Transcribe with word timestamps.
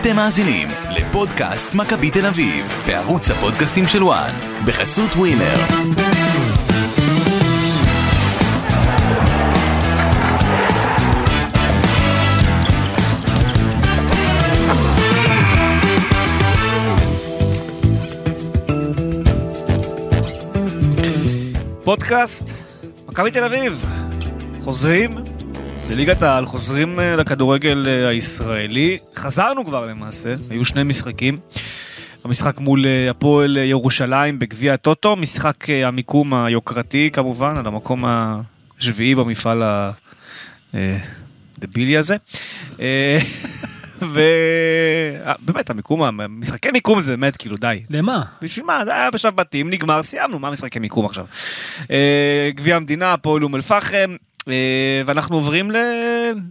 אתם 0.00 0.16
מאזינים 0.16 0.68
לפודקאסט 0.90 1.74
מכבי 1.74 2.10
תל 2.10 2.26
אביב, 2.26 2.84
בערוץ 2.86 3.30
הפודקאסטים 3.30 3.86
של 3.86 4.02
וואן, 4.04 4.34
בחסות 4.66 5.10
ווינר. 5.10 5.56
פודקאסט, 21.84 22.50
מכבי 23.08 23.30
תל 23.30 23.44
אביב, 23.44 23.86
חוזרים 24.64 25.29
לליגת 25.90 26.22
העל, 26.22 26.46
חוזרים 26.46 27.00
אה, 27.00 27.16
לכדורגל 27.16 27.88
אה, 27.88 28.08
הישראלי. 28.08 28.98
חזרנו 29.16 29.66
כבר 29.66 29.86
למעשה, 29.86 30.34
היו 30.50 30.64
שני 30.64 30.82
משחקים. 30.82 31.38
המשחק 32.24 32.58
מול 32.60 32.86
אה, 32.86 33.10
הפועל 33.10 33.56
ירושלים 33.56 34.38
בגביע 34.38 34.74
הטוטו, 34.74 35.16
משחק 35.16 35.70
המיקום 35.70 36.34
היוקרתי 36.34 37.10
כמובן, 37.12 37.56
על 37.56 37.66
המקום 37.66 38.04
השביעי 38.78 39.14
במפעל 39.14 39.62
הדבילי 41.58 41.96
הזה. 41.96 42.16
ובאמת 45.38 45.70
המיקום, 45.70 46.20
משחקי 46.28 46.70
מיקום 46.70 47.02
זה 47.02 47.12
באמת 47.12 47.36
כאילו 47.36 47.56
די. 47.56 47.82
למה? 47.90 48.22
בשביל 48.42 48.66
מה? 48.66 48.84
זה 48.84 48.94
היה 48.94 49.10
בשלב 49.10 49.36
בתים, 49.36 49.70
נגמר, 49.70 50.02
סיימנו, 50.02 50.38
מה 50.38 50.50
משחקי 50.50 50.78
מיקום 50.78 51.06
עכשיו? 51.06 51.26
גביע 52.54 52.76
המדינה, 52.76 53.12
הפועל 53.12 53.42
אום 53.42 53.56
אל-פחם, 53.56 54.16
ואנחנו 55.06 55.36
עוברים 55.36 55.70
ל... 55.70 55.76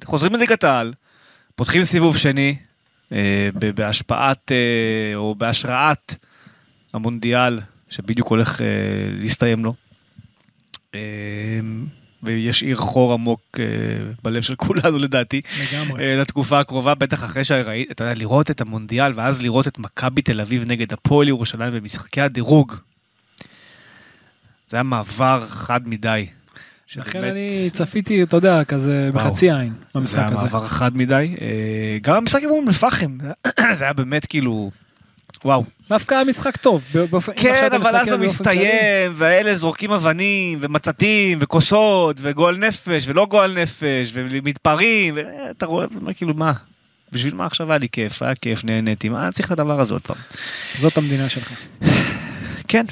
חוזרים 0.06 0.34
לליגת 0.34 0.64
העל, 0.64 0.94
פותחים 1.56 1.84
סיבוב 1.84 2.18
שני, 2.18 2.56
אה, 3.12 3.50
בהשפעת 3.76 4.52
אה, 4.52 5.16
או 5.16 5.36
בהשראת 5.36 6.16
המונדיאל 6.94 7.60
שבדיוק 7.90 8.28
הולך 8.28 8.62
להסתיים 9.20 9.66
לו. 9.66 9.74
וישאיר 12.24 12.78
חור 12.78 13.14
עמוק 13.14 13.60
בלב 14.24 14.42
של 14.42 14.56
כולנו 14.56 14.98
לדעתי. 15.06 15.42
לגמרי. 15.74 16.18
לתקופה 16.18 16.60
הקרובה, 16.60 16.96
בטח 16.96 17.24
אחרי 17.24 17.44
שראית, 17.44 17.92
אתה 17.92 18.04
יודע, 18.04 18.14
לראות 18.14 18.52
את 18.52 18.62
המונדיאל 18.62 19.12
ואז 19.16 19.42
לראות 19.42 19.68
את 19.68 19.80
מכבי 19.80 20.22
תל 20.22 20.42
אביב 20.42 20.64
נגד 20.68 20.94
הפועל 20.94 21.28
ירושלים 21.28 21.74
במשחקי 21.74 22.22
הדירוג. 22.22 22.76
זה 24.70 24.78
היה 24.78 24.84
מעבר 24.84 25.46
חד 25.48 25.90
מדי. 25.90 26.26
לכן 26.98 27.24
אני 27.24 27.70
צפיתי, 27.74 28.24
אתה 28.24 28.38
יודע, 28.38 28.64
כזה 28.64 29.10
בחצי 29.14 29.52
עין 29.52 29.74
במשחק 29.96 30.24
הזה. 30.26 30.36
זה 30.36 30.42
היה 30.42 30.54
מעבר 30.54 30.68
חד 30.68 30.98
מדי. 30.98 31.36
אה, 31.42 31.98
גם 32.02 32.16
המשחק 32.16 32.44
עם 32.44 32.50
אום 32.50 32.68
אל-פחם, 32.68 33.18
זה 33.78 33.84
היה 33.84 33.94
באמת 33.94 34.26
כאילו, 34.26 34.70
וואו. 35.46 35.64
דווקא 35.90 36.16
היה 36.16 36.24
משחק 36.24 36.58
טוב. 36.58 36.84
כן, 37.36 37.70
אבל 37.76 37.96
אז 37.96 38.08
זה 38.08 38.18
מסתיים, 38.18 39.12
והאלה 39.16 39.56
זורקים 39.56 39.92
אבנים, 39.92 40.60
ומצתים, 40.62 41.38
וכוסות, 41.42 42.18
וגועל 42.22 42.58
נפש, 42.58 43.08
ולא 43.08 43.26
גועל 43.26 43.62
נפש, 43.62 44.12
ומתפרעים, 44.14 45.18
ואתה 45.18 45.66
רואה, 45.66 45.86
כאילו, 46.16 46.34
מה? 46.34 46.54
בשביל 47.12 47.36
מה 47.36 47.46
עכשיו 47.46 47.72
היה 47.72 47.78
לי 47.78 47.88
כיף? 47.92 48.22
היה 48.22 48.36
כיף, 48.36 48.64
נהניתי, 48.64 49.10
מה 49.10 49.32
צריך 49.32 49.48
את 49.48 49.52
הדבר 49.52 49.80
הזה 49.80 49.94
עוד 49.94 50.02
פעם? 50.02 50.18
זאת 50.78 50.98
המדינה 50.98 51.30
שלך. 51.30 51.52
כן. 52.68 52.86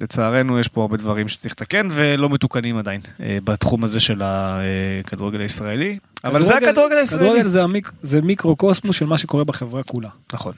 לצערנו 0.00 0.60
יש 0.60 0.68
פה 0.68 0.80
הרבה 0.80 0.96
דברים 0.96 1.28
שצריך 1.28 1.54
לתקן 1.54 1.88
ולא 1.92 2.28
מתוקנים 2.28 2.78
עדיין 2.78 3.00
אה, 3.20 3.38
בתחום 3.44 3.84
הזה 3.84 4.00
של 4.00 4.22
הכדורגל 4.24 5.40
הישראלי. 5.40 5.98
אבל 6.24 6.42
זה 6.42 6.56
הכדורגל 6.56 6.96
הישראלי. 6.96 7.24
כדורגל 7.24 7.46
זה, 7.46 7.62
המיק, 7.62 7.92
זה 8.00 8.22
מיקרו-קוסמוס 8.22 8.96
של 8.96 9.06
מה 9.06 9.18
שקורה 9.18 9.44
בחברה 9.44 9.82
כולה. 9.82 10.08
נכון. 10.32 10.52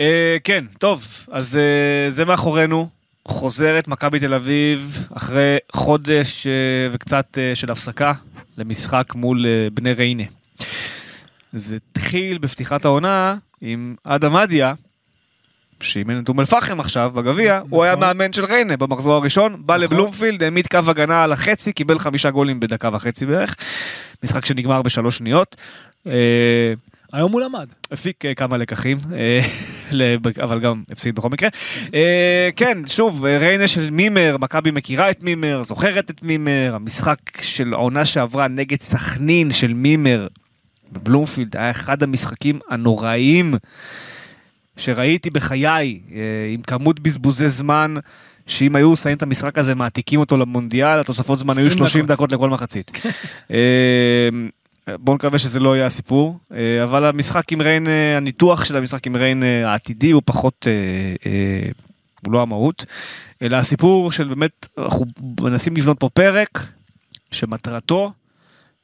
אה, 0.00 0.36
כן, 0.44 0.64
טוב, 0.78 1.04
אז 1.30 1.56
אה, 1.56 2.10
זה 2.10 2.24
מאחורינו. 2.24 2.88
חוזרת 3.28 3.88
מכבי 3.88 4.18
תל 4.18 4.34
אביב 4.34 5.08
אחרי 5.14 5.56
חודש 5.72 6.46
וקצת 6.92 7.38
של 7.54 7.70
הפסקה 7.70 8.12
למשחק 8.58 9.14
מול 9.14 9.46
בני 9.74 9.92
ריינה. 9.92 10.22
זה 11.52 11.76
התחיל 11.90 12.38
בפתיחת 12.38 12.84
העונה 12.84 13.36
עם 13.60 13.94
אדם 14.04 14.36
אדיה, 14.36 14.74
שאימן 15.80 16.22
את 16.22 16.28
אום 16.28 16.40
אל-פחם 16.40 16.80
עכשיו 16.80 17.12
בגביע, 17.14 17.60
הוא 17.70 17.84
היה 17.84 17.92
נכון. 17.92 18.06
מאמן 18.06 18.32
של 18.32 18.44
ריינה 18.44 18.76
במחזור 18.76 19.14
הראשון, 19.14 19.52
בא 19.58 19.74
נכון. 19.74 19.84
לבלומפילד, 19.84 20.42
העמיד 20.42 20.66
קו 20.66 20.78
הגנה 20.86 21.24
על 21.24 21.32
החצי, 21.32 21.72
קיבל 21.72 21.98
חמישה 21.98 22.30
גולים 22.30 22.60
בדקה 22.60 22.90
וחצי 22.92 23.26
בערך, 23.26 23.56
משחק 24.24 24.44
שנגמר 24.44 24.82
בשלוש 24.82 25.16
שניות. 25.16 25.56
אה, 26.06 26.72
היום 27.12 27.32
הוא 27.32 27.40
למד. 27.40 27.66
הפיק 27.90 28.24
אה, 28.24 28.34
כמה 28.34 28.56
לקחים, 28.56 28.98
אה, 29.14 29.40
אבל 30.44 30.60
גם 30.60 30.82
הפסיד 30.90 31.14
בכל 31.14 31.28
מקרה. 31.28 31.48
כן, 32.56 32.78
שוב, 32.86 33.24
ריינה 33.24 33.66
של 33.66 33.90
מימר, 33.90 34.36
מכבי 34.40 34.70
מכירה 34.70 35.10
את 35.10 35.24
מימר, 35.24 35.62
זוכרת 35.62 36.10
את 36.10 36.24
מימר, 36.24 36.72
המשחק 36.74 37.18
של 37.40 37.74
העונה 37.74 38.06
שעברה 38.06 38.48
נגד 38.48 38.82
סכנין 38.82 39.52
של 39.52 39.74
מימר 39.74 40.26
בבלומפילד 40.92 41.56
היה 41.56 41.70
אחד 41.70 42.02
המשחקים 42.02 42.58
הנוראיים. 42.70 43.54
שראיתי 44.76 45.30
בחיי, 45.30 46.00
אה, 46.14 46.20
עם 46.54 46.62
כמות 46.62 47.00
בזבוזי 47.00 47.48
זמן, 47.48 47.94
שאם 48.46 48.76
היו 48.76 48.96
שמים 48.96 49.16
את 49.16 49.22
המשחק 49.22 49.58
הזה, 49.58 49.74
מעתיקים 49.74 50.20
אותו 50.20 50.36
למונדיאל, 50.36 51.00
התוספות 51.00 51.38
זמן 51.38 51.58
היו 51.58 51.70
30 51.70 52.06
דקות. 52.06 52.32
לכל 52.32 52.50
מחצית. 52.50 52.90
אה, 53.50 54.28
בואו 54.98 55.16
נקווה 55.16 55.38
שזה 55.38 55.60
לא 55.60 55.76
יהיה 55.76 55.86
הסיפור, 55.86 56.38
אה, 56.54 56.82
אבל 56.82 57.04
המשחק 57.04 57.52
עם 57.52 57.62
ריין, 57.62 57.86
הניתוח 58.16 58.64
של 58.64 58.76
המשחק 58.76 59.06
עם 59.06 59.16
ריין 59.16 59.42
העתידי 59.42 60.10
הוא 60.10 60.22
פחות, 60.24 60.66
הוא 62.26 62.32
לא 62.32 62.42
המהות, 62.42 62.84
אלא 63.42 63.56
הסיפור 63.56 64.12
של 64.12 64.28
באמת, 64.28 64.66
אנחנו 64.78 65.06
מנסים 65.40 65.76
לבנות 65.76 66.00
פה 66.00 66.08
פרק 66.08 66.66
שמטרתו 67.30 68.12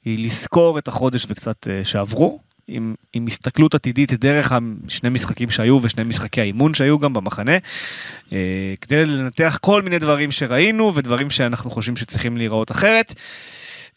היא 0.05 0.25
לזכור 0.25 0.79
את 0.79 0.89
החודש 0.89 1.27
וקצת 1.29 1.67
שעברו, 1.85 2.41
עם, 2.71 2.95
עם 3.13 3.27
הסתכלות 3.27 3.75
עתידית 3.75 4.13
דרך 4.13 4.53
השני 4.53 5.11
משחקים 5.11 5.51
שהיו 5.51 5.79
ושני 5.83 6.05
משחקי 6.05 6.41
האימון 6.41 6.75
שהיו 6.75 6.99
גם 6.99 7.13
במחנה, 7.13 7.57
אה, 8.33 8.75
כדי 8.81 9.07
לנתח 9.07 9.59
כל 9.61 9.83
מיני 9.83 9.99
דברים 9.99 10.33
שראינו 10.33 10.95
ודברים 10.95 11.31
שאנחנו 11.31 11.71
חושבים 11.71 11.97
שצריכים 11.97 12.37
להיראות 12.37 12.71
אחרת. 12.71 13.15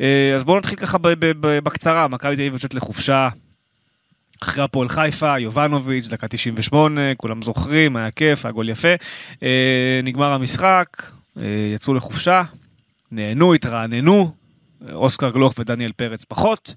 אה, 0.02 0.34
אז 0.36 0.44
בואו 0.44 0.58
נתחיל 0.58 0.78
ככה 0.78 0.98
בקצרה, 1.40 2.08
מכבי 2.08 2.36
תל 2.36 2.42
אביב 2.42 2.54
יוצאת 2.54 2.74
לחופשה 2.74 3.30
אחרי 4.44 4.64
הפועל 4.64 4.90
חיפה, 4.90 5.40
יובנוביץ', 5.40 6.08
דקה 6.08 6.28
98, 6.28 7.02
כולם 7.18 7.42
זוכרים, 7.42 7.96
היה 7.96 8.12
כיף, 8.12 8.46
היה 8.46 8.52
גול 8.52 8.70
יפה. 8.70 8.94
אה, 9.44 10.00
נגמר 10.04 10.32
המשחק, 10.32 10.88
יצאו 11.76 11.94
לחופשה, 11.94 12.44
נהנו, 13.12 13.54
התרעננו, 13.54 14.43
אוסקר 14.92 15.30
גלוך 15.30 15.54
ודניאל 15.60 15.92
פרץ 15.92 16.24
פחות. 16.24 16.76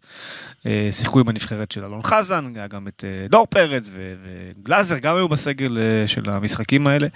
אה, 0.66 0.88
שיחקו 0.92 1.20
עם 1.20 1.28
הנבחרת 1.28 1.72
של 1.72 1.84
אלון 1.84 2.02
חזן, 2.02 2.52
היה 2.54 2.66
גם 2.66 2.88
את 2.88 3.04
אה, 3.06 3.28
דור 3.28 3.46
פרץ 3.46 3.90
וגלאזר, 3.94 4.98
גם 4.98 5.16
היו 5.16 5.28
בסגל 5.28 5.78
אה, 5.78 6.08
של 6.08 6.30
המשחקים 6.30 6.86
האלה. 6.86 7.08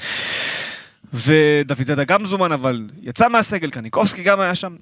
ודוד 1.14 1.82
זאדה 1.82 2.04
גם 2.04 2.26
זומן, 2.26 2.52
אבל 2.52 2.86
יצא 3.02 3.28
מהסגל, 3.28 3.70
קניקובסקי 3.70 4.22
גם 4.22 4.40
היה 4.40 4.54
שם. 4.54 4.76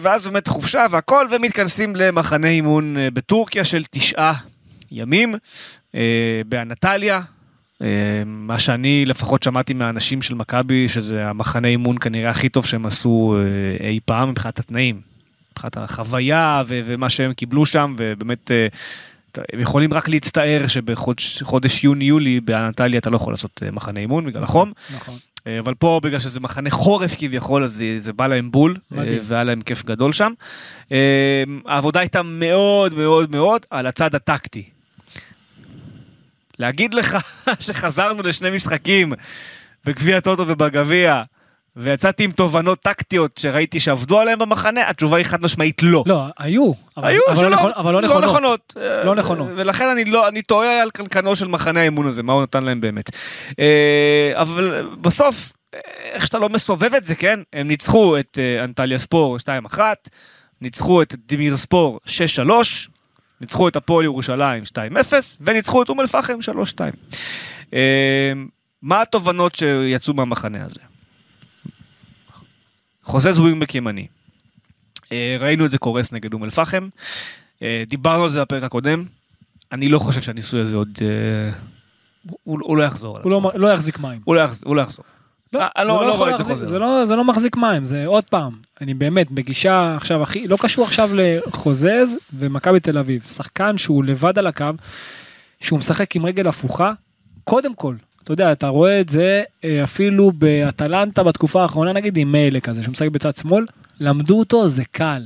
ואז 0.00 0.26
באמת 0.26 0.48
חופשה 0.48 0.86
והכל, 0.90 1.26
ומתכנסים 1.30 1.96
למחנה 1.96 2.48
אימון 2.48 2.96
בטורקיה 3.12 3.64
של 3.64 3.82
תשעה 3.90 4.34
ימים, 4.90 5.34
באנטליה. 6.46 7.20
מה 8.26 8.58
שאני 8.58 9.04
לפחות 9.06 9.42
שמעתי 9.42 9.74
מהאנשים 9.74 10.22
של 10.22 10.34
מכבי, 10.34 10.88
שזה 10.88 11.26
המחנה 11.26 11.68
אימון 11.68 11.98
כנראה 11.98 12.30
הכי 12.30 12.48
טוב 12.48 12.66
שהם 12.66 12.86
עשו 12.86 13.36
אי 13.80 14.00
פעם 14.04 14.30
מבחינת 14.30 14.58
התנאים. 14.58 15.13
מבחינת 15.54 15.76
החוויה 15.76 16.62
ו- 16.66 16.80
ומה 16.84 17.10
שהם 17.10 17.32
קיבלו 17.32 17.66
שם, 17.66 17.94
ובאמת 17.98 18.50
אה, 18.50 18.66
הם 19.52 19.60
יכולים 19.60 19.94
רק 19.94 20.08
להצטער 20.08 20.66
שבחודש 20.66 21.84
יוני-יולי 21.84 22.40
באנטליה 22.40 22.98
אתה 22.98 23.10
לא 23.10 23.16
יכול 23.16 23.32
לעשות 23.32 23.62
אה, 23.66 23.70
מחנה 23.70 24.00
אימון 24.00 24.26
בגלל 24.26 24.42
החום. 24.42 24.72
נכון. 24.94 25.14
אה, 25.46 25.58
אבל 25.58 25.74
פה 25.74 26.00
בגלל 26.02 26.20
שזה 26.20 26.40
מחנה 26.40 26.70
חורף 26.70 27.14
כביכול 27.18 27.64
אז 27.64 27.72
זה, 27.72 27.96
זה 27.98 28.12
בא 28.12 28.26
להם 28.26 28.50
בול 28.50 28.76
מדהים. 28.90 29.18
והיה 29.22 29.44
להם 29.44 29.60
כיף 29.60 29.84
גדול 29.84 30.12
שם. 30.12 30.32
העבודה 31.66 32.00
הייתה 32.00 32.22
מאוד 32.22 32.94
מאוד 32.94 33.30
מאוד 33.30 33.66
על 33.70 33.86
הצד 33.86 34.14
הטקטי. 34.14 34.64
להגיד 36.58 36.94
לך 36.94 37.16
שחזרנו 37.64 38.22
לשני 38.22 38.50
משחקים 38.50 39.12
בגביע 39.84 40.20
טוטו 40.20 40.44
ובגביע 40.48 41.22
ויצאתי 41.76 42.24
עם 42.24 42.30
תובנות 42.30 42.80
טקטיות 42.80 43.38
שראיתי 43.38 43.80
שעבדו 43.80 44.20
עליהן 44.20 44.38
במחנה, 44.38 44.88
התשובה 44.88 45.16
היא 45.16 45.26
חד 45.26 45.42
משמעית 45.42 45.82
לא. 45.82 46.04
לא, 46.06 46.24
היו. 46.38 46.72
אבל, 46.96 47.08
היו, 47.08 47.20
אבל, 47.28 47.48
לא, 47.48 47.56
אבל 47.76 47.92
לא, 47.92 48.02
לא 48.02 48.08
נכונות. 48.08 48.20
לא 48.20 48.30
נכונות. 48.30 48.72
לא 49.04 49.14
נכונות. 49.14 49.48
ולכן 49.56 49.88
אני 49.88 50.04
לא, 50.04 50.28
אני 50.28 50.42
טועה 50.42 50.82
על 50.82 50.90
קנקנו 50.90 51.36
של 51.36 51.46
מחנה 51.46 51.80
האמון 51.80 52.06
הזה, 52.06 52.22
מה 52.22 52.32
הוא 52.32 52.42
נתן 52.42 52.64
להם 52.64 52.80
באמת. 52.80 53.10
אה, 53.58 54.32
אבל 54.34 54.88
בסוף, 55.00 55.52
איך 56.12 56.26
שאתה 56.26 56.38
לא 56.38 56.48
מסובב 56.48 56.94
את 56.94 57.04
זה, 57.04 57.14
כן? 57.14 57.40
הם 57.52 57.68
ניצחו 57.68 58.18
את 58.18 58.38
אה, 58.40 58.64
אנטליה 58.64 58.98
ספור 58.98 59.36
2-1, 59.74 59.78
ניצחו 60.60 61.02
את 61.02 61.14
דימיר 61.26 61.56
ספור 61.56 62.00
6-3, 62.46 62.50
ניצחו 63.40 63.68
את 63.68 63.76
הפועל 63.76 64.04
ירושלים 64.04 64.62
2-0, 64.62 64.76
וניצחו 65.40 65.82
את 65.82 65.88
אום 65.88 66.00
אל-פחם 66.00 66.38
3-2. 66.74 66.80
אה, 67.74 68.32
מה 68.82 69.02
התובנות 69.02 69.54
שיצאו 69.54 70.14
מהמחנה 70.14 70.64
הזה? 70.64 70.80
חוזז 73.04 73.38
ווינבק 73.38 73.74
ימני. 73.74 74.06
אה, 75.12 75.36
ראינו 75.40 75.66
את 75.66 75.70
זה 75.70 75.78
קורס 75.78 76.12
נגד 76.12 76.32
אום 76.34 76.44
אל-פחם. 76.44 76.88
אה, 77.62 77.84
דיברנו 77.88 78.22
על 78.22 78.28
זה 78.28 78.40
בפרק 78.40 78.62
הקודם. 78.62 79.04
אני 79.72 79.88
לא 79.88 79.98
חושב 79.98 80.22
שהניסוי 80.22 80.60
הזה 80.60 80.76
עוד... 80.76 80.88
אה, 81.02 81.50
הוא, 82.44 82.58
הוא 82.62 82.76
לא 82.76 82.82
יחזור 82.82 83.18
הוא. 83.22 83.30
לא, 83.30 83.52
לא 83.54 83.72
יחזיק 83.72 83.98
מים. 83.98 84.20
הוא 84.24 84.34
לא 84.34 84.40
יחזור. 84.40 84.68
הוא 84.68 84.76
לא 84.76 84.82
יחזור. 84.82 85.04
לא, 85.52 85.60
אה, 85.62 85.68
זה 85.78 85.84
לא- 85.84 86.06
לא 86.06 86.12
יכול 86.12 86.18
רואה 86.28 86.30
את 86.32 86.38
זה 86.38 86.42
להחזיק- 86.42 86.54
חוזר. 86.56 86.66
זה 86.66 86.78
לא, 86.78 87.06
זה 87.06 87.16
לא 87.16 87.24
מחזיק 87.24 87.56
מים, 87.56 87.84
זה 87.84 88.06
עוד 88.06 88.24
פעם, 88.24 88.52
אני 88.80 88.94
באמת 88.94 89.30
בגישה 89.30 89.94
עכשיו 89.96 90.22
הכי, 90.22 90.48
לא 90.48 90.56
קשור 90.60 90.84
עכשיו 90.84 91.10
לחוזז 91.14 92.16
ומכבי 92.32 92.80
תל 92.80 92.98
אביב, 92.98 93.22
שחקן 93.28 93.78
שהוא 93.78 94.04
לבד 94.04 94.38
על 94.38 94.46
הקו, 94.46 94.64
שהוא 95.60 95.78
משחק 95.78 96.16
עם 96.16 96.26
רגל 96.26 96.46
הפוכה, 96.48 96.92
קודם 97.44 97.74
כל, 97.74 97.94
אתה 98.24 98.32
יודע, 98.32 98.52
אתה 98.52 98.68
רואה 98.68 99.00
את 99.00 99.08
זה 99.08 99.42
אה, 99.64 99.84
אפילו 99.84 100.32
באטלנטה 100.32 101.22
בתקופה 101.22 101.62
האחרונה 101.62 101.92
נגיד 101.92 102.16
עם 102.16 102.32
מיילה 102.32 102.60
כזה, 102.60 102.82
שהוא 102.82 102.92
משחק 102.92 103.08
בצד 103.08 103.36
שמאל, 103.36 103.66
למדו 104.00 104.38
אותו, 104.38 104.68
זה 104.68 104.82
קל. 104.92 105.22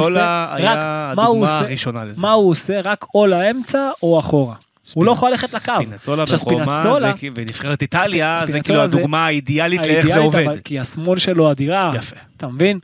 עושה? 0.00 0.54
היה 0.54 0.72
רק- 0.72 0.78
הדוגמה? 1.18 1.58
הראשונה 1.58 2.04
לזה. 2.04 2.20
מה 2.22 2.32
הוא 2.32 2.50
עושה? 2.50 2.80
רק 2.84 3.04
או 3.14 3.26
לאמצע 3.26 3.90
או 4.02 4.18
אחורה. 4.18 4.54
הוא 4.94 5.04
לא 5.04 5.12
יכול 5.12 5.30
ללכת 5.30 5.54
לקו. 5.54 5.72
ספינצולה 5.84 6.22
עכשיו, 6.22 6.38
בחומה, 6.38 6.82
ונבחרת 7.34 7.82
איטליה, 7.82 8.36
זה 8.46 8.60
כאילו 8.60 8.80
הדוגמה 8.80 9.26
האידיאלית 9.26 9.86
לאיך 9.86 10.06
זה 10.06 10.18
עובד. 10.18 10.60
כי 10.64 10.78
השמאל 10.78 11.18
שלו 11.18 11.50
אדירה. 11.50 11.92
יפה. 11.96 12.16
אתה 12.36 12.48
מבין? 12.48 12.78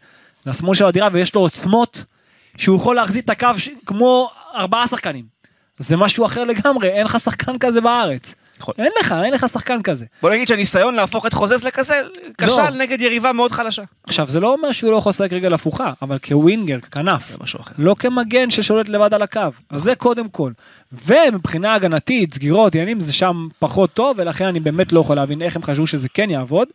זה 0.44 0.50
השמאל 0.50 0.74
שלו 0.74 0.88
אדירה 0.88 1.08
ויש 1.12 1.34
לו 1.34 1.40
עוצמות 1.40 2.04
שהוא 2.56 2.76
יכול 2.76 2.96
להחזיק 2.96 3.24
את 3.24 3.30
הקו. 3.30 3.48
כמו 3.86 4.30
ארבעה 4.54 4.86
שחקנים. 4.86 5.24
זה 5.78 5.96
משהו 5.96 6.26
אחר 6.26 6.44
לגמרי, 6.44 6.88
אין 6.88 7.04
לך 7.04 7.18
שחקן 7.18 7.58
כזה 7.60 7.80
בארץ. 7.80 8.34
יכול. 8.60 8.74
אין 8.78 8.92
לך, 9.00 9.14
אין 9.24 9.32
לך 9.32 9.46
שחקן 9.52 9.82
כזה. 9.82 10.06
בוא 10.22 10.30
נגיד 10.30 10.48
שהניסיון 10.48 10.94
להפוך 10.94 11.26
את 11.26 11.32
חוזז 11.32 11.64
לכזה, 11.64 12.00
כשל 12.38 12.70
נגד 12.70 13.00
יריבה 13.00 13.32
מאוד 13.32 13.52
חלשה. 13.52 13.82
עכשיו, 14.04 14.28
זה 14.30 14.40
לא 14.40 14.52
אומר 14.52 14.72
שהוא 14.72 14.92
לא 14.92 14.96
יכול 14.96 15.10
לשחק 15.10 15.32
רגל 15.32 15.54
הפוכה, 15.54 15.92
אבל 16.02 16.18
כווינגר, 16.28 16.80
ככנף. 16.80 17.30
זה 17.30 17.36
משהו 17.40 17.60
אחר. 17.60 17.72
לא 17.78 17.94
כמגן 17.98 18.50
ששולט 18.50 18.88
לבד 18.88 19.14
על 19.14 19.22
הקו. 19.22 19.40
אז 19.70 19.82
זה 19.82 19.94
קודם 19.94 20.28
כל. 20.28 20.52
ומבחינה 21.06 21.74
הגנתית, 21.74 22.34
סגירות, 22.34 22.74
עניינים, 22.74 23.00
זה 23.00 23.12
שם 23.12 23.48
פחות 23.58 23.94
טוב, 23.94 24.16
ולכן 24.20 24.44
אני 24.44 24.60
באמת 24.60 24.92
לא 24.92 25.00
יכול 25.00 25.16
להבין 25.16 25.42
איך 25.42 25.56
הם 25.56 25.62
חשבו 25.62 25.86
שזה 25.86 26.08
כן 26.08 26.30
יעבוד, 26.30 26.68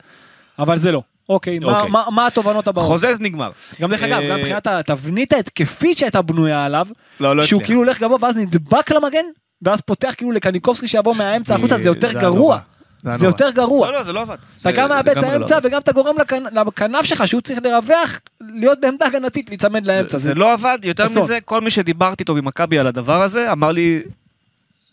אבל 0.59 0.77
זה 0.77 0.91
לא. 0.91 1.01
אוקיי, 1.29 1.59
מה- 1.59 1.75
אוקיי. 1.77 1.89
מה- 1.89 2.03
מה 2.11 2.27
התובנות 2.27 2.67
הבאות? 2.67 2.87
חוזז 2.87 3.19
נגמר. 3.19 3.51
גם 3.81 3.89
דרך 3.91 4.03
אגב, 4.03 4.19
אה, 4.21 4.29
גם 4.29 4.37
מבחינת 4.39 4.67
התבנית 4.67 5.33
ההתקפית 5.33 5.97
שהייתה 5.97 6.21
בנויה 6.21 6.65
עליו, 6.65 6.87
לא, 7.19 7.35
לא 7.35 7.45
שהוא. 7.45 7.61
כאילו 7.63 7.79
הולך 7.79 7.99
גבוה 8.01 8.17
ואז 8.21 8.35
נדבק 8.37 8.91
למגן, 8.91 9.25
ואז 9.61 9.81
פותח 9.81 10.13
כאילו 10.17 10.31
לקניקובסקי 10.31 10.87
שיבוא 10.87 11.15
מהאמצע 11.15 11.55
החוצה, 11.55 11.77
זה 11.77 11.89
יותר 11.89 12.09
היה 12.09 12.19
גרוע. 12.21 12.59
זה. 13.15 13.25
יותר 13.25 13.49
גרוע. 13.49 13.87
לא, 13.87 13.93
לא, 13.93 14.03
זה 14.03 14.13
לא 14.13 14.21
עבד. 14.21 14.33
אתה 14.33 14.41
זה 14.57 14.71
גם 14.71 14.89
מאבד 14.89 15.09
את 15.09 15.17
לא 15.17 15.27
האמצע. 15.27 15.59
וגם 15.63 15.81
אתה 15.81 15.91
גורם 15.91 16.15
לכנ- 16.17 16.59
לכנף 16.67 17.05
שלך 17.05 17.27
שהוא 17.27 17.41
צריך 17.41 17.59
לרווח, 17.63 18.19
להיות 18.41 18.79
בעמדה 18.81 19.05
הגנתית, 19.05 19.49
להיצמד 19.49 19.87
לאמצע. 19.87 20.17
זה 20.17 20.33
לא 20.33 20.53
עבד, 20.53 20.77
יותר. 20.83 21.05
מזה, 21.15 21.37
כל 21.45 21.61
מי 21.61 21.71
שדיברתי 21.71 22.21
איתו 22.23 22.35
ממכבי 22.35 22.79
על 22.79 22.87
הדבר 22.87 23.21
הזה, 23.23 23.51
אמר 23.51 23.71
לי, 23.71 24.01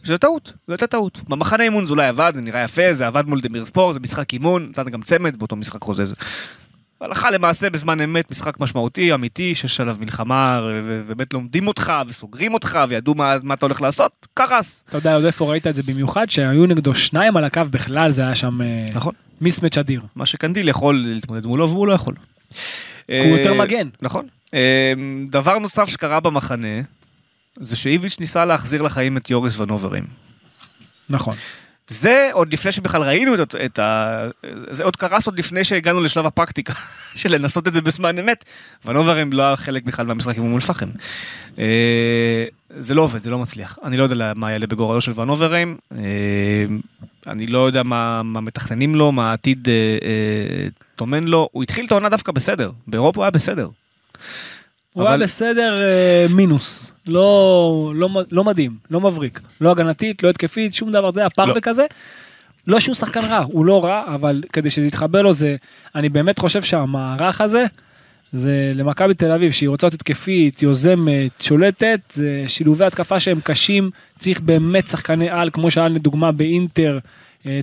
שזה 0.04 0.18
טעות, 0.18 0.52
זו 0.66 0.72
הייתה 0.72 0.86
טעות. 0.86 1.20
במחנה 1.28 1.64
אימון 1.64 1.86
זה 1.86 1.90
אולי 1.92 2.06
עבד, 2.06 2.32
זה 2.34 2.40
נראה 2.40 2.62
יפה, 2.64 2.82
זה 2.92 3.06
עבד 3.06 3.26
מול 3.26 3.40
דמיר 3.40 3.64
ספור, 3.64 3.92
זה 3.92 4.00
משחק 4.00 4.32
אימון, 4.32 4.66
נתן 4.70 4.90
גם 4.90 5.02
צמד 5.02 5.36
באותו 5.36 5.56
משחק 5.56 5.82
חוזז. 5.82 6.14
הלכה 7.00 7.30
למעשה 7.30 7.70
בזמן 7.70 8.00
אמת, 8.00 8.30
משחק 8.30 8.60
משמעותי, 8.60 9.14
אמיתי, 9.14 9.54
שיש 9.54 9.80
עליו 9.80 9.96
מלחמה, 10.00 10.60
ובאמת 10.64 11.34
לומדים 11.34 11.68
אותך, 11.68 11.92
וסוגרים 12.08 12.54
אותך, 12.54 12.78
וידעו 12.88 13.14
מה, 13.14 13.36
מה 13.42 13.54
אתה 13.54 13.66
הולך 13.66 13.82
לעשות, 13.82 14.26
קרס. 14.34 14.84
אתה 14.88 14.96
יודע 14.96 15.14
עוד 15.14 15.24
איפה 15.24 15.50
ראית 15.50 15.66
את 15.66 15.76
זה 15.76 15.82
במיוחד, 15.82 16.30
שהיו 16.30 16.66
נגדו 16.66 16.94
שניים 16.94 17.36
על 17.36 17.44
הקו, 17.44 17.62
בכלל 17.70 18.10
זה 18.10 18.22
היה 18.22 18.34
שם 18.34 18.62
אה, 18.62 18.86
נכון. 18.94 19.12
מיסמץ' 19.40 19.78
אדיר. 19.78 20.02
מה 20.16 20.26
שקנדיל 20.26 20.68
יכול 20.68 21.04
להתמודד 21.06 21.46
מולו, 21.46 21.70
והוא 21.70 21.86
לא 21.86 21.92
יכול. 21.92 22.14
הוא 23.06 23.16
יותר 23.38 23.52
אה, 23.52 23.58
מגן. 23.58 23.88
נכון. 24.02 24.26
אה, 24.54 24.92
דבר 25.30 25.58
נוסף 25.58 25.88
שקרה 25.88 26.20
במחנה, 26.20 26.80
זה 27.60 27.76
שאיביץ' 27.76 28.16
ניסה 28.20 28.44
להחזיר 28.44 28.82
לחיים 28.82 29.16
את 29.16 29.30
יוריס 29.30 29.58
ונוברים. 29.58 30.04
נכון. 31.10 31.34
זה 31.88 32.28
עוד 32.32 32.52
לפני 32.52 32.72
שבכלל 32.72 33.02
ראינו 33.02 33.34
את, 33.34 33.54
את 33.64 33.78
ה... 33.78 34.18
זה 34.70 34.84
עוד 34.84 34.96
קרס 34.96 35.26
עוד 35.26 35.38
לפני 35.38 35.64
שהגענו 35.64 36.00
לשלב 36.00 36.26
הפרקטיקה 36.26 36.72
של 37.20 37.34
לנסות 37.34 37.68
את 37.68 37.72
זה 37.72 37.80
בזמן 37.80 38.18
אמת. 38.18 38.44
ונוברים 38.84 39.32
לא 39.32 39.42
היה 39.42 39.56
חלק 39.56 39.82
בכלל 39.84 40.06
מהמשחק 40.06 40.36
עם 40.36 40.42
אום 40.44 40.54
אל-פחם. 40.54 40.88
אה, 41.58 42.44
זה 42.78 42.94
לא 42.94 43.02
עובד, 43.02 43.22
זה 43.22 43.30
לא 43.30 43.38
מצליח. 43.38 43.78
אני 43.84 43.96
לא 43.96 44.02
יודע 44.02 44.32
מה 44.36 44.50
יעלה 44.52 44.66
בגורלו 44.66 45.00
של 45.00 45.20
ונוברים. 45.20 45.76
אה, 45.92 45.98
אני 47.26 47.46
לא 47.46 47.66
יודע 47.66 47.82
מה, 47.82 48.22
מה 48.22 48.40
מתכננים 48.40 48.94
לו, 48.94 49.12
מה 49.12 49.30
העתיד 49.30 49.68
אה, 49.68 50.68
טומן 50.96 51.24
לו. 51.24 51.48
הוא 51.52 51.62
התחיל 51.62 51.86
את 51.86 51.92
העונה 51.92 52.08
דווקא 52.08 52.32
בסדר. 52.32 52.70
באירופה 52.86 53.18
הוא 53.20 53.24
היה 53.24 53.30
בסדר. 53.30 53.68
הוא 54.92 55.04
היה 55.04 55.14
אבל- 55.14 55.22
בסדר 55.22 55.82
אה, 55.82 56.26
מינוס, 56.34 56.92
לא, 57.08 57.92
לא, 57.94 58.08
לא 58.30 58.44
מדהים, 58.44 58.76
לא 58.90 59.00
מבריק, 59.00 59.40
לא 59.60 59.70
הגנתית, 59.70 60.22
לא 60.22 60.30
התקפית, 60.30 60.74
שום 60.74 60.92
דבר, 60.92 61.12
זה 61.12 61.20
היה 61.20 61.30
פרווה 61.30 61.54
לא. 61.54 61.60
כזה. 61.60 61.86
לא 62.66 62.80
שהוא 62.80 62.94
שחקן 62.94 63.20
רע, 63.24 63.38
הוא 63.38 63.64
לא 63.64 63.84
רע, 63.84 64.14
אבל 64.14 64.42
כדי 64.52 64.70
שזה 64.70 64.86
יתחבר 64.86 65.22
לו 65.22 65.32
זה, 65.32 65.56
אני 65.94 66.08
באמת 66.08 66.38
חושב 66.38 66.62
שהמערך 66.62 67.40
הזה, 67.40 67.64
זה 68.32 68.72
למכבי 68.74 69.14
תל 69.14 69.30
אביב, 69.32 69.52
שהיא 69.52 69.68
רוצה 69.68 69.86
להיות 69.86 69.94
התקפית, 69.94 70.62
יוזמת, 70.62 71.30
שולטת, 71.40 72.00
זה 72.12 72.44
שילובי 72.46 72.84
התקפה 72.84 73.20
שהם 73.20 73.40
קשים, 73.42 73.90
צריך 74.18 74.40
באמת 74.40 74.88
שחקני 74.88 75.30
על, 75.30 75.50
כמו 75.50 75.70
שהיה 75.70 75.88
לדוגמה 75.88 76.32
באינטר, 76.32 76.98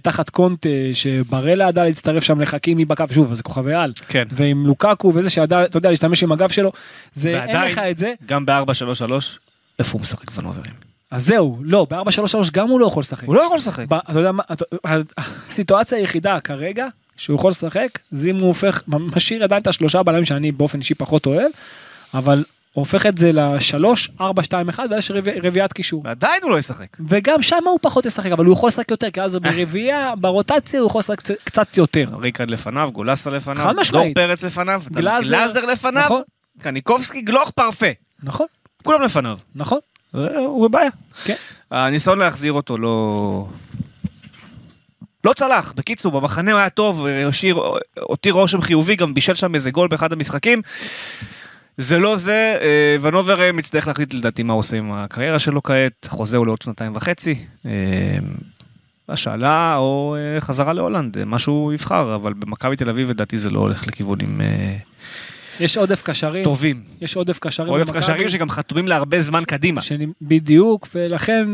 תחת 0.02 0.30
קונטה, 0.30 0.70
שבראלה 0.94 1.70
ידע 1.70 1.84
להצטרף 1.84 2.24
שם 2.24 2.42
לחכימי 2.42 2.86
בקו, 2.86 3.04
שוב, 3.14 3.34
זה 3.34 3.44
כוכבי 3.44 3.74
על. 3.74 3.92
כן. 4.08 4.24
ועם 4.32 4.66
לוקקו 4.68 5.12
וזה 5.16 5.30
שידע, 5.30 5.66
אתה 5.66 5.78
יודע, 5.78 5.90
להשתמש 5.90 6.24
עם 6.24 6.32
הגב 6.32 6.50
שלו, 6.50 6.72
זה 7.14 7.30
אין 7.30 7.38
ועדיין- 7.38 7.72
לך 7.72 7.78
את 7.78 7.98
זה, 7.98 8.14
גם 8.26 8.46
ב-4-3-3, 8.46 9.12
איפה 9.80 9.92
הוא 9.94 10.02
משחק 10.02 10.38
ונוברים? 10.38 10.74
אז 11.12 11.26
זהו, 11.28 11.58
לא, 11.62 11.88
ב-4-3-3 11.90 12.52
גם 12.54 12.70
הוא 12.70 12.80
לא 12.80 12.86
יכול 12.86 13.02
לשחק. 13.02 13.28
הוא 13.28 13.36
לא 13.36 13.42
יכול 13.42 13.58
לשחק. 13.58 13.86
ב- 13.90 13.94
אתה 13.94 14.20
יודע 14.20 14.32
מה, 14.32 14.44
הסיטואציה 15.18 15.98
היחידה 15.98 16.40
כרגע 16.40 16.88
שהוא 17.18 17.36
יכול 17.36 17.50
לשחק, 17.52 18.00
זה 18.12 18.30
אם 18.30 18.36
הוא 18.40 18.48
הופך, 18.48 18.82
משאיר 18.88 19.44
עדיין 19.44 19.62
את 19.62 19.68
השלושה 19.68 20.04
בלמים 20.04 20.26
שאני 20.26 20.52
באופן 20.52 20.80
אישי 20.80 20.96
פחות 20.96 21.26
אוהב, 21.26 21.52
אבל 22.14 22.44
הוא 22.76 22.82
הופך 22.82 23.06
את 23.06 23.18
זה 23.18 23.32
לשלוש, 23.32 24.10
ארבע, 24.22 24.44
שתיים, 24.44 24.70
אחד, 24.70 24.88
ואז 24.92 25.00
יש 25.00 25.12
רב- 25.12 25.28
רביעיית 25.44 25.74
קישור. 25.74 26.02
ועדיין 26.06 26.44
הוא 26.44 26.52
לא 26.52 26.58
ישחק. 26.58 26.98
וגם 27.08 27.42
שם 27.42 27.64
הוא 27.66 27.80
פחות 27.82 28.06
ישחק, 28.06 28.32
אבל 28.32 28.46
הוא 28.46 28.54
יכול 28.54 28.68
לשחק 28.68 28.92
יותר, 28.92 29.12
כי 29.12 29.20
אה. 29.20 29.26
אז 29.26 29.36
ברביעייה, 29.36 30.14
ברוטציה 30.18 30.80
הוא 30.80 30.88
יכול 30.88 31.00
לשחק 31.00 31.22
קצת- 31.22 31.78
יותר. 31.78 32.06
ריקרד 32.22 32.52
לפניו, 32.52 32.90
גולסה 32.94 33.30
לפניו, 33.30 33.64
חד 33.64 33.76
דור. 33.92 34.06
פרץ 34.16 34.44
לפניו, 34.44 34.82
גלאזר, 34.92 35.66
לפניו, 35.66 36.04
נכון. 36.06 36.22
קניקובסקי, 36.60 37.22
גלוך 37.22 37.50
פרפה. 37.50 37.86
נכון, 38.24 38.48
כולם 38.84 39.02
לפניו. 39.02 39.38
נכון, 39.56 39.80
הוא 40.14 40.68
בבעיה. 40.70 40.90
כן. 41.24 41.36
הניסיון 41.72 42.20
להחזיר 42.20 42.54
אותו 42.54 42.78
לא... 42.78 43.48
לא 45.24 45.34
צלח. 45.34 45.74
בקיצור, 45.76 46.12
במחנה 46.12 46.52
הוא 46.52 46.60
היה 46.60 46.70
טוב, 46.70 47.06
הותיר 48.00 48.34
רושם 48.34 48.62
חיובי, 48.62 48.96
גם 48.96 49.14
בישל 49.14 49.34
שם 49.34 49.56
איזה 49.56 49.72
גול 49.72 49.88
באחד 49.88 50.14
המשחקים. 50.14 50.62
זה 51.78 51.98
לא 51.98 52.18
זה, 52.18 52.58
אה, 52.62 52.96
ונובר 53.02 53.42
אה, 53.42 53.52
מצטרך 53.52 53.88
להחליט 53.88 54.14
לדעתי 54.14 54.44
מה 54.44 54.54
עושה 54.54 54.78
עם 54.78 54.92
הקריירה 54.92 55.40
שלו 55.40 55.64
כעת, 55.64 56.08
חוזה 56.10 56.38
הוא 56.38 56.46
לעוד 56.46 56.62
שנתיים 56.62 56.96
וחצי. 56.96 57.36
אה, 57.66 58.18
השאלה 59.10 59.76
או 59.78 60.16
חזרה 60.40 60.74
להולנד, 60.74 61.24
מה 61.24 61.40
שהוא 61.40 61.74
יבחר, 61.74 62.16
אבל 62.16 62.34
במכבי 62.34 62.76
תל 62.76 62.90
אביב 62.90 63.10
לדעתי 63.10 63.38
זה 63.38 63.50
לא 63.50 63.60
הולך 63.60 63.88
לכיוונים 63.88 64.42
יש 65.60 65.78
עודף 65.78 66.02
קשרים, 66.02 66.44
טובים. 66.44 66.82
יש 67.02 67.16
עודף 67.16 67.40
קשרים. 67.40 67.70
עודף. 67.70 67.92
קשרים 67.92 68.30
שגם 68.30 68.50
חתומים 68.50 68.88
להרבה 68.88 69.20
זמן 69.20 69.44
קדימה. 69.48 69.82
שאני, 69.82 70.08
בדיוק, 70.22 70.88
ולכן, 70.96 71.48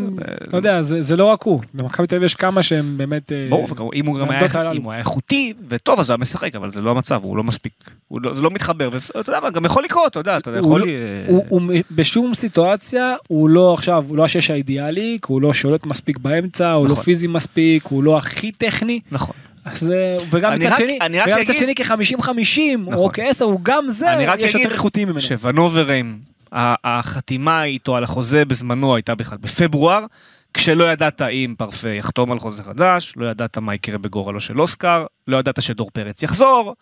אתה 0.48 0.58
יודע, 0.58 0.82
זה, 0.84 1.02
זה 1.02 1.16
לא 1.16 1.26
רק 1.26 1.44
הוא. 1.44 1.62
במכבי 1.74 2.08
תל 2.08 2.16
אביב 2.16 2.26
יש 2.26 2.36
כמה 2.36 2.64
שהם 2.64 2.98
באמת... 2.98 3.32
אה, 3.32 3.48
ברור, 3.50 3.94
אם 3.94 4.06
הוא 4.06 4.20
גם 4.20 4.30
היה. 4.30 4.72
אם 4.74 4.84
הוא 4.84 4.92
היה 4.92 5.00
איכותי 5.00 5.54
וטוב 5.70 6.00
אז 6.00 6.10
הוא 6.10 6.14
היה 6.14 6.18
משחק, 6.18 6.56
אבל 6.56 6.70
זה 6.70 6.82
לא 6.82 6.92
המצב, 6.92 7.20
הוא 7.24 7.38
לא 7.38 7.44
מספיק, 7.44 7.92
הוא 8.08 8.22
לא, 8.24 8.36
זה 8.36 8.42
לא 8.42 8.52
מתחבר, 8.52 8.90
ואתה 8.92 9.30
יודע 9.32 9.40
מה, 9.40 9.50
גם 9.50 9.66
יכול 9.66 9.84
לקרות, 9.84 10.12
אתה 10.12 10.20
יודע, 10.20 10.38
אתה 10.38 10.50
הוא 10.50 10.60
יכול... 10.60 10.82
לא- 10.82 10.86
אה, 10.86 11.26
הוא, 11.28 11.44
הוא 11.50 11.62
בשום 11.92 12.34
סיטואציה 12.34 13.16
הוא 13.28 13.50
לא 13.50 13.74
עכשיו 13.74 14.06
הוא 14.08 14.18
לא 14.18 14.26
השש 14.26 14.52
האידיאלי 14.52 15.20
כי 15.22 15.34
הוא 15.34 15.42
לא 15.42 15.54
שולט 15.54 15.86
מספיק 15.86 16.18
באמצע 16.18 16.72
הוא 16.72 16.86
לא 16.86 16.92
נכון. 16.92 17.04
פיזי 17.04 17.28
מספיק 17.28 17.86
הוא 17.86 18.04
לא 18.04 18.18
הכי 18.18 18.52
טכני 18.52 19.00
נכון. 19.12 19.36
אז 19.66 19.94
וגם 20.30 20.54
מצד 20.54 20.76
שני 20.78 20.98
אני 21.02 21.20
רק 21.20 21.28
וגם 21.28 21.42
מצד 21.42 21.54
שני 21.54 21.76
כ-50 21.76 22.22
50 22.22 22.82
נכון. 22.82 22.94
או 22.94 23.10
כ-10 23.14 23.44
הוא 23.44 23.60
גם 23.64 23.90
זה 23.90 24.14
אני 24.14 24.26
רק 24.26 24.40
יש 24.40 24.56
יותר 24.56 24.72
איכותיים 24.72 25.08
ממנו. 25.08 25.22
שוונוברים, 25.22 26.20
החתימה 26.52 27.64
איתו 27.64 27.96
על 27.96 28.04
החוזה 28.04 28.46
בזמנו 28.46 28.96
הייתה 28.96 29.16
בכלל 29.16 29.38
בפברואר, 29.42 30.06
כשלא 30.54 30.92
ידעת 30.92 31.22
אם 31.22 31.56
פרפה 31.58 31.90
יחתום 31.90 32.32
על 32.32 32.40
חוזה 32.40 32.64
חדש, 32.64 33.14
לא 33.18 33.26
ידעת 33.26 33.58
מה 33.58 33.76
יקרה 33.76 33.98
בגורלו 33.98 34.40
של 34.40 34.62
אוסקר, 34.62 35.06
לא 35.28 35.38
ידעת 35.38 35.62
שדור 35.62 35.90
פרץ 35.94 36.24
יחזור. 36.24 36.76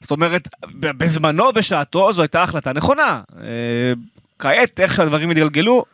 זאת 0.00 0.10
אומרת, 0.10 0.48
בזמנו, 0.74 1.52
בשעתו, 1.52 2.12
זו 2.12 2.22
הייתה 2.22 2.42
החלטה 2.42 2.72
נכונה. 2.72 3.20
אה, 3.40 3.92
כעת, 4.38 4.80
איך 4.80 4.96
שהדברים 4.96 5.30
התגלגלו, 5.30 5.84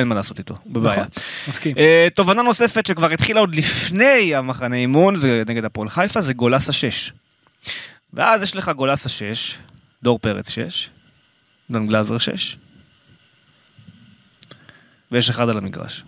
אין 0.00 0.08
מה 0.08 0.14
לעשות 0.14 0.38
איתו, 0.38 0.54
בבעיה. 0.66 1.00
נכון, 1.00 1.22
מסכים. 1.48 1.76
אה, 1.78 2.08
תובנה 2.14 2.42
נוספת 2.42 2.86
שכבר 2.86 3.10
התחילה 3.10 3.40
עוד 3.40 3.54
לפני 3.54 4.34
המחנה 4.34 4.76
אימון, 4.76 5.16
זה 5.16 5.42
נגד 5.46 5.64
הפועל 5.64 5.88
חיפה, 5.88 6.20
זה 6.20 6.32
גולסה 6.32 6.72
6. 6.72 7.12
ואז 8.12 8.42
יש 8.42 8.56
לך 8.56 8.68
גולסה 8.68 9.08
6, 9.08 9.58
דור 10.02 10.18
פרץ 10.18 10.50
6, 10.50 10.88
דן 11.70 11.86
גלאזר 11.86 12.18
6, 12.18 12.56
ויש 15.12 15.30
אחד 15.30 15.48
על 15.48 15.58
המגרש. 15.58 16.04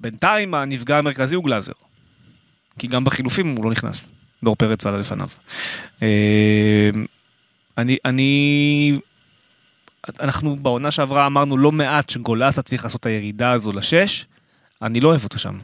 בינתיים 0.00 0.54
הנפגע 0.54 0.98
המרכזי 0.98 1.34
הוא 1.34 1.44
גלאזר, 1.44 1.72
כי 2.78 2.86
גם 2.86 3.04
בחילופים 3.04 3.56
הוא 3.56 3.64
לא 3.64 3.70
נכנס, 3.70 4.10
דור 4.44 4.56
פרץ 4.56 4.86
עלה 4.86 4.98
לפניו. 4.98 5.28
אה, 6.02 6.90
אני, 7.78 7.96
אני, 8.04 8.98
אנחנו 10.20 10.56
בעונה 10.56 10.90
שעברה 10.90 11.26
אמרנו 11.26 11.56
לא 11.56 11.72
מעט 11.72 12.10
שגולסה 12.10 12.62
צריך 12.62 12.84
לעשות 12.84 13.00
את 13.00 13.06
הירידה 13.06 13.50
הזו 13.50 13.72
לשש, 13.72 14.26
אני 14.82 15.00
לא 15.00 15.08
אוהב 15.08 15.24
אותו 15.24 15.38
שם. 15.38 15.58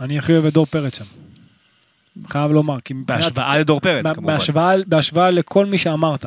אני 0.00 0.18
הכי 0.18 0.32
אוהב 0.32 0.44
את 0.44 0.52
דור 0.52 0.66
פרץ 0.66 0.98
שם. 0.98 1.04
חייב 2.28 2.50
לומר, 2.50 2.80
כי 2.80 2.94
מבחינת... 2.94 3.24
בהשוואה 3.24 3.58
לדור 3.58 3.80
פרץ 3.80 4.06
כמובן. 4.14 4.34
בהשוואה, 4.34 4.74
בהשוואה 4.86 5.30
לכל 5.30 5.66
מי 5.66 5.78
שאמרת. 5.78 6.26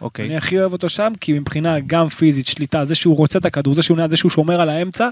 אוקיי. 0.00 0.26
אני 0.26 0.36
הכי 0.36 0.60
אוהב 0.60 0.72
אותו 0.72 0.88
שם, 0.88 1.12
כי 1.20 1.32
מבחינה 1.32 1.80
גם 1.80 2.08
פיזית, 2.08 2.46
שליטה, 2.46 2.84
זה 2.84 2.94
שהוא 2.94 3.16
רוצה 3.16 3.38
את 3.38 3.44
הכדור, 3.44 3.74
זה 3.74 3.82
שהוא 3.82 3.96
נע, 3.96 4.08
זה 4.08 4.16
שהוא 4.16 4.30
שומר 4.30 4.60
על 4.60 4.68
האמצע, 4.68 5.08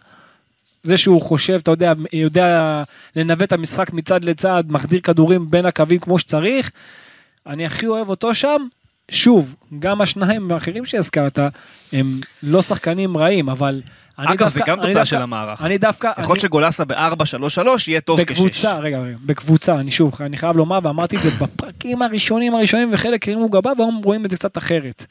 זה 0.82 0.96
שהוא 0.96 1.22
חושב, 1.22 1.58
אתה 1.62 1.70
יודע, 1.70 1.92
יודע 2.12 2.82
לנווט 3.16 3.42
את 3.42 3.52
המשחק 3.52 3.92
מצד 3.92 4.24
לצד, 4.24 4.64
מחדיר 4.68 5.00
כדורים 5.00 5.50
בין 5.50 5.66
הקווים 5.66 6.00
כמו 6.00 6.18
שצריך. 6.18 6.70
אני 7.46 7.66
הכי 7.66 7.86
אוהב 7.86 8.08
אותו 8.08 8.34
שם. 8.34 8.66
שוב, 9.10 9.54
גם 9.78 10.00
השניים 10.00 10.52
האחרים 10.52 10.84
שהזכרת, 10.84 11.38
הם 11.92 12.10
לא 12.42 12.62
שחקנים 12.62 13.16
רעים, 13.16 13.48
אבל... 13.48 13.82
אני 14.18 14.32
אגב, 14.34 14.48
זה 14.48 14.58
דווקא- 14.60 14.72
גם 14.72 14.78
אני 14.80 14.86
תוצאה 14.86 15.02
דווקא- 15.02 15.16
של 15.16 15.22
המערך. 15.22 15.62
אני 15.62 15.78
דווקא... 15.78 16.10
יכול 16.18 16.32
להיות 16.32 16.40
שגולסה 16.40 16.84
ב-4-3-3 16.84 17.58
יהיה 17.88 18.00
טוב 18.00 18.24
כשש. 18.24 18.30
בקבוצה, 18.38 18.78
רגע, 18.78 18.98
רגע, 18.98 19.16
בקבוצה, 19.26 19.76
אני 19.80 19.90
שוב, 19.90 20.14
אני 20.20 20.36
חייב 20.36 20.56
לומר, 20.56 20.78
ואמרתי 20.82 21.16
את 21.16 21.22
זה 21.22 21.30
בפרקים 21.30 22.02
הראשונים 22.02 22.54
הראשונים, 22.54 22.90
וחלק 22.92 23.28
הרימו 23.28 23.48
גבה, 23.48 23.72
והיום 23.78 24.00
רואים 24.04 24.24
את 24.24 24.30
זה 24.30 24.36
קצת 24.36 24.58
אחרת. 24.58 25.06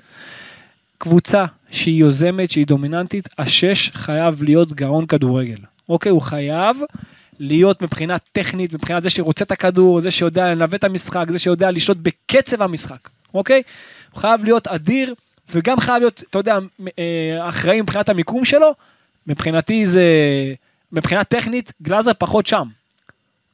קבוצה 0.97 1.45
שהיא 1.71 1.99
יוזמת, 1.99 2.51
שהיא 2.51 2.65
דומיננטית, 2.65 3.27
השש 3.37 3.91
חייב 3.93 4.43
להיות 4.43 4.73
גאון 4.73 5.05
כדורגל. 5.05 5.57
אוקיי, 5.89 6.09
הוא 6.09 6.21
חייב 6.21 6.77
להיות 7.39 7.81
מבחינה 7.81 8.15
טכנית, 8.31 8.73
מבחינת 8.73 9.03
זה 9.03 9.09
שרוצה 9.09 9.45
את 9.45 9.51
הכדור, 9.51 10.01
זה 10.01 10.11
שיודע 10.11 10.47
לנווט 10.47 10.73
את 10.75 10.83
המשחק, 10.83 11.25
זה 11.29 11.39
שיודע 11.39 11.71
לשלוט 11.71 11.97
בקצב 12.01 12.61
המשחק, 12.61 13.09
אוקיי? 13.33 13.61
הוא 14.11 14.21
חייב 14.21 14.43
להיות 14.43 14.67
אדיר, 14.67 15.13
וגם 15.51 15.79
חייב 15.79 15.99
להיות, 15.99 16.23
אתה 16.29 16.39
יודע, 16.39 16.57
אה, 16.99 17.49
אחראי 17.49 17.81
מבחינת 17.81 18.09
המיקום 18.09 18.45
שלו. 18.45 18.71
מבחינתי 19.27 19.87
זה, 19.87 20.03
מבחינה 20.91 21.23
טכנית, 21.23 21.73
גלאזר 21.81 22.11
פחות 22.17 22.47
שם. 22.47 22.67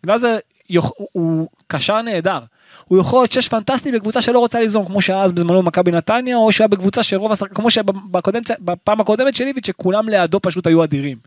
גלאזר 0.05 0.37
יוכ... 0.69 0.91
הוא 1.11 1.47
קשר 1.67 2.01
נהדר. 2.01 2.39
הוא 2.85 2.99
יכול 2.99 3.19
להיות 3.19 3.31
שש 3.31 3.47
פנטסטי 3.47 3.91
בקבוצה 3.91 4.21
שלא 4.21 4.39
רוצה 4.39 4.59
ליזום, 4.59 4.85
כמו 4.85 5.01
שהיה 5.01 5.21
אז 5.21 5.31
בזמנו 5.31 5.61
במכבי 5.61 5.91
נתניה, 5.91 6.37
או 6.37 6.51
שהיה 6.51 6.67
בקבוצה 6.67 7.03
שרוב 7.03 7.31
השחקנים, 7.31 7.55
כמו 7.55 7.71
שבפעם 7.71 9.01
הקודמת 9.01 9.35
של 9.35 9.47
איביץ', 9.47 9.67
שכולם 9.67 10.09
לידו 10.09 10.39
פשוט 10.39 10.67
היו 10.67 10.83
אדירים. 10.83 11.17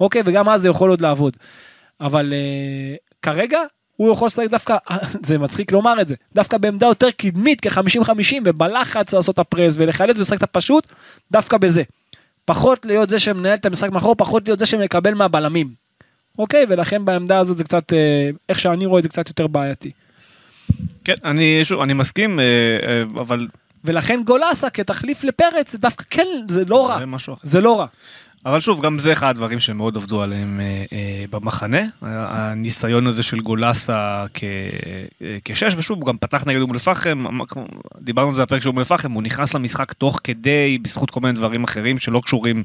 אוקיי, 0.00 0.22
וגם 0.24 0.48
אז 0.48 0.62
זה 0.62 0.68
יכול 0.68 0.90
עוד 0.90 1.00
לעבוד. 1.00 1.36
אבל 2.00 2.32
uh, 2.32 2.98
כרגע, 3.22 3.60
הוא 3.98 4.12
יכול 4.12 4.26
לשחק 4.26 4.46
דווקא, 4.50 4.76
זה 5.26 5.38
מצחיק 5.38 5.72
לומר 5.72 6.00
את 6.00 6.08
זה, 6.08 6.14
דווקא 6.34 6.58
בעמדה 6.58 6.86
יותר 6.86 7.10
קדמית 7.10 7.60
כ-50-50, 7.60 8.34
ובלחץ 8.44 9.14
לעשות 9.14 9.34
את 9.34 9.38
הפרס 9.38 9.74
ולחלץ 9.78 10.16
ולשחק 10.16 10.38
את 10.38 10.42
הפשוט, 10.42 10.86
דווקא 11.30 11.56
בזה. 11.56 11.82
פחות 12.44 12.86
להיות 12.86 13.10
זה 13.10 13.18
שמנהל 13.18 13.54
את 13.54 13.66
המשחק 13.66 13.90
מאחור, 13.90 14.14
פחות 14.14 14.44
להיות 14.46 14.58
זה 14.58 14.66
שמקבל 14.66 15.14
מהבלמים. 15.14 15.68
אוקיי, 16.38 16.66
ולכן 16.68 17.04
בעמדה 17.04 17.38
הזאת 17.38 17.58
זה 17.58 17.64
קצת, 17.64 17.92
אה, 17.92 18.30
איך 18.48 18.60
שאני 18.60 18.86
רואה 18.86 19.02
זה 19.02 19.08
קצת 19.08 19.28
יותר 19.28 19.46
בעייתי. 19.46 19.90
כן, 21.04 21.14
אני 21.24 21.60
שוב, 21.64 21.80
אני 21.80 21.92
מסכים, 21.92 22.40
אה, 22.40 22.44
אה, 22.44 23.02
אבל 23.02 23.48
ולכן 23.84 24.20
גולסה 24.24 24.70
כתחליף 24.70 25.24
לפרץ, 25.24 25.72
זה 25.72 25.78
דווקא 25.78 26.04
כן, 26.10 26.26
זה 26.48 26.64
לא 26.64 26.88
רע. 26.88 26.98
זה 27.42 27.60
לא 27.60 27.78
רע. 27.80 27.86
אבל 28.48 28.60
שוב, 28.60 28.82
גם 28.82 28.98
זה 28.98 29.12
אחד 29.12 29.28
הדברים 29.30 29.60
שמאוד 29.60 29.96
עבדו 29.96 30.22
עליהם 30.22 30.60
אה, 30.60 30.84
אה, 30.92 31.24
במחנה. 31.30 31.80
הניסיון 32.02 33.06
הזה 33.06 33.22
של 33.22 33.40
גולסה 33.40 34.24
כ- 34.34 34.44
אה, 35.22 35.36
כשש, 35.44 35.74
ושוב, 35.76 35.98
הוא 35.98 36.06
גם 36.06 36.18
פתח 36.18 36.44
נגד 36.46 36.60
אום 36.60 36.72
אל-פחם, 36.72 37.26
אמ- 37.26 37.40
דיברנו 38.00 38.28
על 38.28 38.34
זה 38.34 38.42
בפרק 38.42 38.62
של 38.62 38.68
אום 38.68 38.78
אל-פחם, 38.78 39.12
הוא 39.12 39.22
נכנס 39.22 39.54
למשחק 39.54 39.92
תוך 39.92 40.20
כדי, 40.24 40.78
בזכות 40.82 41.10
כל 41.10 41.20
מיני 41.20 41.32
דברים 41.32 41.64
אחרים 41.64 41.98
שלא 41.98 42.20
קשורים 42.24 42.62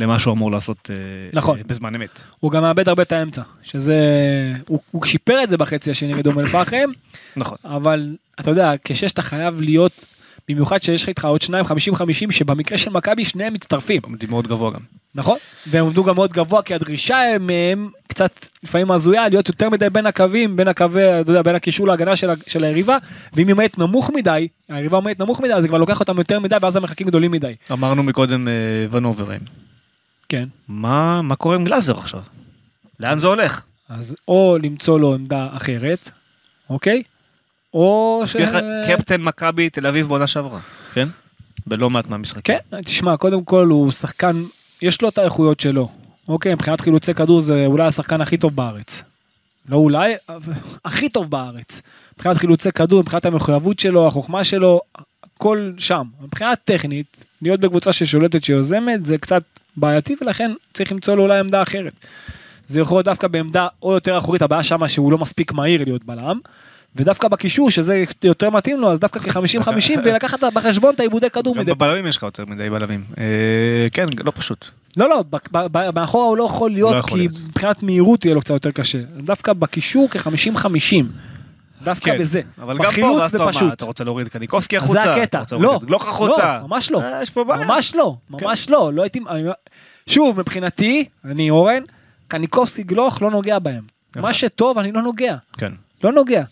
למה 0.00 0.18
שהוא 0.18 0.34
אמור 0.34 0.50
לעשות 0.50 0.90
אה, 0.90 0.96
נכון. 1.32 1.58
אה, 1.58 1.62
בזמן 1.66 1.94
אמת. 1.94 2.22
הוא 2.40 2.50
גם 2.50 2.62
מאבד 2.62 2.88
הרבה 2.88 3.02
את 3.02 3.12
האמצע, 3.12 3.42
שזה, 3.62 3.96
הוא, 4.68 4.80
הוא 4.90 5.04
שיפר 5.04 5.42
את 5.44 5.50
זה 5.50 5.56
בחצי 5.56 5.90
השני 5.90 6.14
נגד 6.14 6.26
אום 6.26 6.38
אל-פחם, 6.38 6.88
נכון. 7.36 7.58
אבל 7.64 8.16
אתה 8.40 8.50
יודע, 8.50 8.72
כשש 8.84 9.12
אתה 9.12 9.22
חייב 9.22 9.60
להיות, 9.60 10.06
במיוחד 10.48 10.82
שיש 10.82 11.02
לך 11.02 11.08
איתך 11.08 11.24
עוד 11.24 11.42
שניים 11.42 11.64
50-50, 11.64 11.68
שבמקרה 12.30 12.78
של 12.78 12.90
מכבי 12.90 13.24
שניהם 13.24 13.52
מצטרפים, 13.52 14.00
עומדים 14.04 14.30
מאוד 14.30 14.46
גבוה 14.46 14.70
גם. 14.70 14.80
נכון? 15.14 15.38
והם 15.66 15.86
עמדו 15.86 16.04
גם 16.04 16.14
מאוד 16.14 16.32
גבוה, 16.32 16.62
כי 16.62 16.74
הדרישה 16.74 17.18
מהם 17.40 17.90
קצת 18.06 18.46
לפעמים 18.62 18.90
הזויה, 18.90 19.28
להיות 19.28 19.48
יותר 19.48 19.70
מדי 19.70 19.90
בין 19.90 20.06
הקווים, 20.06 20.56
בין 20.56 20.68
הקווי, 20.68 21.20
אתה 21.20 21.30
יודע, 21.30 21.42
בין 21.42 21.54
הקישור 21.54 21.86
להגנה 21.86 22.16
של, 22.16 22.30
של 22.46 22.64
היריבה, 22.64 22.98
ואם 23.32 23.46
היא 23.46 23.52
עומדת 23.52 23.78
נמוך 23.78 24.10
מדי, 24.14 24.48
היריבה 24.68 24.96
עומדת 24.96 25.18
נמוך 25.20 25.40
מדי, 25.40 25.52
אז 25.52 25.62
זה 25.62 25.68
כבר 25.68 25.78
לוקח 25.78 26.00
אותם 26.00 26.18
יותר 26.18 26.40
מדי, 26.40 26.56
ואז 26.62 26.76
המרחקים 26.76 27.06
גדולים 27.06 27.30
מדי. 27.30 27.54
אמרנו 27.72 28.02
מקודם 28.02 28.48
אה, 28.48 28.52
ונוברים. 28.90 29.40
כן. 30.28 30.48
מה 30.68 31.22
מה 31.22 31.36
קורה 31.36 31.56
עם 31.56 31.64
גלאזר 31.64 31.98
עכשיו? 31.98 32.22
לאן 33.00 33.18
זה 33.18 33.26
הולך? 33.26 33.64
אז 33.88 34.16
או 34.28 34.58
למצוא 34.62 35.00
לו 35.00 35.14
עמדה 35.14 35.48
אחרת, 35.52 36.10
אוקיי? 36.70 37.02
או 37.74 38.22
ש... 38.26 38.36
קפטן 38.86 39.22
מכבי 39.22 39.70
תל 39.70 39.86
אביב 39.86 40.08
בעונה 40.08 40.26
שעברה, 40.26 40.60
כן? 40.94 41.08
בלא 41.66 41.90
מעט 41.90 42.08
מהמשחקים. 42.08 42.42
כן, 42.70 42.82
תשמע, 42.82 43.16
קודם 43.16 43.44
כל 43.44 43.66
הוא 43.66 43.92
שחקן, 43.92 44.42
יש 44.82 45.02
לו 45.02 45.08
את 45.08 45.18
האיכויות 45.18 45.60
שלו. 45.60 45.88
אוקיי, 46.28 46.54
מבחינת 46.54 46.80
חילוצי 46.80 47.14
כדור 47.14 47.40
זה 47.40 47.66
אולי 47.66 47.86
השחקן 47.86 48.20
הכי 48.20 48.36
טוב 48.36 48.56
בארץ. 48.56 49.02
לא 49.68 49.76
אולי, 49.76 50.14
אבל 50.28 50.52
הכי 50.84 51.08
טוב 51.08 51.30
בארץ. 51.30 51.82
מבחינת 52.14 52.36
חילוצי 52.36 52.72
כדור, 52.72 53.00
מבחינת 53.00 53.26
המחויבות 53.26 53.78
שלו, 53.78 54.06
החוכמה 54.06 54.44
שלו, 54.44 54.80
הכל 55.36 55.72
שם. 55.78 56.04
מבחינה 56.22 56.56
טכנית, 56.56 57.24
להיות 57.42 57.60
בקבוצה 57.60 57.92
ששולטת 57.92 58.44
שיוזמת 58.44 59.06
זה 59.06 59.18
קצת 59.18 59.42
בעייתי 59.76 60.16
ולכן 60.20 60.52
צריך 60.74 60.92
למצוא 60.92 61.14
לו 61.14 61.22
אולי 61.22 61.38
עמדה 61.38 61.62
אחרת. 61.62 61.92
זה 62.66 62.80
יכול 62.80 62.96
להיות 62.96 63.04
דווקא 63.04 63.28
בעמדה 63.28 63.66
או 63.82 63.92
יותר 63.92 64.18
אחורית, 64.18 64.42
הבעיה 64.42 64.62
שמה 64.62 64.88
שהוא 64.88 65.12
לא 65.12 65.18
מספיק 65.18 65.52
מהיר 65.52 65.84
להיות 65.84 66.04
בלם. 66.04 66.38
ודווקא 66.96 67.28
בקישור 67.28 67.70
שזה 67.70 68.04
יותר 68.24 68.50
מתאים 68.50 68.80
לו 68.80 68.92
אז 68.92 68.98
דווקא 68.98 69.20
כ-50-50 69.20 69.70
ולקחת 70.04 70.44
בחשבון 70.54 70.94
את 70.94 71.00
העיבודי 71.00 71.30
כדור 71.30 71.54
גם 71.54 71.60
מדי 71.60 71.74
בבלמים 71.74 72.06
יש 72.06 72.16
לך 72.16 72.22
יותר 72.22 72.44
מדי 72.46 72.70
בלמים. 72.70 73.04
אה, 73.18 73.24
כן, 73.92 74.06
לא 74.24 74.32
פשוט. 74.34 74.66
לא 74.96 75.08
לא, 75.08 75.24
מאחורה 75.94 76.26
הוא 76.26 76.36
לא 76.36 76.44
יכול 76.44 76.70
להיות 76.70 76.94
לא 76.96 77.02
כי. 77.02 77.28
מבחינת 77.48 77.82
מהירות 77.82 78.24
יהיה 78.24 78.34
לו 78.34 78.40
קצת 78.40 78.54
יותר 78.54 78.70
קשה. 78.70 78.98
דווקא 79.16 79.52
בקישור 79.52 80.08
כ-50-50. 80.10 81.04
דווקא 81.84 82.04
כן, 82.12 82.18
בזה. 82.18 82.40
אבל 82.62 82.78
גם 82.78 82.92
פה, 83.00 83.06
ואז 83.06 83.34
אתה 83.34 83.46
פשוט. 83.46 83.72
אתה 83.72 83.84
רוצה 83.84 84.04
להוריד 84.04 84.28
קניקובסקי 84.28 84.78
אז 84.78 84.84
החוצה? 84.84 85.02
זה 85.02 85.14
הקטע. 85.14 85.42
לא, 85.60 85.78
החוצה? 85.96 86.58
לא, 86.62 86.68
ממש 86.68 86.90
לא. 86.90 87.00
אה, 87.02 87.22
יש 87.22 87.30
פה 87.30 87.44
בעיה. 87.44 87.66
ממש 87.66 87.94
לא, 87.94 88.16
ממש 88.30 88.70
לא, 88.70 88.90
לא 88.94 89.02
הייתי... 89.02 89.20
אני- 89.30 89.50
שוב, 90.06 90.40
מבחינתי, 90.40 91.04
אני 91.24 91.50
אורן, 91.50 91.82
קניקובסקי 92.28 92.82
גלוך 92.82 93.22
לא 93.22 93.30
נוגע 93.30 93.58
בהם. 93.58 93.82
מה 94.16 94.34
שטוב 94.34 94.78
אני 94.78 94.92
לא 94.92 95.02
נוגע. 95.02 95.36
כן. 95.58 95.72
לא 96.04 96.12
נוגע. 96.12 96.42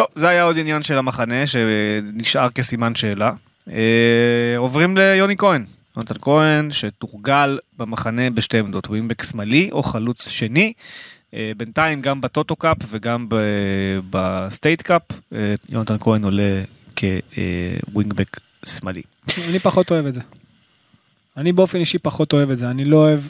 טוב, 0.00 0.08
זה 0.14 0.28
היה 0.28 0.42
עוד 0.42 0.58
עניין 0.58 0.82
של 0.82 0.98
המחנה 0.98 1.46
שנשאר 1.46 2.50
כסימן 2.50 2.94
שאלה. 2.94 3.30
אה, 3.70 4.54
עוברים 4.56 4.96
ליוני 4.96 5.36
כהן. 5.36 5.64
יונתן 5.96 6.14
כהן 6.20 6.70
שתורגל 6.70 7.58
במחנה 7.78 8.30
בשתי 8.30 8.58
עמדות, 8.58 8.86
הוא 8.86 8.96
אימבק 8.96 9.22
שמאלי 9.22 9.68
או 9.72 9.82
חלוץ 9.82 10.28
שני. 10.28 10.72
אה, 11.34 11.52
בינתיים 11.56 12.02
גם 12.02 12.20
בטוטו 12.20 12.56
קאפ 12.56 12.76
וגם 12.88 13.26
ב- 13.28 13.98
בסטייט 14.10 14.82
קאפ, 14.82 15.02
אה, 15.34 15.54
יונתן 15.68 15.96
כהן 16.00 16.24
עולה 16.24 16.62
כווינגבק 16.94 18.40
שמאלי. 18.66 19.02
אני 19.48 19.58
פחות 19.58 19.90
אוהב 19.90 20.06
את 20.06 20.14
זה. 20.14 20.20
אני 21.36 21.52
באופן 21.52 21.78
אישי 21.78 21.98
פחות 21.98 22.32
אוהב 22.32 22.50
את 22.50 22.58
זה, 22.58 22.70
אני 22.70 22.84
לא 22.84 22.96
אוהב, 22.96 23.20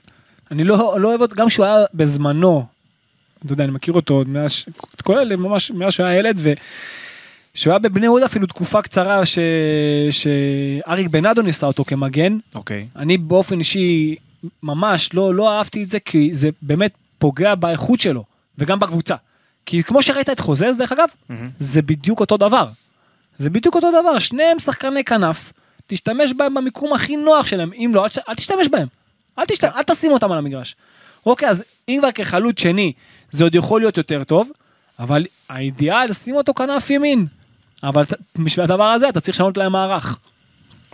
אני 0.51 0.65
לא, 0.65 0.97
לא 1.01 1.15
אוהב 1.15 1.35
גם 1.35 1.49
כשהוא 1.49 1.67
היה 1.67 1.77
בזמנו, 1.95 2.67
אתה 3.45 3.53
יודע, 3.53 3.65
אני 3.65 3.73
מכיר 3.73 3.95
אותו 3.95 4.15
עוד 4.15 4.29
מאז, 4.29 4.65
את 4.95 5.03
כל 5.03 5.19
אלה 5.19 5.37
ממש 5.37 5.71
מאז 5.71 5.93
שהוא 5.93 6.07
היה 6.07 6.19
ילד, 6.19 6.39
ושהוא 7.55 7.71
היה 7.73 7.79
בבני 7.79 8.07
יהודה 8.07 8.27
אפילו 8.27 8.47
תקופה 8.47 8.83
קצרה 8.83 9.27
ש... 9.27 9.39
שאריק 10.11 11.09
בנאדו 11.09 11.43
ניסה 11.43 11.67
אותו 11.67 11.85
כמגן, 11.85 12.39
אוקיי. 12.55 12.87
אני 12.97 13.19
באופן 13.19 13.59
אישי 13.59 14.17
ממש 14.63 15.15
לא, 15.15 15.35
לא 15.35 15.59
אהבתי 15.59 15.83
את 15.83 15.91
זה, 15.91 16.01
כי 16.01 16.31
זה 16.33 16.49
באמת 16.63 16.93
פוגע 17.19 17.55
באיכות 17.55 18.01
שלו, 18.01 18.25
וגם 18.59 18.79
בקבוצה. 18.79 19.15
כי 19.67 19.83
כמו 19.83 20.03
שראית 20.03 20.31
את 20.31 20.41
חוזז 20.41 20.77
דרך 20.79 20.93
אגב, 20.93 21.09
מהמם. 21.29 21.51
זה 21.59 21.83
בדיוק 21.83 22.21
אותו 22.21 22.37
דבר. 22.37 22.69
זה 23.39 23.51
בדיוק 23.51 23.75
אותו 23.75 23.91
דבר, 23.91 24.19
שניהם 24.19 24.59
שחקני 24.59 25.05
כנף, 25.05 25.53
תשתמש 25.87 26.33
בהם 26.33 26.55
במיקום 26.55 26.93
הכי 26.93 27.17
נוח 27.17 27.47
שלהם, 27.47 27.73
אם 27.73 27.91
לא, 27.95 28.05
אל 28.05 28.09
אל 28.29 28.35
תשתמש 28.35 28.69
בהם. 28.69 28.89
אל, 29.39 29.45
תשת... 29.45 29.65
אל 29.65 29.83
תשים 29.83 30.13
אותם 30.13 30.33
על 30.33 30.39
המגרש. 30.39 30.77
אוקיי, 31.27 31.49
אז 31.49 31.65
אם 31.91 31.99
כבר 32.01 32.13
כחלוץ 32.13 32.61
שני, 32.61 32.93
זה 33.31 33.45
עוד 33.45 33.55
יכול 33.55 33.81
להיות 33.81 33.97
יותר 33.97 34.25
טוב, 34.25 34.51
אבל 34.99 35.27
האידיאל, 35.49 36.13
שים 36.13 36.35
אותו 36.37 36.55
כנף 36.55 36.91
ימין. 36.91 37.27
אבל 37.83 38.05
בשביל 38.39 38.65
הדבר 38.65 38.85
הזה 38.85 39.09
אתה 39.09 39.21
צריך 39.21 39.37
לשנות 39.37 39.57
להם 39.57 39.73
מערך. 39.73 40.19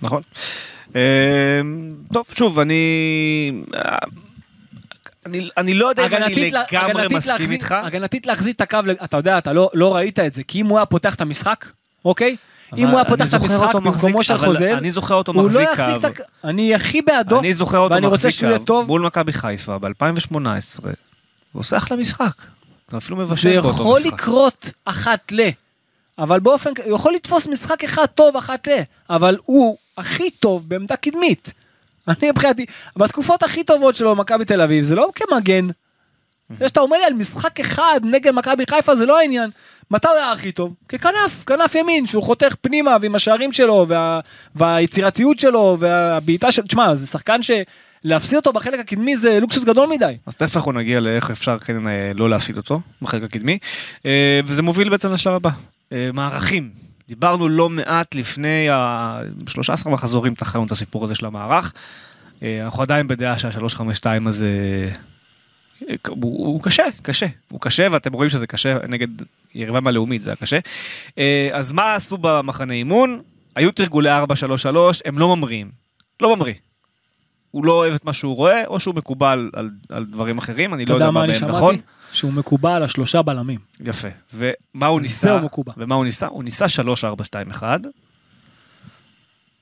נכון. 0.02 0.22
אה, 0.96 1.60
טוב, 2.12 2.24
שוב, 2.32 2.60
אני... 2.60 3.52
אני, 5.26 5.48
אני 5.56 5.74
לא 5.74 5.86
יודע 5.86 6.06
אם 6.06 6.14
אני 6.14 6.50
לה- 6.50 6.62
לגמרי 6.72 7.06
מסכים 7.16 7.52
איתך. 7.52 7.74
הגנתית 7.82 8.26
להחזיר 8.26 8.52
את 8.52 8.60
הקו, 8.60 8.78
אתה 9.04 9.16
יודע, 9.16 9.38
אתה 9.38 9.52
לא 9.52 9.70
לא 9.74 9.94
ראית 9.96 10.18
את 10.18 10.32
זה, 10.32 10.42
כי 10.42 10.60
אם 10.60 10.66
הוא 10.66 10.78
היה 10.78 10.86
פותח 10.86 11.14
את 11.14 11.20
המשחק, 11.20 11.66
אוקיי? 12.04 12.36
אם 12.76 12.88
הוא 12.88 12.96
היה 12.98 13.04
פותח 13.04 13.28
את 13.28 13.40
המשחק 13.40 13.74
במקומו 13.74 14.22
של 14.22 14.38
חוזז, 14.38 14.62
אני 14.62 14.90
זוכר 14.90 15.14
אותו 15.14 15.32
לא 15.32 15.42
מחזיק 15.42 15.68
קו. 15.76 16.22
אני 16.44 16.74
הכי 16.74 17.02
בעדו, 17.02 17.40
אני 17.40 17.54
זוכר 17.54 17.78
אותו 17.78 18.00
מחזיק 18.00 18.34
קו. 18.66 18.84
מול 18.84 19.02
מכבי 19.06 19.32
חיפה 19.32 19.78
ב-2018. 19.78 20.36
הוא 21.52 21.60
עושה 21.60 21.76
אחלה 21.76 21.96
משחק. 21.96 22.32
אפילו 22.96 23.16
זה 23.16 23.22
מבשל 23.22 23.60
באותו 23.60 23.68
יכול 23.68 24.00
משחק. 24.00 24.12
לקרות 24.12 24.70
אחת 24.84 25.32
ל... 25.32 25.40
אבל 26.18 26.40
באופן, 26.40 26.70
הוא 26.84 26.96
יכול 26.96 27.14
לתפוס 27.14 27.46
משחק 27.46 27.84
אחד 27.84 28.06
טוב 28.06 28.36
אחת 28.36 28.68
ל... 28.68 28.70
אבל 29.10 29.36
הוא 29.44 29.76
הכי 29.98 30.30
טוב 30.30 30.68
בעמדה 30.68 30.96
קדמית. 30.96 31.52
אני 32.08 32.30
מבחינתי, 32.30 32.66
בתקופות 32.96 33.42
הכי 33.42 33.64
טובות 33.64 33.96
שלו 33.96 34.14
במכבי 34.14 34.44
תל 34.44 34.60
אביב, 34.60 34.84
זה 34.84 34.94
לא 34.94 35.10
כמגן. 35.14 35.68
זה 36.58 36.68
שאתה 36.68 36.80
אומר 36.80 36.96
לי 36.96 37.04
על 37.04 37.12
משחק 37.12 37.60
אחד 37.60 38.00
נגד 38.04 38.30
מכבי 38.30 38.64
חיפה 38.70 38.96
זה 38.96 39.06
לא 39.06 39.18
העניין. 39.18 39.50
מתי 39.90 40.08
הוא 40.08 40.16
היה 40.16 40.32
הכי 40.32 40.52
טוב? 40.52 40.74
ככנף, 40.88 41.44
כנף 41.46 41.74
ימין, 41.74 42.06
שהוא 42.06 42.22
חותך 42.22 42.54
פנימה 42.60 42.96
ועם 43.02 43.14
השערים 43.14 43.52
שלו 43.52 43.86
וה, 43.88 44.20
והיצירתיות 44.54 45.38
שלו 45.38 45.76
והבעיטה 45.80 46.52
של... 46.52 46.62
תשמע, 46.62 46.94
זה 46.94 47.06
שחקן 47.06 47.40
שלהפסיד 47.42 48.36
אותו 48.36 48.52
בחלק 48.52 48.80
הקדמי 48.80 49.16
זה 49.16 49.40
לוקסוס 49.40 49.64
גדול 49.64 49.88
מדי. 49.88 50.16
אז 50.26 50.34
תכף 50.36 50.56
אנחנו 50.56 50.72
נגיע 50.72 51.00
לאיך 51.00 51.30
אפשר 51.30 51.58
כן 51.58 51.88
אה, 51.88 52.12
לא 52.14 52.30
להפסיד 52.30 52.56
אותו 52.56 52.80
בחלק 53.02 53.22
הקדמי. 53.22 53.58
אה, 54.06 54.40
וזה 54.46 54.62
מוביל 54.62 54.88
בעצם 54.88 55.12
לשלב 55.12 55.34
הבא. 55.34 55.50
אה, 55.92 56.10
מערכים. 56.14 56.70
דיברנו 57.08 57.48
לא 57.48 57.68
מעט 57.68 58.14
לפני 58.14 58.68
ה-13 58.70 59.88
מחזורים 59.88 60.34
תחרנו 60.34 60.66
את 60.66 60.72
הסיפור 60.72 61.04
הזה 61.04 61.14
של 61.14 61.26
המערך. 61.26 61.72
אנחנו 62.42 62.82
עדיין 62.82 63.08
בדעה 63.08 63.38
שה-352 63.38 64.06
הזה 64.26 64.50
הוא, 66.08 66.46
הוא 66.46 66.62
קשה, 66.62 66.84
קשה. 67.02 67.26
הוא 67.48 67.60
קשה 67.60 67.86
ואתם 67.92 68.12
רואים 68.12 68.30
שזה 68.30 68.46
קשה 68.46 68.78
נגד 68.88 69.08
יריבה 69.54 69.80
מהלאומית, 69.80 70.22
זה 70.22 70.30
היה 70.30 70.36
קשה. 70.36 70.58
אה, 71.18 71.48
אז 71.52 71.72
מה 71.72 71.94
עשו 71.94 72.18
במחנה 72.18 72.74
אימון? 72.74 73.20
היו 73.56 73.72
תרגולי 73.72 74.10
4-3-3, 74.10 74.22
הם 75.04 75.18
לא 75.18 75.36
ממריאים. 75.36 75.70
לא 76.20 76.36
ממריא. 76.36 76.54
הוא 77.50 77.64
לא 77.64 77.72
אוהב 77.72 77.94
את 77.94 78.04
מה 78.04 78.12
שהוא 78.12 78.36
רואה, 78.36 78.66
או 78.66 78.80
שהוא 78.80 78.94
מקובל 78.94 79.50
על, 79.52 79.70
על 79.90 80.04
דברים 80.04 80.38
אחרים, 80.38 80.74
אני 80.74 80.86
לא 80.86 80.94
יודע 80.94 81.10
מה 81.10 81.20
בהם 81.20 81.34
שמעתי? 81.34 81.56
נכון. 81.56 81.76
שהוא 82.12 82.32
מקובע 82.32 82.74
על 82.74 82.82
השלושה 82.82 83.22
בלמים. 83.22 83.60
יפה. 83.84 84.08
ומה 84.34 84.86
הוא 84.86 84.96
זהו 84.96 84.98
ניסה? 84.98 85.40
מקובע. 85.40 85.72
ומה 85.76 85.94
הוא 85.94 86.04
ניסה? 86.04 86.26
הוא 86.26 86.44
ניסה 86.44 86.64
3-4-2-1, 87.52 87.62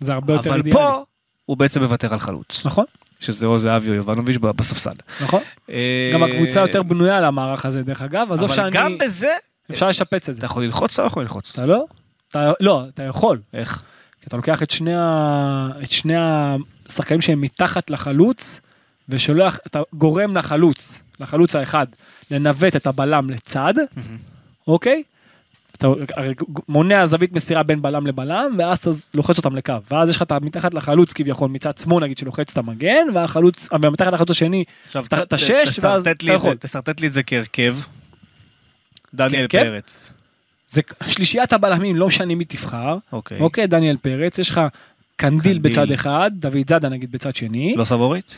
זה 0.01 0.15
הרבה 0.15 0.33
יותר 0.33 0.49
אבל 0.51 0.59
אידיאלי. 0.59 0.79
פה 0.79 1.03
הוא 1.45 1.57
בעצם 1.57 1.83
מוותר 1.83 2.13
על 2.13 2.19
חלוץ, 2.19 2.67
נכון, 2.67 2.85
שזה 3.21 3.47
או 3.47 3.59
זהבי 3.59 3.89
או 3.89 3.95
יובנוביץ' 3.95 4.37
בספסל. 4.37 4.91
נכון. 5.23 5.41
אה, 5.71 6.11
גם 6.13 6.23
הקבוצה 6.23 6.61
יותר 6.61 6.83
בנויה 6.83 7.19
על 7.19 7.25
המערך 7.25 7.67
הזה, 7.67 7.83
דרך 7.83 8.03
אגב, 8.03 8.33
עזוב 8.33 8.45
אבל 8.45 8.57
שאני... 8.57 8.71
גם 8.71 8.99
בזה, 8.99 9.33
אפשר 9.71 9.89
לשפץ 9.89 10.29
את 10.29 10.35
זה. 10.35 10.39
אתה 10.39 10.47
יכול 10.47 10.65
ללחוץ, 10.65 10.93
אתה 10.93 11.03
לא 11.03 11.07
יכול 11.07 11.23
ללחוץ. 11.23 11.51
אתה 11.51 11.67
לא? 11.67 11.85
אתה 12.29 12.53
לא, 12.61 12.85
אתה 12.89 13.03
יכול. 13.03 13.41
איך? 13.55 13.83
כי 14.21 14.27
אתה 14.29 14.37
לוקח 14.37 14.63
את 14.63 14.71
שני, 14.71 14.95
ה... 14.97 15.69
את 15.83 15.91
שני 15.91 16.15
השחקנים 16.89 17.21
שהם 17.21 17.41
מתחת 17.41 17.91
לחלוץ, 17.91 18.61
ושולח, 19.09 19.59
אתה 19.67 19.81
גורם 19.93 20.37
לחלוץ, 20.37 21.01
לחלוץ 21.21 21.57
האחד, 21.57 21.87
לנווט 22.31 22.77
את 22.77 22.87
הבלם 22.87 23.31
לצד, 23.31 23.75
אוקיי? 24.69 25.03
אתה 25.77 25.87
מונע 26.69 27.07
זווית 27.07 27.33
מסירה 27.33 27.63
בין 27.63 27.83
בלם 27.83 28.07
לבלם, 28.07 28.55
ואז 28.59 28.79
אתה 28.79 28.91
לוחץ 29.15 29.39
אותם 29.39 29.57
לקו. 29.57 29.75
ואז 29.91 30.09
יש 30.09 30.17
לך 30.17 30.23
את 30.23 30.33
מתחת 30.33 30.75
לחלוץ 30.75 31.13
כביכול 31.13 31.51
מצד 31.51 31.79
שמאל 31.79 32.05
נגיד 32.05 32.19
שלוחץ 32.19 32.51
את 32.53 32.59
המגן, 32.59 33.07
והחלוץ, 33.15 33.69
ומתחת 33.83 34.13
לחלוץ 34.13 34.31
השני, 34.31 34.65
עכשיו, 34.87 35.05
אתה- 35.07 35.17
ת- 35.17 35.23
אתה 35.23 35.37
ת- 35.37 35.39
שש, 35.39 35.79
ואז 35.83 36.03
אתה 36.03 36.11
את 36.11 36.23
יכול. 36.23 36.55
תשרטט 36.57 37.01
לי 37.01 37.07
את 37.07 37.13
זה 37.13 37.23
כהרכב. 37.23 37.77
דניאל? 39.15 39.47
פרץ. 39.49 40.11
זה 40.69 40.81
שלישיית 41.07 41.53
הבלמים, 41.53 41.97
לא 41.97 42.07
משנה 42.07 42.35
מי 42.35 42.45
תבחר. 42.45 42.97
אוקיי. 43.13 43.41
אוקיי, 43.41 43.67
דניאל 43.67 43.97
פרץ, 43.97 44.39
יש 44.39 44.51
לך 44.51 44.61
קנדיל. 45.17 45.59
בצד 45.59 45.91
אחד, 45.93 46.31
דוד 46.35 46.69
זאדה 46.69 46.89
נגיד 46.89 47.13
בצד 47.13 47.37
שני. 47.37 47.75
לא 47.77 47.85
סבורית? 47.85 48.37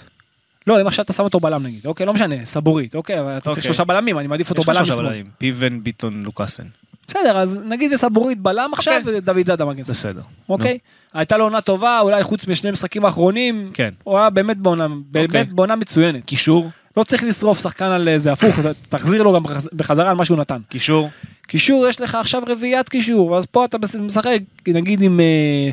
לא, 0.67 0.81
אם 0.81 0.87
עכשיו 0.87 1.05
אתה 1.05 1.13
שם 1.13 1.23
אותו 1.23 1.41
בלם 1.41 1.63
נגיד, 1.63 1.87
אוקיי, 1.87 2.07
לא 2.07 2.15
משנה, 2.15 2.35
סבורית, 2.45 2.95
אוקיי, 2.95 3.21
אבל 3.21 3.33
אתה 3.33 3.41
צריך 3.41 3.51
אוקיי. 3.51 3.63
שלושה 3.63 3.85
בלמים, 3.85 4.19
אני 4.19 4.27
מעדיף 4.27 4.51
אותו 4.51 4.61
יש 4.63 4.69
לך 4.69 4.75
בלם 4.77 4.85
שלושה. 4.85 5.03
בלמים. 5.03 5.31
פיבן, 5.39 5.83
ביטון, 5.83 6.23
לוקאסן. 6.23 6.63
בסדר, 7.09 7.39
אז 7.39 7.61
נגיד 7.65 7.93
וסבורית 7.93 8.39
בלם 8.39 8.71
עכשיו, 8.73 8.99
אוקיי. 8.99 9.15
ודוד 9.19 9.47
זאדה 9.47 9.65
מגן 9.65 9.85
שמאל. 9.85 9.95
בסדר. 9.95 10.21
אוקיי? 10.49 10.79
הייתה 11.15 11.37
לו 11.37 11.45
עונה 11.45 11.61
טובה, 11.61 12.01
אולי 12.01 12.23
חוץ 12.25 12.47
משני 12.49 12.71
משחקים 12.71 13.05
האחרונים, 13.05 13.71
כן. 13.75 13.91
הוא 14.05 14.19
היה 14.19 14.31
באמת 14.31 14.57
בעונה, 14.57 14.87
באמת 15.11 15.53
בעונה 15.53 15.77
מצוינת. 15.77 16.25
קישור? 16.25 16.71
לא 16.97 17.05
צריך 17.05 17.23
לשרוף 17.25 17.61
שחקן 17.61 17.85
על 17.85 18.09
איזה 18.09 18.33
הפוך, 18.33 18.59
אתה- 18.59 18.73
תחזיר 18.89 19.23
לו 19.23 19.33
גם 19.37 19.43
בחז- 19.45 19.69
בחזרה 19.73 20.11
על 20.11 20.17
מה 20.17 20.25
שהוא 20.25 20.39
נתן. 20.39 20.61
קישור? 20.69 21.11
קישור, 21.47 21.89
יש 21.89 22.01
לך 22.01 22.15
עכשיו 22.15 22.43
רביעיית 22.47 22.89
קישור, 22.89 23.37
אז 23.37 23.47
פה 23.47 23.65
אתה 23.65 23.79
משחק, 24.01 24.39
נגיד 24.69 25.03
עם 25.03 25.21
אה, 25.21 25.71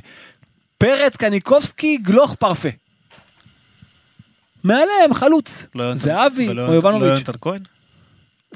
פרץ, 0.78 1.18
קניקובסקי, 1.18 1.98
גלוך, 1.98 2.36
פרפה. 2.36 2.70
מעליהם 4.64 5.14
חלוץ, 5.14 5.66
לא 5.76 5.96
זהבי 5.96 6.50
ולא 6.50 6.62
או 6.62 6.68
יונתן- 6.68 6.74
יובנוביץ'. 6.76 7.08
לא 7.08 7.14
יונתן 7.14 7.32
כהן? 7.42 7.62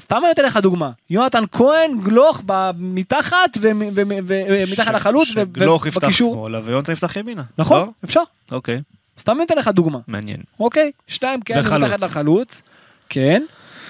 סתם 0.00 0.16
אני 0.16 0.28
נותן 0.28 0.44
לך 0.44 0.56
דוגמה, 0.56 0.90
יונתן 1.10 1.44
כהן, 1.52 2.00
גלוך 2.02 2.42
מתחת 2.78 3.58
ומתחת 3.60 4.94
לחלוץ 4.94 5.28
שגלוך 5.28 5.86
יפתח 5.86 6.02
ובקישור. 6.02 6.34
שמאלה 6.34 6.60
ויונתן 6.64 6.92
יפתח 6.92 7.16
ימינה. 7.16 7.42
נכון, 7.58 7.80
לא? 7.80 7.92
אפשר. 8.04 8.20
אוקיי, 8.52 8.80
סתם 9.18 9.32
אני 9.32 9.40
נותן 9.40 9.58
לך 9.58 9.68
דוגמה, 9.68 9.98
מעניין. 10.08 10.40
אוקיי? 10.60 10.92
שניים 11.06 11.40
כאלה 11.40 11.60
וחלוץ. 11.60 11.82
מתחת 11.82 12.02
לחלוץ, 12.02 12.62
כן, 13.08 13.42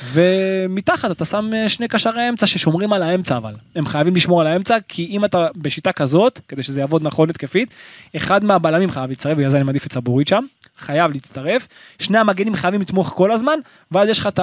ומתחת 0.04 1.10
אתה 1.10 1.24
שם 1.24 1.50
אה, 1.54 1.68
שני 1.68 1.88
קשרי 1.88 2.28
אמצע 2.28 2.46
ששומרים 2.46 2.92
על 2.92 3.02
האמצע 3.02 3.36
אבל. 3.36 3.54
הם 3.76 3.86
חייבים 3.86 4.14
לשמור 4.14 4.40
על 4.40 4.46
האמצע, 4.46 4.76
כי 4.88 5.06
אם 5.06 5.24
אתה 5.24 5.46
בשיטה 5.56 5.92
כזאת, 5.92 6.40
כדי 6.48 6.62
שזה 6.62 6.80
יעבוד 6.80 7.02
נכון 7.02 7.30
התקפית, 7.30 7.70
אחד 8.16 8.44
מהבלמים 8.44 8.90
חייב 8.90 9.10
להצטרף, 9.10 9.36
בגלל 9.36 9.50
זה 9.50 9.56
אני 9.56 9.64
מעדיף 9.64 9.86
את 9.86 9.92
סבורית 9.92 10.28
שם, 10.28 10.44
חייב 10.78 11.12
להצטרף, 11.12 11.68
שני 11.98 12.18
המגנים 12.18 12.54
חייבים 12.54 12.80
לתמוך 12.80 13.08
כל 13.08 13.32
הזמן, 13.32 13.58
ואז 13.92 14.08
יש 14.08 14.18
לך 14.18 14.26
את 14.26 14.40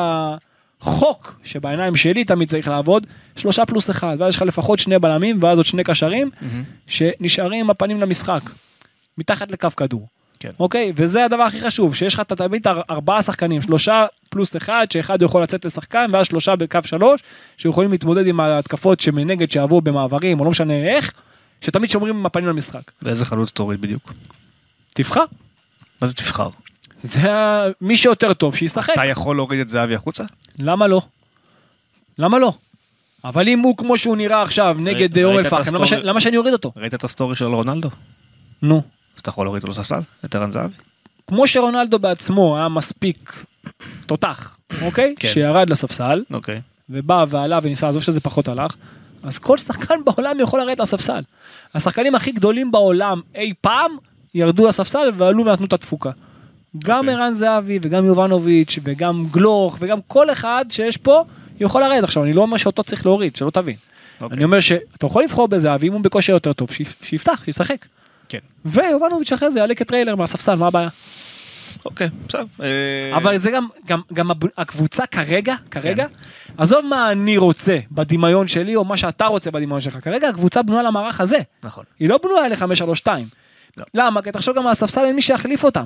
החוק 0.88 1.39
שבעיניים 1.43 1.95
שלי 1.95 2.24
תמיד 2.24 2.50
צריך 2.50 2.67
לעבוד, 2.67 3.08
שלושה 3.36 3.65
פלוס 3.65 3.89
אחד, 3.89 4.17
ואז 4.19 4.30
יש 4.30 4.36
לך 4.38 4.41
לפחות 4.41 4.80
שני 4.80 5.00
בלמים, 5.00 5.39
ואז 5.43 5.58
עוד 5.58 5.65
שני 5.65 5.84
קשרים, 5.84 6.30
שנשארים 6.88 7.60
עם 7.60 7.69
הפנים 7.69 8.02
למשחק, 8.02 8.41
מתחת 9.17 9.52
לקו 9.52 9.67
כדור. 9.78 10.08
כן. 10.39 10.50
אוקיי? 10.60 10.91
וזה 10.95 11.26
הדבר 11.26 11.43
הכי 11.43 11.62
חשוב, 11.62 11.95
שיש 11.95 12.13
לך 12.13 12.19
תמיד 12.19 12.67
אר- 12.67 12.82
ארבעה 12.89 13.21
שחקנים, 13.21 13.62
שלושה 13.62 14.06
פלוס 14.30 14.56
אחד, 14.56 14.88
שאחד 14.93 15.21
יכול 15.21 15.43
לצאת 15.43 15.65
לשחקן, 15.65 16.06
ואז 16.12 16.26
שלושה 16.26 16.56
בקו 16.56 16.80
שלוש, 16.86 17.21
שיכולים 17.58 17.91
להתמודד 17.91 18.28
עם 18.28 18.39
ההתקפות 18.39 19.00
שמנגד 19.00 19.52
שיעברו 19.52 19.82
במעברים, 19.82 20.39
או 20.39 20.45
לא 20.45 20.52
משנה 20.52 20.74
איך, 20.74 21.13
שתמיד 21.62 21.89
שומרים 21.89 22.17
עם 22.17 22.26
הפנים 22.26 22.48
למשחק. 22.48 22.91
ואיזה 23.02 23.26
חלוץ 23.26 23.50
תוריד 23.52 23.82
בדיוק? 23.82 24.13
תבחר. 24.93 25.24
מה 26.02 26.08
זה 26.08 26.13
תבחר? 26.13 26.50
זה 27.06 27.32
מי 27.82 27.98
שיותר 27.98 28.34
טוב, 28.34 28.56
שישחק. 28.56 28.94
אתה 28.94 29.06
יכול 29.06 29.36
להוריד 29.36 29.60
את 29.60 29.68
זהבי 29.68 29.96
החוצה? 29.96 30.24
למה 30.60 30.88
לא? 30.88 31.02
למה 32.18 32.39
לא? 32.39 32.54
אבל 33.24 33.48
אם 33.48 33.60
הוא 33.60 33.78
כמו 33.78 33.98
שהוא 33.98 34.18
נראה 34.18 34.41
עכשיו 34.41 34.78
נגד 34.80 35.18
ראית, 35.17 35.25
אום 35.25 35.54
אל-פחם, 35.54 35.78
למה 36.04 36.22
שאני 36.22 36.38
אוריד 36.38 36.54
אותו? 36.54 36.72
ראית 36.76 36.94
את 36.94 37.04
ה 37.04 37.09
story 37.09 37.36
של 37.36 37.46
רונלדו? 37.46 37.89
נו. 38.62 38.82
אז 39.15 39.20
אתה 39.20 39.30
יכול 39.30 39.46
להוריד 39.46 39.63
אותו 39.63 39.72
לספסל? 39.72 40.00
את 40.26 40.36
ערן 40.36 40.52
זהבי? 40.52 40.74
כמו 41.28 41.48
שרונלדו 41.48 42.00
בעצמו 42.00 42.58
היה 42.58 42.70
מספיק 42.70 43.44
תותח, 44.06 44.58
אוקיי? 44.82 45.15
כן. 45.20 45.28
שירד 45.28 45.70
לספסל, 45.70 46.24
אוקיי. 46.34 46.62
ובא 46.89 47.26
ועלה 47.30 47.60
וניסה, 47.63 47.89
עזוב 47.89 48.02
שזה 48.02 48.22
פחות 48.22 48.48
הלך, 48.48 48.76
אז 49.24 49.39
כל 49.39 49.58
שחקן 49.58 49.96
בעולם 50.06 50.39
יכול 50.39 50.60
לרדת 50.60 50.80
לספסל. 50.80 51.22
השחקנים 51.74 52.15
הכי 52.15 52.32
גדולים 52.32 52.72
בעולם 52.72 53.22
אי 53.36 53.54
פעם 53.62 53.91
ירדו 54.34 54.68
לספסל 54.68 55.12
ועלו 55.18 55.46
ונתנו 55.46 55.65
את 55.65 55.74
התפוקה. 55.74 56.12
גם 56.79 56.97
אוקיי. 57.09 57.13
ערן 57.13 57.33
זהבי 57.33 57.79
וגם 57.81 58.05
יובנוביץ' 58.05 58.79
וגם 58.83 59.25
גלוך 59.31 59.77
וגם 59.81 59.97
כל 60.07 60.29
אחד 60.31 60.65
שיש 60.69 60.97
פה 60.97 61.23
יכול 61.59 61.81
לרדת. 61.83 62.03
עכשיו 62.03 62.23
אני 62.23 62.33
לא 62.33 62.41
אומר 62.41 62.57
שאותו 62.57 62.83
צריך 62.83 63.05
להוריד, 63.05 63.35
שלא 63.35 63.49
תבין. 63.49 63.75
אוקיי. 64.21 64.35
אני 64.35 64.43
אומר 64.43 64.59
שאתה 64.59 65.05
יכול 65.05 65.23
לבחור 65.23 65.47
בזהבי 65.47 65.88
אם 65.88 65.93
הוא 65.93 66.01
בכושר 66.01 66.33
יותר 66.33 66.53
טוב, 66.53 66.69
שיפ- 66.71 67.05
שיפתח, 67.05 67.41
שישחק. 67.45 67.85
כן. 68.29 68.39
ויובנוביץ' 68.65 69.33
אחרי 69.33 69.51
זה 69.51 69.59
יעלה 69.59 69.75
כטריילר 69.75 70.15
מהספסל, 70.15 70.55
מה 70.55 70.67
הבעיה? 70.67 70.89
אוקיי, 71.85 72.09
בסדר. 72.27 72.43
אה, 72.63 73.17
אבל 73.17 73.38
זה 73.38 73.51
גם, 73.51 73.67
גם, 73.88 74.01
גם 74.13 74.29
הקבוצה 74.57 75.05
כרגע, 75.05 75.55
כן. 75.71 75.81
כרגע, 75.81 76.05
עזוב 76.57 76.85
מה 76.85 77.11
אני 77.11 77.38
רוצה 77.38 77.77
בדמיון 77.91 78.47
שלי 78.47 78.75
או 78.75 78.85
מה 78.85 78.97
שאתה 78.97 79.25
רוצה 79.25 79.51
בדמיון 79.51 79.81
שלך, 79.81 79.97
כרגע 80.03 80.29
הקבוצה 80.29 80.61
בנויה 80.61 80.83
למערך 80.83 81.21
הזה. 81.21 81.38
נכון. 81.63 81.83
היא 81.99 82.09
לא 82.09 82.19
בנויה 82.23 82.47
ל-532. 82.47 83.07
לא. 83.77 83.85
למה? 83.93 84.21
כי 84.21 84.31
תחשוב 84.31 84.55
גם 84.57 84.65
על 84.65 84.71
הספסל 84.71 85.05
אין 85.05 85.15
מי 85.15 85.21
שיחליף 85.21 85.63
אותם. 85.63 85.83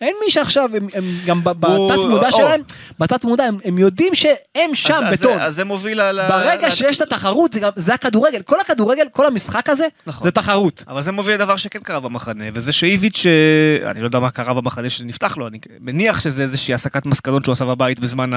אין 0.00 0.14
מי 0.24 0.30
שעכשיו, 0.30 0.70
הם, 0.76 0.86
הם 0.94 1.04
גם 1.26 1.44
בתת 1.44 1.68
מודע 2.08 2.26
או. 2.26 2.36
שלהם, 2.36 2.60
בתת 2.98 3.24
מודע 3.24 3.44
הם, 3.44 3.58
הם 3.64 3.78
יודעים 3.78 4.14
שהם 4.14 4.30
שם 4.74 4.92
אז- 4.94 5.00
אז 5.14 5.20
בטון. 5.20 5.36
זה- 5.38 5.44
אז 5.44 5.54
זה 5.54 5.64
מוביל 5.64 6.02
ל... 6.02 6.28
ברגע 6.28 6.66
ל- 6.66 6.70
שיש 6.70 6.96
את 6.96 7.12
התחרות, 7.12 7.52
זה, 7.52 7.60
גם, 7.60 7.70
זה 7.76 7.94
הכדורגל, 7.94 8.42
כל 8.42 8.56
הכדורגל, 8.60 9.06
כל 9.12 9.26
המשחק 9.26 9.68
הזה, 9.68 9.86
נכון. 10.06 10.24
זה 10.24 10.30
תחרות. 10.30 10.84
אבל 10.88 11.02
זה 11.02 11.12
מוביל 11.12 11.34
לדבר 11.34 11.56
שכן 11.56 11.78
קרה 11.80 12.00
במחנה, 12.00 12.44
וזה 12.54 12.72
שאיביץ', 12.72 13.24
אה, 13.26 13.90
אני 13.90 14.00
לא 14.00 14.06
יודע 14.06 14.18
מה 14.20 14.30
קרה 14.30 14.54
במחנה 14.54 14.90
שנפתח 14.90 15.36
לו, 15.36 15.46
אני 15.48 15.58
מניח 15.80 16.20
שזה 16.20 16.42
איזושהי 16.42 16.74
הסקת 16.74 17.06
מסקנות 17.06 17.44
שהוא 17.44 17.52
עשה 17.52 17.64
בבית 17.64 18.00
בזמן 18.00 18.30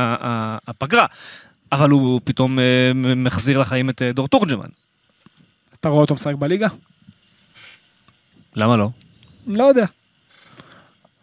הפגרה, 0.68 1.06
אבל 1.72 1.90
הוא 1.90 2.22
פתאום 2.24 2.60
אה, 2.60 2.64
מחזיר 3.16 3.60
לחיים 3.60 3.90
את 3.90 4.02
אה, 4.02 4.12
דור 4.12 4.28
תורג'מן. 4.28 4.68
אתה 5.80 5.90
רואה 5.90 6.02
אותו 6.02 6.14
משחק 6.14 6.36
בליגה? 6.36 6.68
למה 8.56 8.78
לא? 8.78 8.90
לא 9.48 9.64
יודע. 9.64 9.86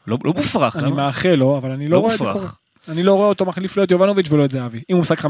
לא 0.09 0.19
לא 0.25 0.33
מופרך, 0.37 0.77
אני 0.77 0.87
למה? 0.87 0.97
מאחל 0.97 1.35
לו, 1.35 1.59
אבל 1.59 1.71
אני 1.71 1.89
לא 1.89 1.97
לא 1.97 2.01
רואה 2.01 2.15
את 2.15 2.19
זה 2.19 2.25
מופרך. 2.25 2.43
קורה. 2.43 2.53
אני 2.89 3.03
לא 3.03 3.15
רואה 3.15 3.29
אותו 3.29 3.45
מחליף 3.45 3.77
לא 3.77 3.83
את 3.85 3.91
יובנוביץ' 3.91 4.27
ולא 4.31 4.45
את 4.45 4.51
זהבי, 4.51 4.83
אם 4.91 4.95
הוא 4.95 5.01
משחק 5.01 5.25
5-3-2. 5.25 5.27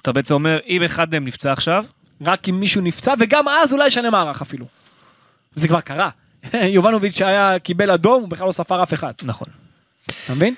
אתה 0.00 0.12
בעצם 0.12 0.34
אומר, 0.34 0.58
אם 0.68 0.82
אחד 0.82 1.10
מהם 1.10 1.24
נפצע 1.24 1.52
עכשיו, 1.52 1.84
רק 2.22 2.48
אם 2.48 2.60
מישהו 2.60 2.80
נפצע, 2.80 3.14
וגם 3.18 3.48
אז 3.48 3.72
אולי 3.72 3.86
ישנה 3.86 4.10
מערך 4.10 4.42
אפילו. 4.42 4.66
זה 5.54 5.68
כבר 5.68 5.80
קרה. 5.80 6.08
יובנוביץ' 6.76 7.22
היה, 7.22 7.58
קיבל 7.58 7.90
אדום, 7.90 8.20
הוא 8.20 8.28
בכלל 8.28 8.46
לא 8.46 8.52
ספר 8.52 8.82
אף 8.82 8.94
אחד. 8.94 9.12
נכון. 9.22 9.48
אתה 10.24 10.34
מבין? 10.34 10.54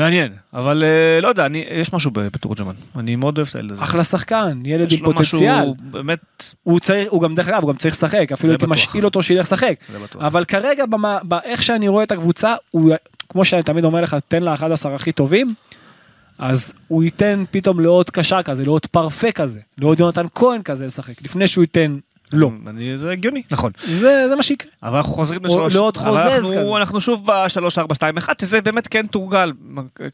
מעניין, 0.00 0.32
אבל 0.54 0.84
אה, 0.84 1.20
לא 1.22 1.28
יודע, 1.28 1.46
אני- 1.46 1.64
יש 1.70 1.92
משהו 1.92 2.10
בתורג'מן, 2.14 2.72
אני 2.96 3.16
מאוד 3.16 3.38
אוהב 3.38 3.48
את 3.50 3.56
הילד 3.56 3.72
הזה. 3.72 3.82
אחלה 3.84 4.04
שחקן, 4.04 4.62
ילד 4.64 4.92
עם 4.92 4.98
לו 5.02 5.10
משהו 5.12 5.38
פוטנציאל. 5.38 5.72
באמת, 5.90 6.20
הוא 6.62 6.80
צריך, 6.80 7.08
הוא 7.10 7.22
גם 7.22 7.34
דרך 7.34 7.48
אגב, 7.48 7.62
הוא 7.62 7.72
גם 7.72 7.76
צריך 7.76 7.94
לשחק, 7.94 8.32
אפילו 8.32 8.52
הייתי. 8.52 8.66
משאיל 8.68 9.04
אותו 9.04 9.22
שילך 9.22 9.42
לשחק. 9.46 9.74
אבל 10.20 10.44
כרגע, 10.44 10.86
במה- 10.86 11.18
באיך 11.22 11.62
שאני 11.62 11.88
רואה 11.88 12.04
את 12.04 12.12
הקבוצה, 12.12 12.54
הוא, 12.70 12.92
כמו 13.28 13.44
שאני 13.44 13.62
תמיד 13.62 13.84
אומר 13.84 14.00
לך, 14.02 14.16
תן 14.28 14.42
לה 14.42 14.54
11 14.54 14.94
הכי 14.94 15.12
טובים, 15.12 15.54
אז 16.38 16.72
הוא 16.88 17.02
ייתן 17.02 17.44
פתאום 17.50 17.80
לעוד 17.80 18.10
קשר 18.10 18.42
כזה, 18.42 18.64
לעוד 18.64 18.86
פרפה 18.86 19.32
כזה, 19.32 19.60
לעוד 19.78 20.00
יונתן 20.00 20.26
כהן 20.34 20.62
כזה 20.62 20.86
לשחק, 20.86 21.22
לפני 21.22 21.46
שהוא 21.46 21.62
ייתן 21.64 21.92
לא. 22.32 22.50
אני- 22.66 22.98
זה 22.98 23.10
הגיוני, 23.12 23.42
נכון. 23.50 23.72
זה, 23.84 24.26
זה 24.28 24.36
מה 24.36 24.42
שיקרה. 24.42 24.70
אבל 24.82 24.96
אנחנו 24.96 25.12
חוזרים 25.12 25.40
לשלוש, 25.44 25.74
לעוד 25.74 25.96
אבל 25.96 26.10
חוזז 26.10 26.26
אנחנו- 26.26 26.48
כזה. 26.48 26.76
אנחנו 26.76 27.00
שוב 27.00 27.26
בשלוש, 27.26 27.78
ארבע, 27.78 27.94
שתיים, 27.94 28.16
אחד, 28.16 28.40
שזה 28.40 28.60
באמת 28.60 28.88
כן 28.88 29.06
תורגל, 29.06 29.52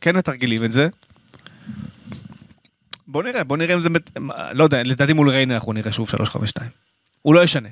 כן 0.00 0.16
מתרגלים 0.16 0.64
את 0.64 0.72
זה. 0.72 0.88
בוא 3.08 3.22
נראה, 3.22 3.44
בוא 3.44 3.56
נראה 3.56 3.74
אם 3.74 3.80
זה, 3.80 3.90
מת- 3.90 4.10
לא 4.52 4.64
יודע, 4.64 4.82
לדעתי 4.82 5.12
מול 5.12 5.30
ריינה 5.30 5.54
אנחנו 5.54 5.72
נראה 5.72 5.92
שוב 5.92 6.08
שלוש, 6.08 6.28
חמש, 6.28 6.48
שתיים. 6.50 6.70
הוא 7.22 7.34
לא 7.34 7.40
ישנה. 7.44 7.68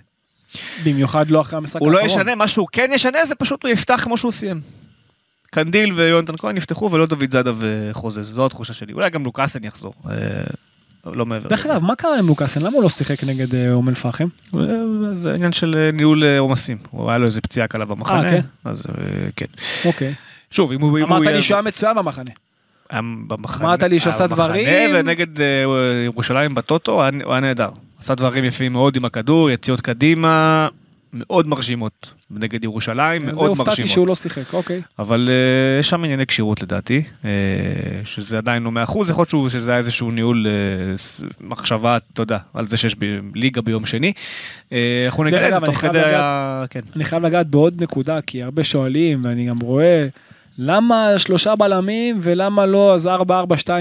במיוחד 0.85 1.31
לא 1.31 1.41
אחרי 1.41 1.57
המשחק 1.57 1.81
הוא 1.81 1.93
לא 1.93 1.99
האחרון. 2.01 2.21
ישנה, 2.21 2.35
מה 2.35 2.49
שהוא 2.49 2.69
כן 2.73 2.91
ישנה 2.95 3.27
זה 3.27 3.35
פשוט 3.35 3.63
הוא 3.63 3.73
יפתח 3.73 4.01
כמו 4.05 4.17
שהוא 4.19 4.33
סיים. 4.33 4.61
קנדיל 5.51 5.93
ויונתן 5.93 6.37
כהן 6.37 6.57
יפתחו 6.57 6.91
ולא 6.93 7.07
דוד 7.07 7.31
זאדה 7.33 7.53
וחוזז, 7.59 8.31
זו 8.35 8.47
התחושה 8.47 8.73
שלי. 8.73 8.93
אולי 8.93 9.11
גם 9.11 9.25
לוקאסן 9.25 9.65
יחזור. 9.65 9.95
לא 11.13 11.27
מעבר 11.27 11.49
דרך 11.49 11.67
אגב, 11.67 11.83
מה 11.83 11.97
קרה 11.97 12.19
עם 12.19 12.27
לוקאסן? 12.27 12.61
למה 12.61 12.75
הוא 12.75 12.83
לא 12.83 12.89
שיחק 12.89 13.25
נגד 13.25 13.55
אה, 13.55 13.73
אום 13.73 13.89
אל-פחם? 13.89 14.29
אה, 14.55 14.61
זה 15.17 15.35
עניין 15.35 15.53
של 15.53 15.75
אה, 15.79 15.91
ניהול 15.93 16.25
עומסים. 16.39 16.79
הוא 16.91 17.11
היה 17.11 17.19
לו 17.19 17.27
איזה 17.27 17.41
פציעה 17.41 17.67
קלה 17.67 17.85
במחנה. 17.85 18.31
כן? 18.31 18.41
אז 18.65 18.83
כן. 19.37 19.47
אוקיי. 19.85 20.15
שוב, 20.51 20.73
אם 20.73 20.81
הוא... 20.81 21.01
אמרת 21.01 21.27
לי 21.27 21.43
שהוא 21.43 21.55
היה 21.55 21.63
מצוין 21.63 21.97
במחנה. 21.97 22.31
במחנה, 23.27 23.65
אמרת 23.65 23.83
לי 23.83 24.01
שעשה 24.01 24.27
דברים. 24.27 24.69
ונגד 24.95 25.27
ירושלים 26.05 26.55
בטוטו 26.55 26.93
הוא 27.25 27.33
היה 27.33 27.41
נהדר. 27.41 27.69
עשה 27.99 28.15
דברים 28.15 28.45
יפים 28.45 28.73
מאוד 28.73 28.97
עם 28.97 29.05
הכדור, 29.05 29.51
יציאות 29.51 29.81
קדימה, 29.81 30.69
מאוד 31.15 31.49
מרשימות. 31.49 32.13
נגד 32.31 32.65
ירושלים, 32.65 33.27
זה 33.27 33.33
מאוד 33.33 33.49
הופתעתי 33.49 33.77
שהוא 33.77 33.85
מרשימות. 33.87 34.09
לא 34.09 34.15
שיחק, 34.15 34.55
אוקיי. 34.55 34.83
אבל 34.99 35.29
אה, 35.31 35.81
יש 35.81 35.89
שם 35.89 36.05
ענייני 36.05 36.27
כשירות 36.27 36.63
לדעתי, 36.63 37.03
אה, 37.25 37.31
שזה 38.05 38.39
עדיין 38.39 38.63
לא 38.63 38.71
100%, 38.71 38.73
יכול 39.11 39.25
להיות 39.33 39.51
שזה 39.51 39.71
היה 39.71 39.79
איזשהו 39.79 40.11
ניהול 40.11 40.47
ס- 40.97 41.21
מחשבה, 41.41 41.97
אתה 42.13 42.23
יודע, 42.23 42.39
על 42.55 42.67
זה 42.69 42.77
שיש 42.77 42.95
ב- 42.99 43.05
ליגה 43.35 43.61
ביום 43.63 43.87
שני. 43.87 44.13
אה, 44.73 44.79
אנחנו 45.07 45.25
נגלה 45.25 45.49
את 45.49 45.61
זה 45.61 45.67
תוך 45.67 45.77
כדי 45.77 46.03
ה... 46.15 46.65
כן. 46.71 46.81
אני 46.97 47.05
חייב 47.05 47.23
לגעת 47.27 47.47
בעוד 47.47 47.83
נקודה, 47.83 48.21
כי 48.21 48.43
הרבה 48.43 48.65
שואלים, 48.65 49.21
ואני 49.25 49.47
גם 49.47 49.59
רואה, 49.63 50.07
למה 50.59 51.09
שלושה 51.19 51.57
בלמים 51.57 52.19
ולמה 52.23 52.67
לא 52.67 52.95
אז 52.95 53.07
4-4-2 53.07 53.11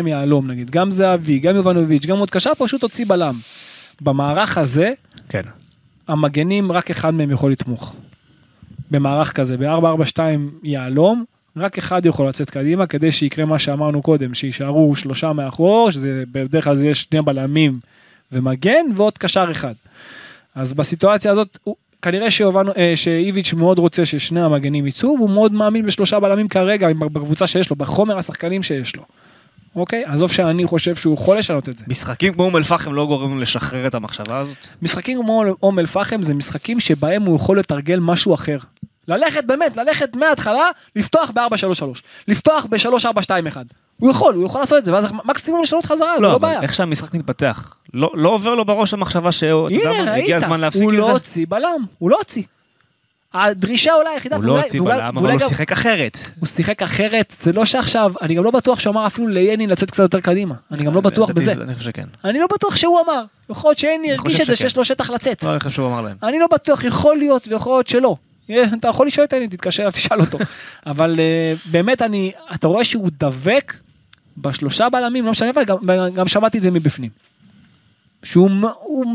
יהלום 0.08 0.52
נגיד? 0.52 0.72
גם 0.72 0.92
זהבי, 0.92 1.40
גם 1.40 1.56
יובנוביץ', 1.56 2.06
גם 2.06 2.18
עוד 2.18 2.30
קשר, 2.32 2.52
פשוט 2.58 2.84
הוציא 2.84 3.06
בלם. 3.08 3.34
במערך 4.02 4.58
הזה, 4.58 4.92
כן. 5.30 5.42
המגנים, 6.08 6.72
רק 6.72 6.92
אחד 6.92 7.14
מהם 7.14 7.32
יכול 7.32 7.52
לתמוך. 7.52 7.96
במערך 8.92 9.32
כזה, 9.32 9.58
ב-4-4-2 9.58 10.20
יהלום, 10.64 11.24
רק 11.58 11.78
אחד 11.78 12.06
יכול 12.06 12.28
לצאת 12.28 12.50
קדימה 12.50 12.88
כדי 12.88 13.12
שיקרה 13.12 13.46
מה 13.46 13.60
שאמרנו 13.60 14.02
קודם, 14.02 14.34
שיישארו 14.34 14.96
שלושה 14.96 15.34
מאחור, 15.34 15.92
שזה 15.92 16.24
בדרך 16.32 16.64
כלל 16.64 16.76
זה 16.76 16.88
יש 16.88 17.02
שני 17.02 17.22
בלמים 17.22 17.80
ומגן 18.32 18.86
ועוד 18.96 19.18
קשר 19.18 19.48
אחד. 19.52 19.74
אז 20.56 20.74
בסיטואציה 20.74 21.32
הזאת, 21.32 21.58
הוא, 21.64 21.76
כנראה 22.02 22.32
שיובנו, 22.32 22.72
אה, 22.78 22.92
שאיביץ' 22.96 23.54
מאוד 23.54 23.80
רוצה 23.80 24.06
ששני 24.06 24.42
המגנים 24.42 24.88
יצאו, 24.88 25.16
והוא 25.18 25.30
מאוד 25.30 25.54
מאמין 25.54 25.86
בשלושה 25.86 26.20
בלמים 26.20 26.48
כרגע 26.48 26.88
בקבוצה 26.94 27.48
שיש 27.48 27.70
לו, 27.70 27.76
בחומר 27.76 28.18
השחקנים 28.18 28.64
שיש 28.64 28.96
לו. 28.96 29.04
אוקיי? 29.76 30.04
עזוב 30.06 30.32
שאני 30.32 30.66
חושב 30.68 30.96
שהוא 30.96 31.14
יכול 31.14 31.38
לשנות 31.38 31.70
את 31.70 31.78
זה. 31.78 31.86
משחקים 31.88 32.34
כמו 32.34 32.44
אום 32.44 32.58
אל-פחם 32.58 32.94
לא 32.94 33.06
גורמים 33.06 33.40
לשחרר 33.40 33.88
את 33.88 33.94
המחשבה 33.94 34.38
הזאת? 34.38 34.58
משחקים 34.82 35.22
כמו 35.22 35.44
אום 35.64 35.80
אל-פחם 35.80 36.24
זה 36.24 36.34
משחקים 36.34 36.80
שבהם 36.80 37.24
הוא 37.24 37.36
יכול 37.36 37.60
לתרגל 37.60 38.00
משהו 38.00 38.34
אחר. 38.34 38.58
ללכת 39.08 39.44
באמת, 39.46 39.78
ללכת 39.78 40.16
מההתחלה, 40.16 40.66
לפתוח 40.96 41.32
ב-4-3-3, 41.32 41.84
לפתוח 42.28 42.66
ב-3-4-2-1. 42.70 43.58
הוא 43.98 44.12
יכול, 44.12 44.36
הוא 44.36 44.46
יכול 44.46 44.62
לעשות 44.62 44.78
את 44.78 44.86
זה, 44.86 44.94
ואז 44.94 45.08
מקסימום 45.26 45.62
לשנות 45.62 45.86
חזרה, 45.86 46.14
זה 46.18 46.24
לא 46.24 46.32
אבל 46.32 46.40
בעיה. 46.40 46.62
איך 46.62 46.74
שהמשחק 46.74 47.14
מתפתח, 47.14 47.76
לא 47.94 48.12
לא 48.16 48.30
עובר 48.30 48.56
לו 48.56 48.66
בראש 48.66 48.94
המחשבה 48.94 49.32
שהוא, 49.32 49.68
אתה 49.68 49.76
יודע 49.76 49.90
הנה, 49.90 50.04
מה, 50.06 50.12
ראית, 50.12 50.24
הגיע 50.24 50.38
הזמן 50.38 50.60
להפסיק 50.60 50.82
הוא 50.84 50.92
עם 50.92 50.98
לא 50.98 51.06
זה. 51.06 51.12
הוציא 51.12 51.46
בלם, 51.50 51.86
הוא 52.00 52.10
לא 52.10 52.18
הוציא. 52.18 52.44
הדרישה 53.34 53.94
אולי 53.96 54.10
היחידה, 54.14 54.36
הוא 54.36 54.44
לא 54.46 54.62
הוציא 54.62 54.82
בלם, 54.82 55.18
אבל 55.18 55.32
הוא 55.32 55.50
שיחק 55.50 55.72
אחרת. 55.72 56.18
הוא 56.40 56.48
שיחק 56.48 56.82
אחרת, 56.82 57.36
זה 57.42 57.52
לא 57.52 57.66
שעכשיו, 57.66 58.14
אני 58.22 58.36
גם 58.36 58.44
לא 58.44 58.52
בטוח 58.52 58.80
שהוא 58.80 58.92
אמר 58.92 59.08
אפילו 59.08 59.28
ליני 59.28 59.68
לצאת 59.68 59.92
קצת 59.92 60.00
יותר 60.04 60.20
קדימה, 60.20 60.56
אני 60.72 60.84
גם 60.84 60.96
לא 60.96 61.02
בטוח 61.02 61.30
לדעתי 61.30 61.42
בזה. 61.46 61.54
זה- 61.56 61.62
אני 61.64 61.76
חושב 61.76 61.86
שכן. 61.90 62.06
אני 62.26 62.40
לא 62.40 62.48
בטוח 62.54 62.76
שהוא 62.76 63.00
אמר, 63.06 63.24
יכול 63.50 63.70
להיות 63.70 63.78
שיני 63.80 64.12
הרגיש 64.12 64.42
את 64.42 64.46
זה. 64.46 64.56
שיש 64.56 64.78
לו 64.78 64.84
שטח 64.86 65.10
לצאת. 65.10 65.44
לא, 65.44 65.52
אני 65.52 65.60
חושב 65.60 65.72
שהוא 65.72 65.88
אמר 65.88 66.02
להם. 66.02 66.16
אני 66.24 66.40
לא 66.40 66.48
בטוח, 66.54 66.84
יכול 66.84 67.18
להיות 67.18 67.48
ויכול 67.48 67.74
להיות 67.74 67.88
שלא. 67.88 68.16
אה, 68.50 68.64
אתה 68.80 68.88
יכול 68.88 69.08
לשאול 69.08 69.26
את 69.26 69.34
העניין, 69.34 69.50
תתקשר 69.52 69.90
תשאל 69.92 70.22
אותו. 70.22 70.38
אבל 70.88 71.20
אה, 71.20 71.54
באמת 71.66 72.02
אני, 72.02 72.32
אתה 72.56 72.68
רואה 72.68 72.84
שהוא 72.84 73.10
דבק 73.20 73.74
בשלושה 74.38 74.90
בלמים, 74.90 75.26
לא 75.26 75.32
משנה, 75.32 75.50
אבל 75.50 75.64
גם, 75.64 75.78
גם 76.14 76.28
שמעתי 76.28 76.58
את 76.58 76.64
זה 76.64 76.72
מבפנים. 76.72 77.10
שהוא 78.24 78.52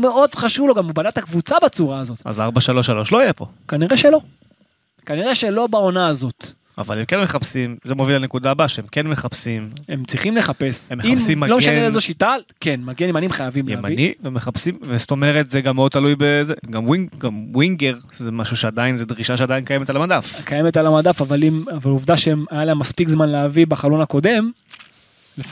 מאוד 0.01 0.35
חשוב 0.35 0.67
לו, 0.67 0.75
גם 0.75 0.85
הוא 0.85 0.93
בנה 0.95 1.09
את 1.09 1.17
הקבוצה 1.17 1.55
בצורה 1.65 1.99
הזאת. 1.99 2.21
אז 2.25 2.39
4-3-3 2.39 2.43
לא 3.11 3.21
יהיה 3.21 3.33
פה. 3.33 3.45
כנראה 3.67 3.97
שלא. 3.97 4.19
כנראה 5.05 5.35
שלא 5.35 5.67
בעונה 5.67 6.07
הזאת. 6.07 6.47
אבל 6.77 6.99
הם 6.99 7.05
כן 7.05 7.21
מחפשים, 7.21 7.77
זה 7.83 7.95
מוביל 7.95 8.15
לנקודה 8.15 8.51
הבאה, 8.51 8.67
שהם 8.67 8.85
כן 8.91 9.07
מחפשים 9.07 9.69
הם 9.89 10.03
צריכים 10.05 10.35
לחפש. 10.35 10.91
הם 10.91 11.01
אם 11.01 11.11
מחפשים 11.13 11.43
לא 11.43 11.57
משנה 11.57 11.73
מגן- 11.73 11.83
איזו 11.85 12.01
שיטה, 12.01 12.35
כן, 12.59 12.79
מגן 12.83 13.09
ימנים 13.09 13.31
חייבים 13.31 13.67
להביא. 13.67 13.89
ימני, 13.89 14.13
ומחפשים, 14.23 14.75
וזאת 14.81 15.11
אומרת 15.11 15.49
זה 15.49 15.61
גם 15.61 15.75
מאוד 15.75 15.91
תלוי 15.91 16.15
בזה, 16.17 16.53
גם 16.69 16.85
wing- 16.89 17.09
גם 17.17 17.45
winger 17.53 17.95
זה 18.17 18.31
משהו 18.31 18.57
שעדיין, 18.57 18.97
זה 18.97 19.05
דרישה 19.05 19.37
שעדיין 19.37 19.65
קיימת 19.65 19.89
על 19.89 19.95
המדף. 19.95 20.41
קיימת 20.45 20.77
על 20.77 20.87
המדף, 20.87 21.21
אבל 21.21 21.43
אם, 21.43 21.63
אבל 21.77 21.91
עובדה 21.91 22.17
שהיה 22.17 22.35
להם 22.65 22.79
מספיק 22.79 23.07
זמן 23.09 23.29
להביא 23.29 23.65
בחלון 23.67 24.01
הקודם, 24.01 24.51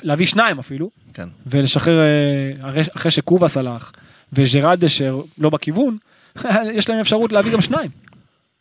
להביא 0.02 0.26
שניים 0.26 0.60
אפילו, 0.60 0.90
כן. 1.14 1.28
ולשחרר 1.48 2.00
אה, 2.00 2.70
אחרי- 2.70 2.84
אחרי 2.98 3.12
שקובאס 3.12 3.58
הלך 3.58 3.92
וג'רד 4.34 4.84
אשר 4.84 5.22
לא 5.38 5.50
בכיוון, 5.50 5.98
יש 6.74 6.90
להם 6.90 7.00
אפשרות 7.00 7.32
להביא 7.32 7.52
גם 7.54 7.62
שניים. 7.62 7.90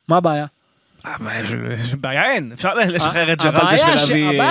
מה 0.09 0.17
הבעיה? 0.17 0.47
יש- 1.45 1.95
בעיה 1.95 2.33
אין, 2.33 2.53
אפשר 2.53 2.75
לשחרר 2.75 3.33
את 3.33 3.43
ג'רלדש 3.43 3.81
ולהביא 4.09 4.43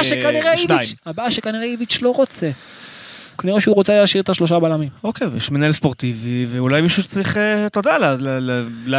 אה, 0.49 0.57
שניים. 0.57 0.87
הבעיה 1.05 1.31
שכנראה 1.31 1.63
איביץ' 1.63 1.99
לא 2.01 2.09
רוצה. 2.09 2.49
כנראה 3.37 3.61
שהוא 3.61 3.75
רוצה 3.75 3.99
להשאיר 3.99 4.23
את 4.23 4.29
השלושה 4.29 4.59
בלמים. 4.59 4.89
אוקיי, 5.03 5.27
יש 5.37 5.51
מנהל 5.51 5.71
ספורטיבי, 5.71 6.45
ואולי 6.49 6.81
מישהו 6.81 7.03
שצריך, 7.03 7.37
אה, 7.37 7.65
אתה 7.65 7.79
יודע, 7.79 7.97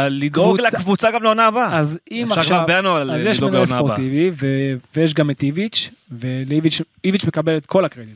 לדאוג 0.09 0.57
קבוצה- 0.59 0.77
לקבוצה 0.77 1.11
גם 1.11 1.23
לעונה 1.23 1.45
הבאה. 1.45 1.77
אז 1.79 1.99
אם 2.11 2.23
אפשר 2.29 2.39
עכשיו, 2.41 2.57
כבר 2.57 2.75
בינואר 2.75 3.11
אז 3.11 3.25
יש 3.25 3.37
לדאוג 3.37 3.51
מנהל 3.51 3.63
לעונה 3.63 3.79
הבאה. 3.79 3.95
ספורטיבי 3.95 4.31
ו- 4.33 4.45
ויש 4.95 5.13
גם 5.13 5.29
את 5.29 5.43
איביץ', 5.43 5.89
ולאיביץ' 6.11 6.81
איביץ' 7.03 7.25
מקבל 7.25 7.57
את 7.57 7.65
כל 7.65 7.85
הקרדיט. 7.85 8.15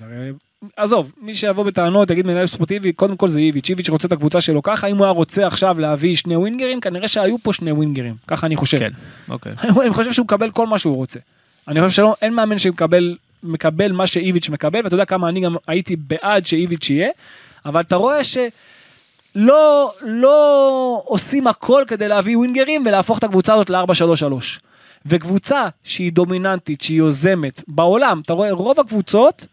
עזוב, 0.78 1.12
מי 1.22 1.36
שיבוא 1.36 1.64
בטענות 1.64 2.10
יגיד 2.12 2.28
מנהל 2.28 2.48
ספורטיבי, 2.48 2.94
קודם 2.94 3.18
כל 3.18 3.28
זה 3.28 3.40
איביץ', 3.40 3.70
איביץ' 3.70 3.90
רוצה 3.90 4.08
את 4.08 4.14
הקבוצה 4.14 4.42
שלו 4.42 4.64
ככה, 4.64 4.88
אם 4.88 4.98
הוא 4.98 5.06
היה 5.06 5.12
רוצה 5.14 5.48
עכשיו 5.48 5.80
להביא 5.80 6.16
שני 6.16 6.36
ווינגרים, 6.36 6.82
כנראה 6.82 7.08
שהיו 7.08 7.36
פה 7.44 7.54
שני 7.54 7.72
ווינגרים, 7.72 8.16
ככה 8.28 8.48
אני 8.48 8.56
חושב. 8.56 8.78
כן, 8.80 8.92
אוקיי. 9.30 9.52
אני 9.84 9.94
חושב 9.94 10.14
שהוא 10.14 10.24
מקבל 10.24 10.52
כל 10.52 10.68
מה 10.68 10.80
שהוא 10.80 10.96
רוצה. 10.96 11.20
אני 11.68 11.82
חושב 11.88 12.04
שאין 12.20 12.34
מאמן 12.34 12.58
שמקבל 12.58 13.16
מקבל 13.44 13.92
מה 13.92 14.08
שאיביץ' 14.08 14.50
מקבל, 14.50 14.80
ואתה 14.84 14.96
יודע 14.96 15.06
כמה 15.06 15.30
אני 15.30 15.40
גם 15.40 15.56
הייתי 15.68 15.96
בעד 15.96 16.46
שאיביץ' 16.46 16.90
יהיה, 16.90 17.10
אבל 17.66 17.82
אתה 17.82 17.96
רואה 17.96 18.24
שלא 18.24 19.92
לא 20.02 21.04
עושים 21.06 21.48
הכל 21.48 21.84
כדי 21.88 22.08
להביא 22.08 22.38
ווינגרים 22.38 22.84
ולהפוך 22.86 23.18
את 23.18 23.24
הקבוצה 23.24 23.54
הזאת 23.54 23.70
ל-4-3-3. 23.70 24.34
וקבוצה 25.06 25.68
שהיא 25.84 26.12
דומיננטית, 26.12 26.82
שהיא 26.82 26.98
יוזמת, 26.98 27.64
בעולם, 27.68 28.22
אתה 28.26 28.34
רואה, 28.34 28.52
רוב 28.52 28.80
הקבוצות 28.80 29.46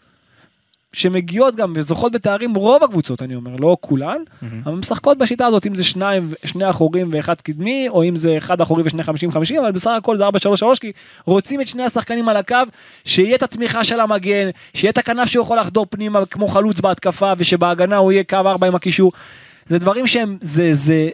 שמגיעות 0.93 1.57
גם 1.57 1.73
וזוכות 1.77 2.13
בתארים, 2.13 2.55
רוב 2.55 2.85
הקבוצות, 2.85 3.23
אני 3.23 3.35
אומר, 3.35 3.57
לא 3.61 3.77
כולן, 3.81 4.17
אבל 4.65 4.75
משחקות 4.75 5.19
בשיטה 5.19 5.47
הזאת, 5.47 5.67
אם 5.67 5.75
זה 5.75 5.85
שניים, 5.85 6.29
שני 6.45 6.71
אחורים 6.71 7.11
ואחד 7.13 7.41
קדמי, 7.41 7.89
או 7.89 8.05
אם 8.05 8.17
זה 8.17 8.35
אחד 8.39 8.61
אחורי 8.61 8.83
ושני 8.87 9.03
חמישים 9.03 9.31
חמישים, 9.33 9.59
אבל 9.59 9.73
בסך 9.73 9.91
הכל 9.99 10.17
זה 10.17 10.25
ארבע 10.25 10.39
שלוש 10.39 10.61
שלוש, 10.61 10.79
כי 10.79 10.93
רוצים 11.25 11.61
את 11.61 11.69
שני 11.69 11.83
השחקנים 11.83 12.29
על 12.29 12.37
הקו, 12.37 12.57
שיהיה 13.05 13.37
את 13.37 13.43
התמיכה 13.43 13.85
של 13.85 14.01
המגן, 14.01 14.49
שיהיה 14.75 14.91
את 14.91 14.99
הכנף 14.99 15.29
שיכול 15.29 15.59
לחדור 15.61 15.87
פנימה 15.91 16.27
כמו 16.27 16.49
חלוץ 16.49 16.81
בהתקפה, 16.81 17.33
ושבהגנה 17.39 17.97
הוא 17.97 18.13
יהיה 18.13 18.25
קו 18.25 18.37
ארבע 18.37 18.67
עם 18.67 18.75
הקישור. 18.75 19.13
זה 19.69 19.79
דברים 19.79 20.07
שהם, 20.07 20.39
זה, 20.41 20.75
זה, 20.75 21.09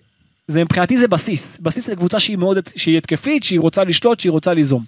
זה 0.47 0.65
מבחינתי 0.65 0.99
זה 0.99 1.09
בסיס, 1.09 1.59
בסיס 1.61 1.89
לקבוצה 1.89 2.21
שהיא 2.21 2.37
מאוד, 2.39 2.59
שהיא 2.77 2.99
התקפית, 2.99 3.45
שהיא 3.45 3.61
רוצה 3.61 3.85
לשלוט, 3.85 4.21
שהיא 4.21 4.33
רוצה 4.33 4.53
ליזום. 4.53 4.85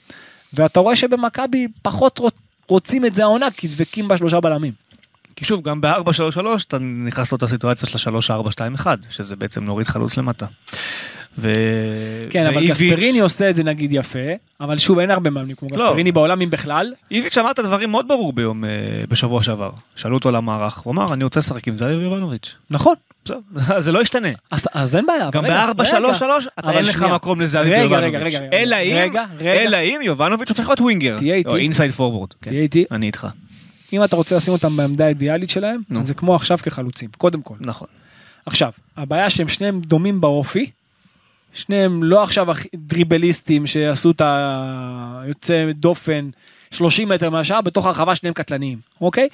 ואתה 0.55 0.81
רואה 0.81 0.97
שבמכבי 0.97 1.67
פחות 1.83 2.19
רוצ- 2.19 2.46
רוצים 2.69 3.07
את 3.07 3.15
זה 3.15 3.23
העונה, 3.23 3.51
כי 3.51 3.69
דבקים 3.69 4.09
בשלושה 4.09 4.41
בלמים. 4.41 4.73
כי 5.37 5.45
שוב, 5.45 5.63
גם 5.63 5.81
ב-4-3-3 5.81 6.41
אתה 6.69 6.79
נכנס 6.79 7.33
לאותה 7.33 7.47
סיטואציה 7.47 7.89
של 7.89 8.09
ה-3-4-2-1, 8.35 8.87
שזה 9.11 9.37
בעצם 9.37 9.65
להוריד 9.65 9.87
חלוץ 9.87 10.17
למטה. 10.17 10.47
ו... 11.39 11.53
כן, 12.31 12.47
אבל 12.47 12.57
ואיביץ'- 12.57 12.71
גספריני 12.71 13.21
עושה 13.21 13.51
את 13.51 13.57
זה 13.57 13.65
נגיד 13.65 13.93
יפה, 13.93 14.19
אבל 14.61 14.79
שוב 14.79 14.99
אין 14.99 15.11
הרבה 15.11 15.31
מאמנים 15.31 15.57
כמו 15.57 15.69
לא. 15.73 15.77
גספריני 15.77 16.13
בעולם 16.13 16.41
אם 16.41 16.51
בכלל. 16.51 16.93
איביץ' 17.11 17.39
אמר 17.39 17.51
את 17.51 17.59
הדברים 17.59 17.91
מאוד 17.91 18.09
ברור 18.09 18.33
ביום, 18.33 18.65
אה, 18.65 18.71
בשבוע 19.09 19.43
שעבר. 19.43 19.71
שאלו 19.97 20.15
אותו 20.17 20.29
על 20.29 20.37
המערך, 20.37 20.79
הוא 20.79 20.93
אמר, 20.93 21.13
אני 21.15 21.25
רוצה 21.25 21.41
לשחק 21.41 21.69
עם 21.69 21.77
זהבי 21.77 21.91
ויובנוביץ'. 22.01 22.55
נכון. 22.71 22.95
בסדר, 23.25 23.41
זה 23.85 23.93
לא 23.93 24.03
ישתנה. 24.03 24.29
אז, 24.51 24.65
אז 24.75 24.97
אין 24.97 25.07
בעיה. 25.07 25.31
גם 25.33 25.45
אבל 25.45 25.55
רגע, 25.55 25.73
ב-4-3-3 25.73 25.83
רגע. 25.93 26.39
אתה 26.59 26.69
אבל 26.69 26.77
אין 26.77 26.85
לך. 26.85 27.03
מקום 27.03 27.39
רגע, 27.43 27.83
יובנוביץ'. 27.83 28.35
אלא 28.53 28.77
אם, 28.77 28.93
רגע, 28.97 29.25
רגע. 29.39 29.53
אלא 29.53 29.77
אם 29.77 30.01
יובנוביץ' 30.03 30.49
הופך 30.49 30.67
להיות 30.69 30.81
winger. 30.81 31.19
תהיה 31.19 31.35
איתי. 31.35 31.49
או 31.51 31.57
inside 31.57 31.91
forward. 31.91 32.29
תהיה 32.41 32.61
איתי. 32.63 32.85
אני 32.91 33.07
איתך. 33.07 33.27
אם 33.93 34.05
אתה 34.05 34.17
רוצה 34.17 34.37
לשים 34.37 34.53
אותם 34.53 34.77
בעמדה 34.77 35.05
האידיאלית 35.05 35.51
שלהם, 35.51 35.81
נו. 35.91 36.05
זה 36.05 36.15
כמו 36.15 36.35
עכשיו 36.35 36.59
כחלוצים, 36.63 37.09
קודם 37.19 37.43
כל. 37.43 37.55
נכון. 37.61 37.89
עכשיו, 38.47 38.71
הבעיה 38.97 39.31
שהם 39.31 39.49
שניהם 39.49 39.81
דומים 39.81 40.21
באופי, 40.21 40.71
שניהם 41.57 42.03
לא 42.03 42.23
עכשיו 42.23 42.47
דריבליסטים 42.75 43.67
שעשו 43.67 44.11
את 44.11 44.23
היוצא 45.25 45.65
דופן 45.75 46.29
30 46.71 47.09
מטר 47.09 47.31
מהשאר, 47.31 47.61
בתוך 47.61 47.87
הרחבה 47.87 48.17
שניהם 48.17 48.35
קטלניים, 48.35 48.79
אוקיי? 49.01 49.29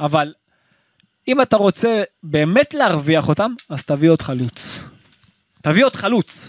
אבל 0.00 0.32
אם 1.28 1.42
אתה 1.42 1.56
רוצה 1.56 2.02
באמת 2.22 2.74
להרוויח 2.74 3.28
אותם, 3.28 3.52
אז 3.68 3.84
תביא 3.84 4.10
עוד 4.10 4.22
חלוץ. 4.22 4.78
תביא 5.62 5.84
עוד 5.84 5.96
חלוץ. 5.96 6.48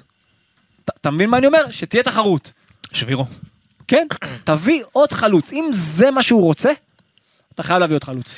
ת- 0.86 0.90
אתה 1.02 1.12
מבין 1.12 1.30
מה 1.30 1.38
אני 1.38 1.48
אומר? 1.48 1.70
שתהיה 1.72 2.04
תחרות. 2.04 2.52
שבירו. 2.94 3.26
כן, 3.88 4.08
תביא 4.44 4.84
עוד 4.92 5.14
חלוץ. 5.14 5.54
אם 5.54 5.66
זה 5.74 6.12
מה 6.12 6.24
שהוא 6.24 6.42
רוצה, 6.44 6.72
אתה 7.56 7.64
חייב 7.64 7.80
להביא 7.80 7.96
עוד 7.96 8.04
חלוץ. 8.04 8.36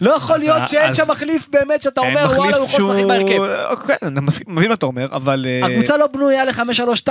לא 0.00 0.10
יכול 0.10 0.38
להיות 0.38 0.68
שאין 0.68 0.94
שם 0.94 1.04
מחליף 1.10 1.48
באמת 1.52 1.82
שאתה 1.82 2.00
אומר 2.00 2.26
וואלה 2.36 2.56
הוא 2.56 2.66
יכול 2.66 2.94
לשחק 2.94 3.06
בהרכב. 3.08 3.38
אוקיי, 3.70 3.96
אני 4.02 4.20
מבין 4.46 4.68
מה 4.68 4.74
אתה 4.74 4.86
אומר, 4.86 5.08
אבל... 5.12 5.46
אה, 5.48 5.66
הקבוצה 5.66 5.96
לא 5.96 6.06
בנויה 6.06 6.44
ל-5-3-2. 6.44 7.08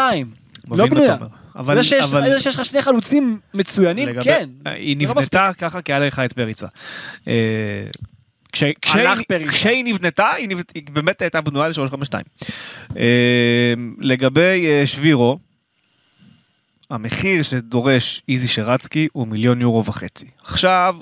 מבין 0.67 0.79
לא 0.79 0.87
בנויה. 0.87 1.15
אבל- 1.55 1.75
זה 1.75 1.83
שיש- 1.83 2.03
אבל- 2.03 2.29
זה 2.31 2.39
שיש 2.39 2.55
לך 2.55 2.65
שני 2.65 2.81
חלוצים 2.81 3.39
מצוינים, 3.53 4.09
לגבי- 4.09 4.23
כן. 4.23 4.49
היא 4.65 4.97
זה 4.99 5.05
לא 5.05 5.11
נבנתה 5.11 5.51
ככה 5.57 5.81
כי 5.81 5.93
היה 5.93 6.07
לך 6.07 6.19
את 6.19 6.33
פריצה. 6.33 6.67
אה, 7.27 7.33
כש- 8.53 8.63
כשהיא-. 8.81 9.47
כשהיא 9.49 9.83
נבנתה, 9.85 10.29
היא 10.31 10.49
נבנ- 10.49 10.71
היא 10.75 10.83
באמת 10.91 11.21
הייתה 11.21 11.41
בנויה 11.41 11.67
ל-352. 11.69 12.13
לגבי 13.99 14.65
אה, 14.67 14.85
שבירו, 14.85 15.39
המחיר 16.89 17.43
שדורש 17.43 18.21
איזי 18.29 18.47
שרצקי 18.47 19.07
הוא 19.13 19.27
מיליון 19.27 19.61
יורו 19.61 19.85
וחצי. 19.85 20.25
עכשיו, 20.43 20.95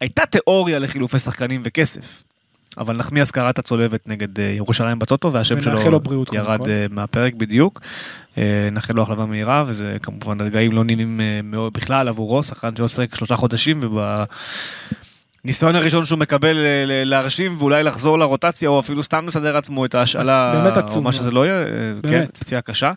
הייתה 0.00 0.26
תיאוריה 0.26 0.78
לחילופי 0.78 1.18
שחקנים 1.18 1.62
וכסף. 1.64 2.22
אבל 2.78 2.96
נחמיאס 2.96 3.30
קרא 3.30 3.50
את 3.50 3.58
הצולבת 3.58 4.08
נגד 4.08 4.40
אה, 4.40 4.44
ירושלים 4.44 4.98
בטוטו 4.98 5.32
והשם 5.32 5.60
שלו 5.60 5.90
לו 5.90 6.00
בריאות, 6.00 6.32
ירד 6.32 6.58
כל. 6.58 6.70
אה, 6.70 6.86
מהפרק 6.90 7.34
בדיוק. 7.34 7.80
אה, 8.38 8.68
נאחל 8.72 8.94
לו 8.94 9.02
החלמה 9.02 9.26
מהירה 9.26 9.64
וזה 9.66 9.96
כמובן 10.02 10.40
רגעים 10.40 10.72
לא 10.72 10.84
נעימים 10.84 11.20
בכלל 11.72 12.08
עבורו, 12.08 12.42
שחקן 12.42 12.76
שעוסק 12.76 13.14
שלושה 13.14 13.36
חודשים 13.36 13.80
ובניסיון 15.44 15.76
הראשון 15.76 16.04
שהוא 16.04 16.18
מקבל 16.18 16.56
להרשים 16.86 17.56
ואולי 17.58 17.82
לחזור 17.82 18.18
לרוטציה 18.18 18.68
או 18.68 18.80
אפילו 18.80 19.02
סתם 19.02 19.26
לסדר 19.26 19.56
עצמו 19.56 19.84
את 19.84 19.94
ההשאלה 19.94 20.70
או 20.94 21.02
מה 21.02 21.12
שזה. 21.12 21.30
לא 21.30 21.46
יהיה, 21.46 21.64
כן, 22.02 22.10
באמת. 22.10 22.38
פציעה 22.38 22.60
קשה. 22.60 22.92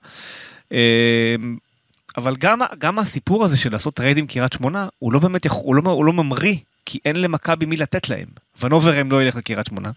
אבל 2.18 2.36
גם, 2.36 2.60
גם 2.78 3.00
הסיפור 3.00 3.46
הזה 3.46 3.58
של 3.58 3.72
לעשות 3.72 3.94
trade 3.94 4.18
עם 4.18 4.28
קריית 4.28 4.54
שמונה, 4.54 4.88
הוא 5.00 5.14
לא 5.14 5.20
באמת, 5.20 5.46
יכול, 5.46 5.78
הוא, 5.78 5.86
לא, 5.86 5.90
הוא 5.90 6.06
לא 6.06 6.14
ממריא, 6.14 6.56
כי 6.86 7.00
אין 7.06 7.22
למכבי 7.22 7.66
מי 7.66 7.78
לתת 7.78 8.10
להם. 8.10 8.28
ונוברם 8.62 9.12
לא 9.12 9.24
ילך 9.24 9.36
לקריית 9.36 9.66
שמונה, 9.66 9.92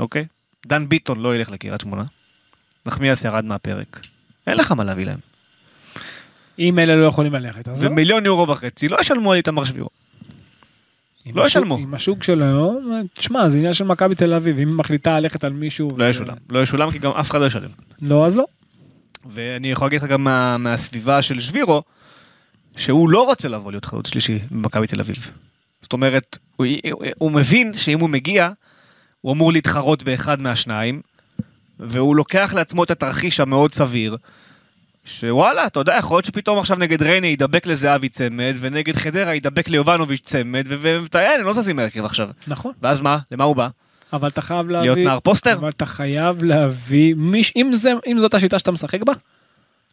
אוקיי? 0.00 0.24
דן 0.66 0.88
ביטון 0.88 1.20
לא 1.20 1.36
ילך 1.36 1.50
לקריית 1.50 1.80
שמונה. 1.80 2.04
נחמיאס 2.86 3.24
ירד 3.24 3.44
מהפרק. 3.44 4.00
אין 4.46 4.56
לך 4.56 4.72
מה 4.72 4.84
להביא 4.84 5.06
להם. 5.06 5.18
אם 6.58 6.78
אלה 6.78 6.96
לא 6.96 7.06
יכולים 7.06 7.32
ללכת, 7.32 7.68
אז 7.68 7.84
לא. 7.84 7.90
ומיליון 7.90 8.26
יורו 8.26 8.48
וחצי 8.48 8.88
לא 8.88 8.98
ישלמו 9.00 9.32
על 9.32 9.36
איתמר 9.36 9.64
שבירו. 9.64 9.88
לא 11.34 11.46
ישלמו. 11.46 11.76
עם 11.76 11.94
השוק 11.94 12.22
שלו, 12.22 12.80
תשמע, 13.14 13.48
זה 13.48 13.58
עניין 13.58 13.72
של 13.72 13.84
מכבי 13.84 14.14
תל 14.14 14.34
אביב, 14.34 14.58
אם 14.58 14.68
היא 14.68 14.76
מחליטה 14.76 15.20
ללכת 15.20 15.44
על 15.44 15.52
מישהו... 15.52 15.90
לא 15.96 16.04
ישולם. 16.04 16.36
לא 16.50 16.62
ישולם 16.62 16.90
כי 16.90 16.98
גם 16.98 17.10
אף 17.10 17.30
אחד 17.30 17.40
לא 17.40 17.46
ישלם. 17.46 17.70
לא, 18.02 18.26
אז 18.26 18.36
לא. 18.36 18.44
ואני 19.26 19.70
יכול 19.70 19.86
להגיד 19.86 20.02
לך 20.02 20.08
גם 20.08 20.24
מה, 20.24 20.58
מהסביבה 20.58 21.22
של 21.22 21.40
שבירו, 21.40 21.82
שהוא 22.76 23.10
לא 23.10 23.24
רוצה 23.24 23.48
לבוא 23.48 23.72
להיות 23.72 23.84
חלוץ 23.84 24.08
שלישי 24.08 24.38
במכבי 24.50 24.86
תל 24.86 25.00
אביב. 25.00 25.30
זאת 25.82 25.92
אומרת, 25.92 26.38
הוא, 26.56 26.66
הוא, 26.92 27.04
הוא 27.18 27.32
מבין 27.32 27.74
שאם 27.74 28.00
הוא 28.00 28.10
מגיע, 28.10 28.50
הוא 29.20 29.32
אמור 29.32 29.52
להתחרות 29.52 30.02
באחד 30.02 30.42
מהשניים, 30.42 31.00
והוא 31.78 32.16
לוקח 32.16 32.52
לעצמו 32.56 32.84
את 32.84 32.90
התרחיש 32.90 33.40
המאוד 33.40 33.72
סביר, 33.72 34.16
שוואלה, 35.04 35.66
אתה 35.66 35.80
יודע, 35.80 35.96
יכול 35.98 36.16
להיות 36.16 36.24
שפתאום 36.24 36.58
עכשיו 36.58 36.76
נגד 36.76 37.02
ריינה 37.02 37.26
ידבק 37.26 37.66
לזהבי 37.66 38.08
צמד, 38.08 38.56
ונגד 38.60 38.96
חדרה 38.96 39.34
ידבק 39.34 39.68
ליובנוביץ' 39.68 40.20
צמד, 40.24 40.66
ואין, 40.68 41.40
הם 41.40 41.46
לא 41.46 41.52
זזים 41.52 41.76
מהרכב 41.76 42.04
עכשיו. 42.04 42.28
נכון. 42.46 42.72
ואז 42.82 43.00
מה? 43.00 43.18
למה 43.30 43.44
הוא 43.44 43.56
בא? 43.56 43.68
אבל 44.12 44.28
אתה 44.28 44.40
חייב 44.40 44.70
להביא... 44.70 44.90
להיות 44.90 44.98
נער 44.98 45.20
פוסטר? 45.20 45.52
אבל 45.52 45.68
אתה 45.68 45.86
חייב 45.86 46.42
להביא 46.42 47.14
מיש... 47.16 47.52
אם, 47.56 47.70
זה, 47.74 47.92
אם 48.06 48.20
זאת 48.20 48.34
השיטה 48.34 48.58
שאתה 48.58 48.70
משחק 48.72 49.02
בה, 49.02 49.12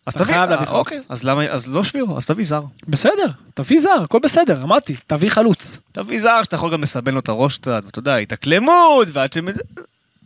אז 0.05 0.13
אתה 0.13 0.23
תביא, 0.23 0.33
חייב 0.33 0.49
להביא 0.49 0.65
אה, 0.65 0.69
חלוץ. 0.69 0.79
אוקיי, 0.79 1.01
אז 1.09 1.23
למה, 1.23 1.45
אז 1.45 1.67
לא 1.67 1.83
שבירו, 1.83 2.17
אז 2.17 2.25
תביא 2.25 2.45
זר. 2.45 2.61
בסדר, 2.87 3.27
תביא 3.53 3.79
זר, 3.79 4.03
הכל 4.03 4.19
בסדר, 4.23 4.63
אמרתי, 4.63 4.95
תביא 5.07 5.29
חלוץ. 5.29 5.77
תביא 5.91 6.21
זר 6.21 6.43
שאתה 6.43 6.55
יכול 6.55 6.71
גם 6.71 6.81
לסבן 6.81 7.13
לו 7.13 7.19
את 7.19 7.29
הראש 7.29 7.57
קצת, 7.57 7.81
ואתה 7.85 7.99
יודע, 7.99 8.15
התאקלמות, 8.15 9.07
ועד 9.11 9.33
ש... 9.33 9.37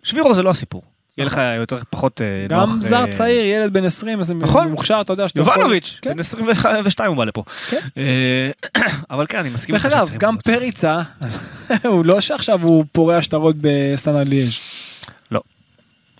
שבירו 0.04 0.34
זה 0.34 0.44
לא 0.44 0.50
הסיפור. 0.50 0.82
יהיה 1.18 1.26
לך 1.26 1.42
יותר 1.58 1.78
פחות 1.90 2.22
אה, 2.22 2.56
נוח. 2.58 2.70
גם 2.70 2.82
זר 2.82 3.06
אה, 3.06 3.12
צעיר, 3.12 3.46
ילד 3.46 3.74
בן 3.74 3.86
20, 3.86 4.20
איזה 4.20 4.34
נכון. 4.34 4.68
מוכשר, 4.68 5.02
אתה 5.02 5.14
יודע 5.14 5.28
שאתה 5.28 5.42
יכול... 5.42 5.54
יובנוביץ', 5.54 6.00
כן. 6.02 6.14
בן 6.14 6.20
22 6.20 7.10
הוא 7.10 7.18
בא 7.18 7.26
לפה. 7.26 7.44
כן. 7.70 7.78
אה, 7.98 8.50
אבל 9.12 9.26
כן, 9.30 9.38
אני 9.38 9.50
מסכים 9.50 9.76
דרך 9.76 9.86
איתך 9.86 9.96
אגב, 9.96 10.06
שצריכים 10.06 10.20
גם 10.20 10.34
חלוץ. 10.34 10.58
פריצה, 10.60 11.00
הוא 11.92 12.06
לא 12.06 12.22
שעכשיו 12.22 12.60
הוא 12.64 12.86
פורע 12.92 13.22
שטרות 13.22 13.56
בסטנדרד 13.62 14.28
ליאז'. 14.28 14.54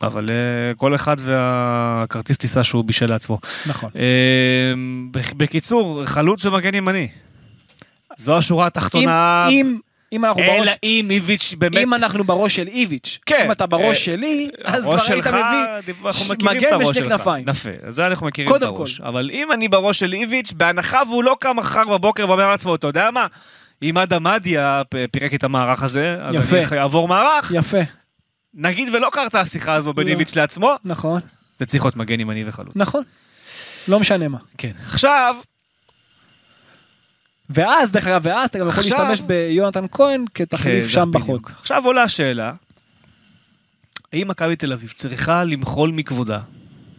אבל 0.02 0.30
אה, 0.30 0.36
כל 0.76 0.96
אחד 0.96 1.16
והכרטיס 1.20 2.38
טיסה 2.38 2.64
שהוא 2.64 2.84
בישל 2.86 3.06
לעצמו. 3.10 3.40
נכון. 3.68 3.90
בק- 5.12 5.34
בקיצור, 5.34 6.06
חלוץ 6.06 6.46
ומגן 6.46 6.74
ימני. 6.76 7.08
זו 8.18 8.38
השורה 8.38 8.68
התחתונה. 8.68 9.48
אם- 9.50 9.78
אם- 10.14 10.26
אנחנו 10.26 10.42
בראש... 10.44 10.68
אלא 10.68 10.72
אם 10.84 11.08
איביץ' 11.10 11.54
באמת... 11.58 11.78
אם 11.84 11.94
אנחנו 11.94 12.24
בראש 12.24 12.56
של 12.56 12.68
איביץ', 12.68 13.20
כן. 13.26 13.44
אם 13.46 13.52
אתה 13.52 13.66
בראש 13.66 13.86
אה, 13.86 13.94
שלי, 13.96 14.50
אז 14.64 14.84
כבר 14.86 14.98
היית 15.08 15.28
מביא 15.28 16.12
ש- 16.14 16.30
מגן 16.42 16.94
שלך. 16.94 17.08
כנפיים. 17.08 17.46
יפה, 17.50 17.70
זה 17.90 18.08
אנחנו 18.08 18.28
מכירים 18.28 18.56
את 18.56 18.64
הראש. 18.64 19.00
כל. 19.00 19.06
אבל 19.08 19.30
אם 19.34 19.52
אני 19.52 19.68
בראש 19.68 20.00
של 20.00 20.14
איביץ', 20.14 20.52
בהנחה 20.58 21.02
והוא 21.10 21.24
לא 21.24 21.38
קם 21.40 21.56
מחר 21.58 21.90
בבוקר 21.90 22.30
ואומר 22.30 22.50
לעצמו, 22.52 22.76
אתה 22.76 22.88
יודע 22.88 23.12
מה? 23.12 23.28
אם 23.84 23.98
אדם 23.98 24.24
מדיה 24.24 24.82
פירק 25.12 25.34
את 25.34 25.44
המערך 25.44 25.84
הזה, 25.84 26.18
אז 26.24 26.36
יפה. 26.36 26.60
אני 26.72 26.80
אעבור 26.82 27.08
מערך. 27.08 27.52
יפה, 27.56 27.78
נגיד 28.54 28.96
ולא 28.96 29.10
קרתה 29.14 29.42
השיחה 29.42 29.74
הזו 29.74 29.94
בין 29.94 30.08
לא. 30.08 30.12
איביץ' 30.12 30.36
לעצמו, 30.36 30.74
נכון, 30.86 31.22
זה 31.58 31.66
צריך 31.66 31.84
להיות 31.84 31.96
מגן 31.96 32.20
ימני 32.20 32.44
וחלוץ. 32.48 32.74
נכון. 32.76 33.04
לא 33.88 34.00
משנה 34.00 34.28
מה. 34.28 34.38
כן. 34.58 34.72
עכשיו, 34.86 35.36
ואז, 37.50 37.92
דרך 37.92 38.08
אגב, 38.08 38.22
ואז 38.24 38.50
אתה 38.50 38.60
גם 38.60 38.68
יכול 38.68 38.80
עכשיו- 38.84 39.10
להשתמש 39.10 39.28
ביונתן 39.28 39.86
כהן 39.92 40.26
כתחליף 40.34 40.88
שם. 40.88 41.12
בחוד. 41.12 41.42
עכשיו 41.60 41.86
עולה 41.86 42.04
השאלה, 42.04 42.54
האם 44.14 44.28
מכבי 44.28 44.56
תל 44.56 44.74
אביב 44.74 44.92
צריכה 44.96 45.44
למחול 45.44 45.92
מכבודה 45.92 46.40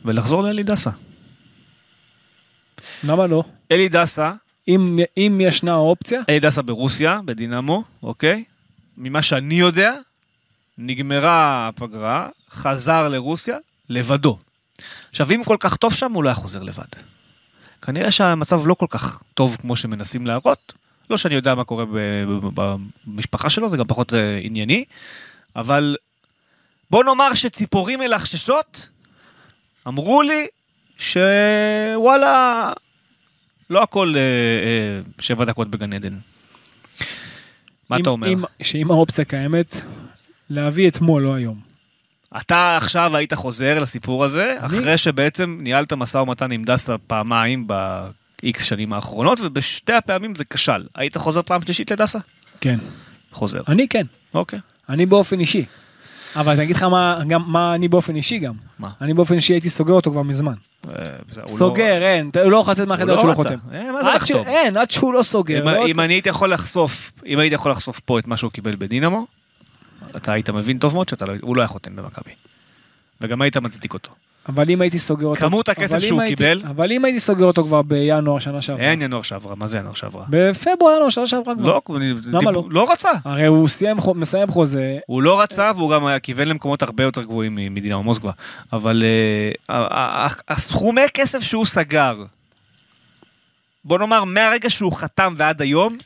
ולחזור 0.05 0.43
לאלי 0.43 0.63
דסה? 0.63 0.91
למה 3.05 3.27
לא? 3.27 3.45
אלי 3.73 3.89
דסה 3.89 4.33
אם 4.69 4.99
אם 5.17 5.41
ישנה 5.45 5.75
אופציה, 5.75 6.21
אלי 6.29 6.41
דסה 6.41 6.63
ברוסיה, 6.63 7.21
בדינמו, 7.25 7.85
אוקיי? 8.03 8.45
ממה 8.97 9.23
שאני 9.23 9.55
יודע, 9.55 9.95
נגמרה 10.79 11.69
הפגרה, 11.69 12.29
חזר 12.51 13.09
לרוסיה, 13.09 13.57
לבדו. 13.89 14.39
עכשיו, 15.11 15.31
אם 15.31 15.43
כל 15.45 15.57
כך 15.61 15.77
טוב 15.77 15.95
שם, 15.95 16.13
הוא 16.13 16.25
לא 16.25 16.29
היה 16.29 16.35
חוזר 16.35 16.63
לבד. 16.63 16.85
כנראה 17.85 18.11
שהמצב 18.11 18.67
לא 18.67 18.75
כל 18.75 18.87
כך 18.91 19.23
טוב 19.35 19.57
כמו 19.61 19.77
שמנסים 19.77 20.27
להראות. 20.27 20.73
לא 21.11 21.17
שאני 21.17 21.35
יודע 21.35 21.55
מה 21.55 21.65
קורה 21.65 21.85
במשפחה 23.07 23.51
שלו, 23.51 23.69
זה 23.71 23.77
גם 23.77 23.85
פחות 23.85 24.15
אה, 24.15 24.39
ענייני, 24.43 24.85
אבל 25.57 25.97
בוא 26.91 27.05
נאמר 27.05 27.35
שציפורים 27.35 28.01
מלחששות 28.01 28.89
אמרו 29.89 30.23
לי 30.23 30.47
שוואלה, 30.99 32.73
לא 33.71 33.83
הכל 33.83 34.15
אה, 34.17 34.21
אה, 34.21 35.01
שבע 35.21 35.45
דקות 35.45 35.69
בגן 35.71 35.93
עדן. 35.93 36.19
מה 37.91 37.97
אם- 37.97 38.03
אתה 38.03 38.11
אומר? 38.11 38.29
אם- 38.29 38.45
שאם 38.63 38.91
האופציה 38.91 39.25
קיימת, 39.25 39.81
להביא 40.51 40.89
אתמול, 40.89 41.23
לא 41.23 41.35
היום. 41.35 41.74
אתה 42.41 42.77
עכשיו 42.77 43.17
היית 43.17 43.35
חוזר 43.35 43.79
לסיפור 43.79 44.25
הזה, 44.25 44.57
אני- 44.61 44.67
אחרי 44.67 44.99
שבעצם 44.99 45.59
ניהלת 45.63 45.93
משא 45.93 46.19
ומתן 46.19 46.53
עם 46.53 46.63
דסה 46.65 46.99
פעמיים 47.07 47.65
ב-X 47.67 48.63
שנים 48.63 48.93
האחרונות, 48.93 49.41
ובשתי 49.43 49.93
הפעמים 49.93 50.35
זה 50.35 50.45
כשל. 50.45 50.87
היית 50.95 51.17
חוזר 51.17 51.43
פעם 51.43 51.63
שלישית 51.63 51.91
לדסה? 51.91 52.19
כן. 52.61 52.79
חוזר. 53.33 53.61
אני 53.69 53.89
כן. 53.89 54.07
אוקיי. 54.35 54.59
אני 54.89 55.07
באופן 55.07 55.41
אישי. 55.41 55.65
אבל 56.37 56.53
אני 56.53 56.63
אגיד 56.63 56.77
לך 56.77 56.83
מה, 56.83 57.19
גם, 57.29 57.43
מה 57.47 57.75
אני 57.75 57.89
באופן 57.89 58.17
אישי 58.17 58.39
גם. 58.39 58.53
מה? 58.79 58.89
אני 59.01 59.15
באופן 59.15 59.35
אישי 59.35 59.53
הייתי 59.53 59.71
סוגר 59.71 59.93
אותו 59.93 60.11
כבר 60.11 60.23
מזמן. 60.23 60.53
סוגר, 61.47 62.03
אין, 62.03 62.29
אתה- 62.29 62.43
הוא 62.43 62.51
לא 62.53 62.57
יכול 62.59 62.73
לצאת 62.73 62.85
הוא 62.87 62.89
מהחדר 62.89 63.07
לא 63.07 63.13
עד 63.15 63.19
שהוא 63.21 63.31
לא. 63.31 63.35
חותם. 63.35 63.55
אה, 63.73 63.93
מה 63.93 64.05
זה 64.05 64.11
לחתום? 64.11 64.47
אין, 64.47 64.77
עד 64.77 64.91
שהוא 64.91 65.15
לא 65.15 65.23
סוגר. 65.23 65.63
אם- 65.63 65.69
לא 65.69 65.87
אם 65.87 66.01
אני 66.01 66.15
הייתי 66.15 66.29
יכול 66.29 66.53
לחשוף, 66.53 67.13
אם 67.27 67.39
הייתי 67.39 67.55
יכול 67.55 67.71
לחשוף 67.71 68.01
פה 68.01 68.19
את 68.19 68.27
מה 68.27 68.37
שהוא 68.37 68.51
קיבל 68.51 68.75
בדינמו, 68.79 69.27
אתה 70.17 70.33
היית 70.33 70.51
מבין 70.51 70.79
טוב 70.79 70.95
מאוד 70.95 71.09
שהוא 71.09 71.57
לא 71.57 71.63
היה 71.63 71.69
חותם 71.69 71.97
במכבי. 71.97 72.31
וגם 73.21 73.43
היית 73.43 73.57
מצדיק 73.57 73.95
אותו. 73.95 74.11
אבל 74.49 74.71
אם 74.71 74.81
הייתי 74.81 74.99
סוגר 74.99 75.27
אותו... 75.27 75.41
כמות 75.41 75.69
הכסף 75.69 75.99
שהוא 75.99 76.21
הייתי- 76.21 76.37
קיבל- 76.37 76.63
אבל 76.69 76.93
אם 76.93 77.05
הייתי 77.05 77.21
סוגר 77.21 77.45
אותו 77.45 77.65
כבר 77.65 77.83
בינואר 77.83 78.39
שנה 78.39 78.63
שעברה. 78.63 78.83
אין 78.85 79.03
ינואר 79.03 79.23
שעברה, 79.23 79.55
מה 79.55 79.67
זה 79.67 79.79
ינואר 79.79 79.95
שעברה? 79.95 80.25
בפברואר 80.31 80.95
ינואר 80.97 81.09
שנה 81.09 81.27
שעברה. 81.27 81.55
כבר. 81.55 81.65
לא, 81.65 81.81
אני- 81.97 82.13
למה 82.27 82.39
דיב- 82.39 82.49
לא? 82.51 82.63
לא 82.71 82.93
רצה. 82.93 83.09
הרי 83.25 83.47
הוא 83.47 83.69
סיים, 83.69 83.97
מסיים 84.15 84.51
חוזה, 84.51 84.99
הוא 85.07 85.23
לא 85.23 85.41
רצה 85.41 85.71
והוא 85.77 85.91
גם 85.93 86.07
היה 86.07 86.19
כיוון 86.19 86.49
למקומות 86.49 86.83
הרבה 86.83 87.05
יותר 87.05 87.23
גבוהים 87.23 87.55
מדינמו 87.71 88.03
מוסקבה. 88.03 88.31
אבל 88.73 89.05
אה, 89.69 90.27
הסכומי 90.49 91.01
כסף 91.15 91.41
שהוא 91.41 91.67
סגר, 91.67 92.25
בוא 93.85 93.99
נאמר 93.99 94.25
מהרגע 94.25 94.71
שהוא 94.71 94.93
חתם 94.93 95.35
ועד 95.37 95.63
היום, 95.63 95.97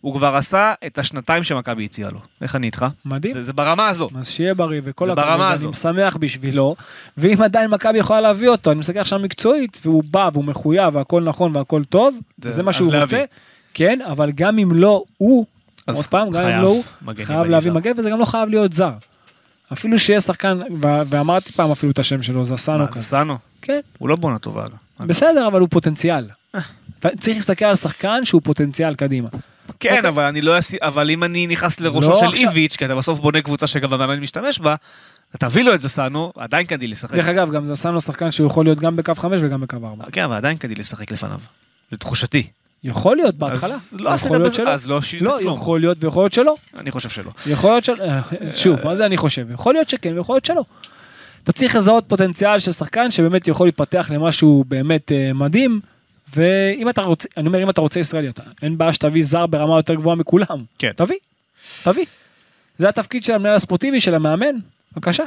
הוא 0.00 0.14
כבר 0.14 0.36
עשה 0.36 0.74
את 0.86 0.98
השנתיים 0.98 1.42
שמכבי 1.44 1.84
הציעה 1.84 2.10
לו. 2.10 2.18
איך 2.40 2.56
אני 2.56 2.66
איתך? 2.66 2.86
מדהים. 3.04 3.32
זה, 3.34 3.42
זה 3.42 3.52
ברמה 3.52 3.88
הזו. 3.88 4.08
אז 4.20 4.28
שיהיה 4.28 4.54
בריא 4.54 4.80
וכל 4.84 5.04
הכבוד, 5.10 5.24
אני. 5.62 5.70
משמח 5.70 6.16
בשבילו, 6.16 6.76
ואם 7.16 7.42
עדיין 7.42 7.70
מכבי 7.70 7.98
יכולה 7.98 8.20
להביא 8.20 8.48
אותו, 8.48 8.70
אני 8.70 8.80
מסתכל 8.80 8.98
עכשיו 8.98 9.18
מקצועית, 9.18 9.78
והוא 9.84 10.02
בא 10.10 10.30
והוא 10.32 10.44
מחויב 10.44 10.94
והכל 10.96 11.22
נכון 11.22 11.56
והכל 11.56 11.84
טוב, 11.84 12.16
זה- 12.42 12.50
זה 12.50 12.62
מה 12.62 12.72
שהוא 12.72 12.92
להביא. 12.92 13.18
רוצה, 13.18 13.24
כן, 13.74 13.98
אבל 14.10 14.30
גם 14.32 14.58
אם 14.58 14.72
לא 14.72 15.02
הוא, 15.18 15.46
עוד 15.94 16.06
פעם, 16.06 16.30
גם 16.30 16.46
אם 16.46 16.62
לא 16.62 16.68
הוא, 16.68 16.84
חייב 17.24 17.46
להביא. 17.46 17.72
מגן, 17.72 17.92
וזה 17.98 18.10
גם 18.10 18.18
לא 18.18 18.24
חייב 18.24 18.48
להיות 18.48 18.72
זר. 18.72 18.92
אפילו 19.72 19.98
שיהיה 19.98 20.20
שחקן, 20.20 20.58
ואמרתי 20.82 21.52
פעם 21.52 21.70
אפילו 21.70 21.92
את 21.92 21.98
השם 21.98 22.22
שלו, 22.22 22.40
מה, 22.68 22.86
כזה. 22.86 23.02
סאנו? 23.02 23.38
כן, 23.62 23.80
הוא 23.98 24.08
לא 24.08 24.16
בונה 24.16 24.38
טובה. 24.38 24.66
בסדר, 25.00 25.46
אבל 25.46 25.60
הוא 25.60 25.68
פוטנציאל. 25.70 26.28
אתה 26.98 27.08
צריך 27.20 27.36
להסתכל 27.36 27.64
על 27.64 27.74
שחקן 27.76 28.24
שהוא 28.24 28.40
פוטנציאל 28.44 28.94
קדימה. 28.94 29.28
כן, 29.80 29.96
אוקיי. 29.96 30.08
אבל 30.08 30.22
אני 30.22 30.40
לא 30.40 30.56
אעשי, 30.56 30.76
אבל 30.82 31.10
אם 31.10 31.24
אני 31.24 31.46
נכנס 31.46 31.80
לראשו 31.80 32.10
לא 32.10 32.18
של 32.18 32.34
איביץ', 32.34 32.76
כי 32.76 32.84
אתה 32.84 32.94
בסוף 32.94 33.20
בונה 33.20 33.42
קבוצה 33.42 33.66
שגם 33.66 33.92
המאמן 33.92 34.20
משתמש 34.20 34.58
בה, 34.58 34.74
אתה 35.36 35.50
תביא 35.50 35.64
לו 35.64 35.74
את 35.74 35.80
זה 35.80 35.88
סאנו, 35.88 36.32
עדיין 36.36 36.66
כדאי 36.66 36.88
לשחק. 36.88 37.14
דרך 37.14 37.28
אגב, 37.28 37.50
גם 37.50 37.66
זה 37.66 37.74
סאנו 37.74 38.00
שחקן 38.00 38.30
שהוא 38.30 38.46
יכול 38.46 38.64
להיות 38.64 38.80
גם 38.80 38.96
בקו 38.96 39.14
5 39.14 39.40
וגם 39.42 39.60
בקו 39.60 39.76
4. 39.84 40.04
כן, 40.12 40.24
אבל 40.24 40.36
עדיין 40.36 40.58
כדאי 40.58 40.74
לשחק 40.74 41.10
לפניו. 41.10 41.40
לתחושתי. 41.92 42.46
יכול 42.84 43.16
להיות 43.16 43.34
בהתחלה. 43.34 43.74
אז 43.74 43.96
לא 43.98 44.10
עשית 44.10 44.30
בזה. 44.32 44.62
אז 44.62 44.88
לא 44.88 45.02
שינית 45.02 45.28
לא, 45.28 45.36
כלום. 45.38 45.54
יכול 45.54 45.80
להיות 45.80 46.04
ויכול 46.04 46.22
להיות 46.22 46.32
שלא. 46.32 46.56
אני 46.76 46.90
חושב 46.90 47.08
שלא. 47.08 47.30
יכול 47.46 47.70
להיות 47.70 47.84
שלא. 47.84 48.04
אה, 48.04 48.20
שוב, 48.56 48.78
מה 48.84 48.94
זה 48.94 49.06
אני 49.06 49.16
חושב? 49.16 49.50
יכול 49.50 49.74
להיות 49.74 49.88
שכן 49.88 50.16
ויכול 50.16 50.34
להיות 50.34 50.44
שלא. 50.44 50.64
אתה 51.44 51.52
צריך 51.52 51.76
לזהות 51.76 52.04
פוטנציאל 52.08 52.58
של 52.58 52.72
שחקן 52.72 53.10
שבאמת 53.10 53.48
יכול 53.48 53.66
להתפתח 53.66 54.10
למשהו 54.12 54.64
באמת 54.68 55.12
אה, 55.12 55.32
מדהים. 55.32 55.80
ואם 56.36 56.88
אתה 56.88 57.02
רוצה, 57.02 57.28
אני 57.36 57.46
אומר 57.46 57.62
אם 57.62 57.70
אתה 57.70 57.80
רוצה 57.80 58.00
ישראלי, 58.00 58.28
אתה, 58.28 58.42
אין 58.62 58.78
בעיה 58.78 58.92
שתביא 58.92 59.22
זר 59.24 59.46
ברמה 59.46 59.76
יותר 59.76 59.94
גבוהה 59.94 60.16
מכולם. 60.16 60.64
כן. 60.78 60.92
תביא, 60.96 61.16
תביא. 61.82 62.06
זה 62.78 62.88
התפקיד 62.88 63.24
של 63.24 63.32
המנהל 63.32 63.54
הספורטיבי, 63.54 64.00
של 64.00 64.14
המאמן, 64.14 64.56
בבקשה. 64.92 65.24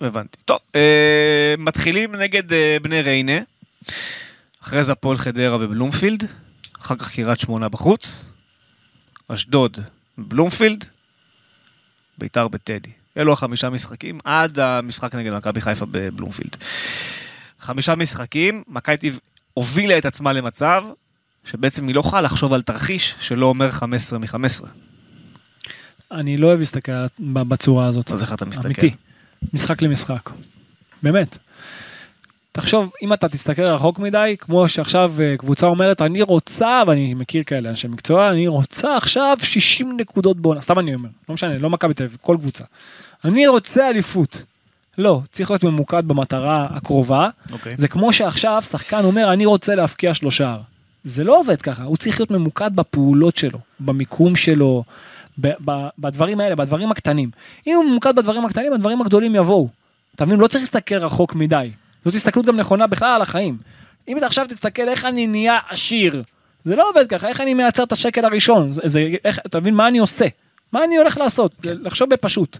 הבנתי. 0.00 0.36
טוב, 0.44 0.58
אה, 0.74 1.54
מתחילים 1.58 2.14
נגד 2.14 2.52
אה, 2.52 2.76
בני 2.82 3.02
ריינה, 3.02 3.38
אחרי 4.62 4.84
זה 4.84 4.92
הפועל 4.92 5.16
חדרה 5.16 5.58
בבלומפילד, 5.58 6.24
אחר 6.80 6.96
כך 6.96 7.12
קריית 7.12 7.40
שמונה 7.40 7.68
בחוץ, 7.68 8.26
אשדוד 9.28 9.78
בבלומפילד, 10.18 10.84
ביתר 12.18 12.48
בטדי. 12.48 12.90
אלו 13.16 13.32
החמישה 13.32 13.70
משחקים 13.70 14.18
עד 14.24 14.58
המשחק 14.58 15.14
נגד 15.14 15.34
מכבי 15.34 15.60
חיפה 15.60 15.86
בבלומפילד. 15.90 16.56
חמישה 17.60 17.94
משחקים, 17.94 18.62
מכבי 18.68 19.10
הובילה 19.54 19.98
את 19.98 20.06
עצמה 20.06 20.32
למצב 20.32 20.84
שבעצם 21.44 21.86
היא 21.86 21.94
לא 21.94 22.00
יכולה 22.00 22.22
לחשוב 22.22 22.52
על 22.52 22.62
תרחיש 22.62 23.14
שלא 23.20 23.46
אומר 23.46 23.70
15 23.70 24.18
מ-15. 24.18 24.66
אני 26.12 26.36
לא 26.36 26.46
אוהב 26.46 26.58
להסתכל 26.58 26.92
בצורה 27.20 27.86
הזאת. 27.86 28.10
אז 28.10 28.22
איך 28.22 28.32
אתה 28.32 28.44
מסתכל? 28.44 28.66
אמיתי. 28.66 28.90
משחק 29.52 29.82
למשחק. 29.82 30.30
באמת. 31.02 31.38
תחשוב, 32.52 32.92
אם 33.02 33.12
אתה 33.12 33.28
תסתכל 33.28 33.62
רחוק 33.62 33.98
מדי, 33.98 34.36
כמו 34.38 34.68
שעכשיו 34.68 35.14
אה, 35.20 35.36
קבוצה 35.36 35.66
אומרת, 35.66 36.02
אני 36.02 36.22
רוצה, 36.22 36.82
ואני 36.86 37.14
מכיר 37.14 37.42
כאלה 37.42 37.70
אנשי 37.70 37.88
מקצוע, 37.88 38.30
אני 38.30 38.46
רוצה 38.46 38.96
עכשיו 38.96 39.36
60 39.42 39.96
נקודות 39.96 40.40
בעונה, 40.40 40.60
סתם 40.60 40.78
אני 40.78 40.94
אומר, 40.94 41.08
לא 41.28 41.34
משנה, 41.34 41.58
לא 41.58 41.70
מכבי 41.70 41.94
תל 41.94 42.04
אביב, 42.04 42.18
כל 42.20 42.36
קבוצה. 42.40 42.64
אני 43.24 43.46
רוצה 43.46 43.88
אליפות. 43.88 44.42
לא, 44.98 45.20
צריך 45.32 45.50
להיות 45.50 45.64
ממוקד 45.64 46.08
במטרה 46.08 46.68
הקרובה. 46.70 47.28
אוקיי. 47.52 47.74
זה 47.76 47.88
כמו 47.88 48.12
שעכשיו 48.12 48.62
שחקן 48.70 49.04
אומר, 49.04 49.32
אני 49.32 49.46
רוצה 49.46 49.74
להבקיע 49.74 50.14
שלושה. 50.14 50.56
זה 51.04 51.24
לא 51.24 51.40
עובד 51.40 51.62
ככה, 51.62 51.84
הוא 51.84 51.96
צריך 51.96 52.20
להיות 52.20 52.30
ממוקד 52.30 52.76
בפעולות 52.76 53.36
שלו, 53.36 53.58
במיקום 53.80 54.36
שלו, 54.36 54.82
ב- 55.40 55.70
ב- 55.70 55.88
בדברים 55.98 56.40
האלה, 56.40 56.54
בדברים 56.54 56.90
הקטנים. 56.90 57.30
אם 57.66 57.74
הוא 57.76 57.84
ממוקד 57.84 58.16
בדברים 58.16 58.46
הקטנים, 58.46 58.72
הדברים 58.72 59.00
הגדולים 59.00 59.36
יבואו. 59.36 59.68
אתה 60.14 60.26
מבין? 60.26 60.40
לא 60.40 60.46
צריך 60.46 60.62
להסתכל 60.62 60.94
רחוק 60.94 61.34
מדי. 61.34 61.70
זאת 62.04 62.14
הסתכלות 62.14 62.46
גם 62.46 62.56
נכונה 62.56 62.86
בכלל 62.86 63.08
על 63.14 63.22
החיים. 63.22 63.56
אם 64.08 64.18
אתה 64.18 64.26
עכשיו 64.26 64.46
תסתכל 64.48 64.88
איך 64.88 65.04
אני 65.04 65.26
נהיה 65.26 65.58
עשיר, 65.68 66.22
זה 66.64 66.76
לא 66.76 66.88
עובד 66.88 67.06
ככה, 67.06 67.28
איך 67.28 67.40
אני 67.40 67.54
מייצר 67.54 67.82
את 67.82 67.92
השקל 67.92 68.24
הראשון, 68.24 68.72
זה, 68.72 68.82
זה, 68.84 69.08
איך, 69.24 69.38
אתה 69.46 69.60
מבין 69.60 69.74
מה 69.74 69.88
אני 69.88 69.98
עושה, 69.98 70.26
מה 70.72 70.84
אני 70.84 70.96
הולך 70.96 71.18
לעשות, 71.18 71.52
כן. 71.62 71.76
לחשוב 71.80 72.10
בפשוט. 72.10 72.58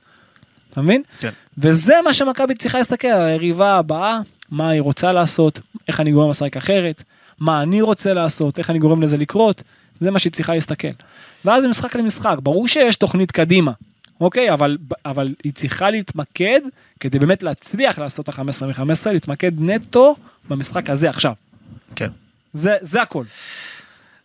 אתה 0.72 0.80
מבין? 0.80 1.02
כן. 1.20 1.30
וזה 1.58 1.94
מה 2.04 2.14
שמכבי 2.14 2.54
צריכה 2.54 2.78
להסתכל 2.78 3.08
על 3.08 3.26
היריבה 3.26 3.76
הבאה, 3.76 4.20
מה 4.50 4.68
היא 4.68 4.80
רוצה 4.80 5.12
לעשות, 5.12 5.60
איך 5.88 6.00
אני 6.00 6.12
גורם 6.12 6.30
לשחק 6.30 6.56
אחרת, 6.56 7.02
מה 7.38 7.62
אני 7.62 7.80
רוצה 7.80 8.12
לעשות, 8.12 8.58
איך 8.58 8.70
אני 8.70 8.78
גורם 8.78 9.02
לזה 9.02 9.16
לקרות, 9.16 9.62
זה 10.00 10.10
מה 10.10 10.18
שהיא 10.18 10.32
צריכה 10.32 10.54
להסתכל. 10.54 10.88
ואז 11.44 11.62
זה 11.62 11.68
משחק 11.68 11.96
למשחק, 11.96 12.36
ברור 12.42 12.68
שיש 12.68 12.96
תוכנית 12.96 13.32
קדימה, 13.32 13.72
אוקיי? 14.20 14.52
אבל, 14.52 14.78
אבל 15.04 15.34
היא 15.44 15.52
צריכה 15.52 15.90
להתמקד, 15.90 16.60
כדי 17.00 17.18
באמת 17.18 17.42
להצליח 17.42 17.98
לעשות 17.98 18.28
את 18.28 18.38
ה-15 18.38 18.64
מ-15, 18.64 19.10
להתמקד 19.12 19.52
נטו 19.58 20.16
במשחק 20.48 20.90
הזה 20.90 21.10
עכשיו. 21.10 21.32
כן. 21.96 22.10
זה, 22.52 22.76
זה 22.80 23.02
הכל. 23.02 23.24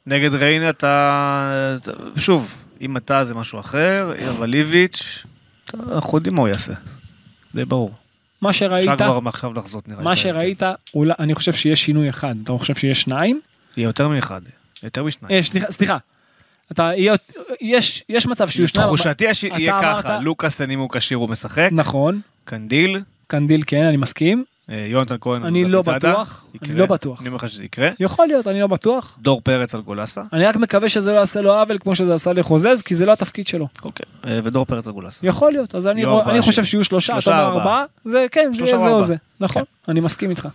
נגד 0.06 0.34
ריינה 0.34 0.70
אתה, 0.70 1.52
שוב, 2.18 2.56
אם 2.82 2.98
אתה 2.98 3.24
זה 3.24 3.34
משהו 3.34 3.60
אחר, 3.60 4.12
אבל 4.30 4.54
איביץ', 4.54 5.24
אנחנו 5.74 6.18
יודעים 6.18 6.36
מה 6.36 6.42
הוא 6.42 6.48
יעשה. 6.48 6.74
די 7.56 7.66
ברור. 7.66 7.92
מה 8.42 8.54
שראית, 8.54 8.90
אפשר 8.90 9.06
כבר 9.06 9.20
מעכשיו 9.20 9.54
לחזות 9.54 9.88
נראה 9.88 10.00
לי. 10.00 10.04
מה. 10.06 10.16
שראית, 10.16 10.62
אולי, 10.94 11.14
אני 11.20 11.36
חושב 11.36 11.54
שיש 11.54 11.86
שינוי 11.86 12.10
אחד, 12.10 12.36
אתה 12.44 12.52
חושב 12.58 12.76
שיש 12.76 13.02
שניים? 13.02 13.42
יהיה 13.78 13.86
יותר 13.88 14.08
מאחד, 14.08 14.42
יותר 14.84 15.04
משניים. 15.04 15.36
אה, 15.38 15.44
סליחה, 15.44 15.72
סליחה. 15.72 15.98
אתה, 16.72 16.92
יש, 17.62 18.04
יש 18.10 18.26
מצב 18.26 18.50
שיהיו 18.50 18.68
שניים. 18.68 18.88
תחושתי 18.88 19.26
אתה 19.32 19.60
יהיה 19.60 19.80
אמרת- 19.80 20.06
ככה, 20.06 20.20
לוקאסן 20.20 20.72
אם 20.72 20.80
הוא 20.80 20.90
כשיר 20.90 21.18
הוא 21.18 21.30
משחק, 21.30 21.70
נכון, 21.72 22.22
קנדיל, 22.46 23.02
קנדיל 23.28 23.64
כן, 23.68 23.84
אני 23.86 23.98
מסכים. 23.98 24.44
אה, 24.70 24.86
יונתן 24.90 25.16
כהן, 25.22 25.44
אני 25.44 25.66
לא 25.66 25.82
בצדה, 25.82 25.96
בטוח, 25.98 26.46
אני. 26.70 26.76
לא 26.76 26.86
בטוח. 26.86 27.20
אני 27.22 27.28
אומר 27.28 27.36
לך 27.36 27.50
שזה 27.50 27.66
יקרה. 27.66 27.90
יכול 28.00 28.28
להיות, 28.28 28.48
אני 28.48 28.60
לא 28.60 28.68
בטוח. 28.68 29.18
דור 29.22 29.42
פרץ 29.42 29.76
על 29.76 29.82
גולסה. 29.82 30.22
אני 30.34 30.46
רק 30.46 30.56
מקווה 30.56 30.90
שזה 30.90 31.14
לא 31.14 31.20
יעשה 31.20 31.42
לו 31.42 31.54
עוול 31.60 31.78
כמו 31.80 31.96
שזה 31.96 32.14
עשה 32.14 32.34
לחוזז, 32.34 32.82
כי 32.82 32.96
זה 32.96 33.06
לא 33.06 33.12
התפקיד 33.14 33.48
שלו. 33.48 33.68
אוקיי. 33.84 34.06
אה, 34.28 34.40
ודור 34.44 34.66
פרץ 34.66 34.88
על 34.88 34.94
גולסה. 34.94 35.28
יכול 35.28 35.52
להיות, 35.52 35.76
אז 35.76 35.88
אני, 35.88 36.06
רוא- 36.06 36.42
חושב 36.42 36.64
שיהיו 36.64 36.84
שלושה, 36.84 37.18
אתה 37.18 37.48
אומר 37.48 37.58
ארבעה. 37.60 37.84
זה 38.06 38.26
כן, 38.32 38.52
זה 38.58 38.66
זה 38.66 38.76
או. 38.76 39.04
זה. 39.04 39.16
נכון, 39.40 39.64
אני 39.88 40.00
מסכים 40.00 40.30
איתך. 40.30 40.48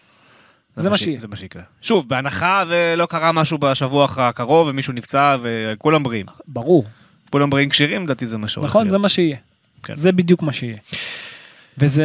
זה 0.77 0.91
מה 0.91 0.99
שיהיה. 0.99 1.19
זה 1.19 1.29
מה 1.29 1.37
שיקרה. 1.37 1.63
שוב, 1.83 2.09
בהנחה 2.09 2.65
ולא 2.69 3.07
קרה 3.07 3.33
משהו 3.33 3.59
בשבוע 3.59 4.09
הקרוב 4.17 4.69
ומישהו 4.69 4.93
נפצע 4.93 5.37
וכולם 5.43 6.03
בריאים. 6.03 6.27
ברור. 6.49 6.85
כולם 7.31 7.51
בריאים 7.51 7.69
כשירים, 7.69 8.05
לדעתי 8.05 8.27
זה 8.27 8.39
מה 8.39 8.49
שהולך 8.49 8.71
נכון. 8.71 8.89
זה 8.91 8.99
מה 8.99 9.09
שיהיה. 9.09 9.37
כן. 9.83 9.95
זה 9.95 10.13
בדיוק 10.13 10.43
מה 10.43 10.53
שיהיה. 10.53 10.77
וזה... 11.79 12.05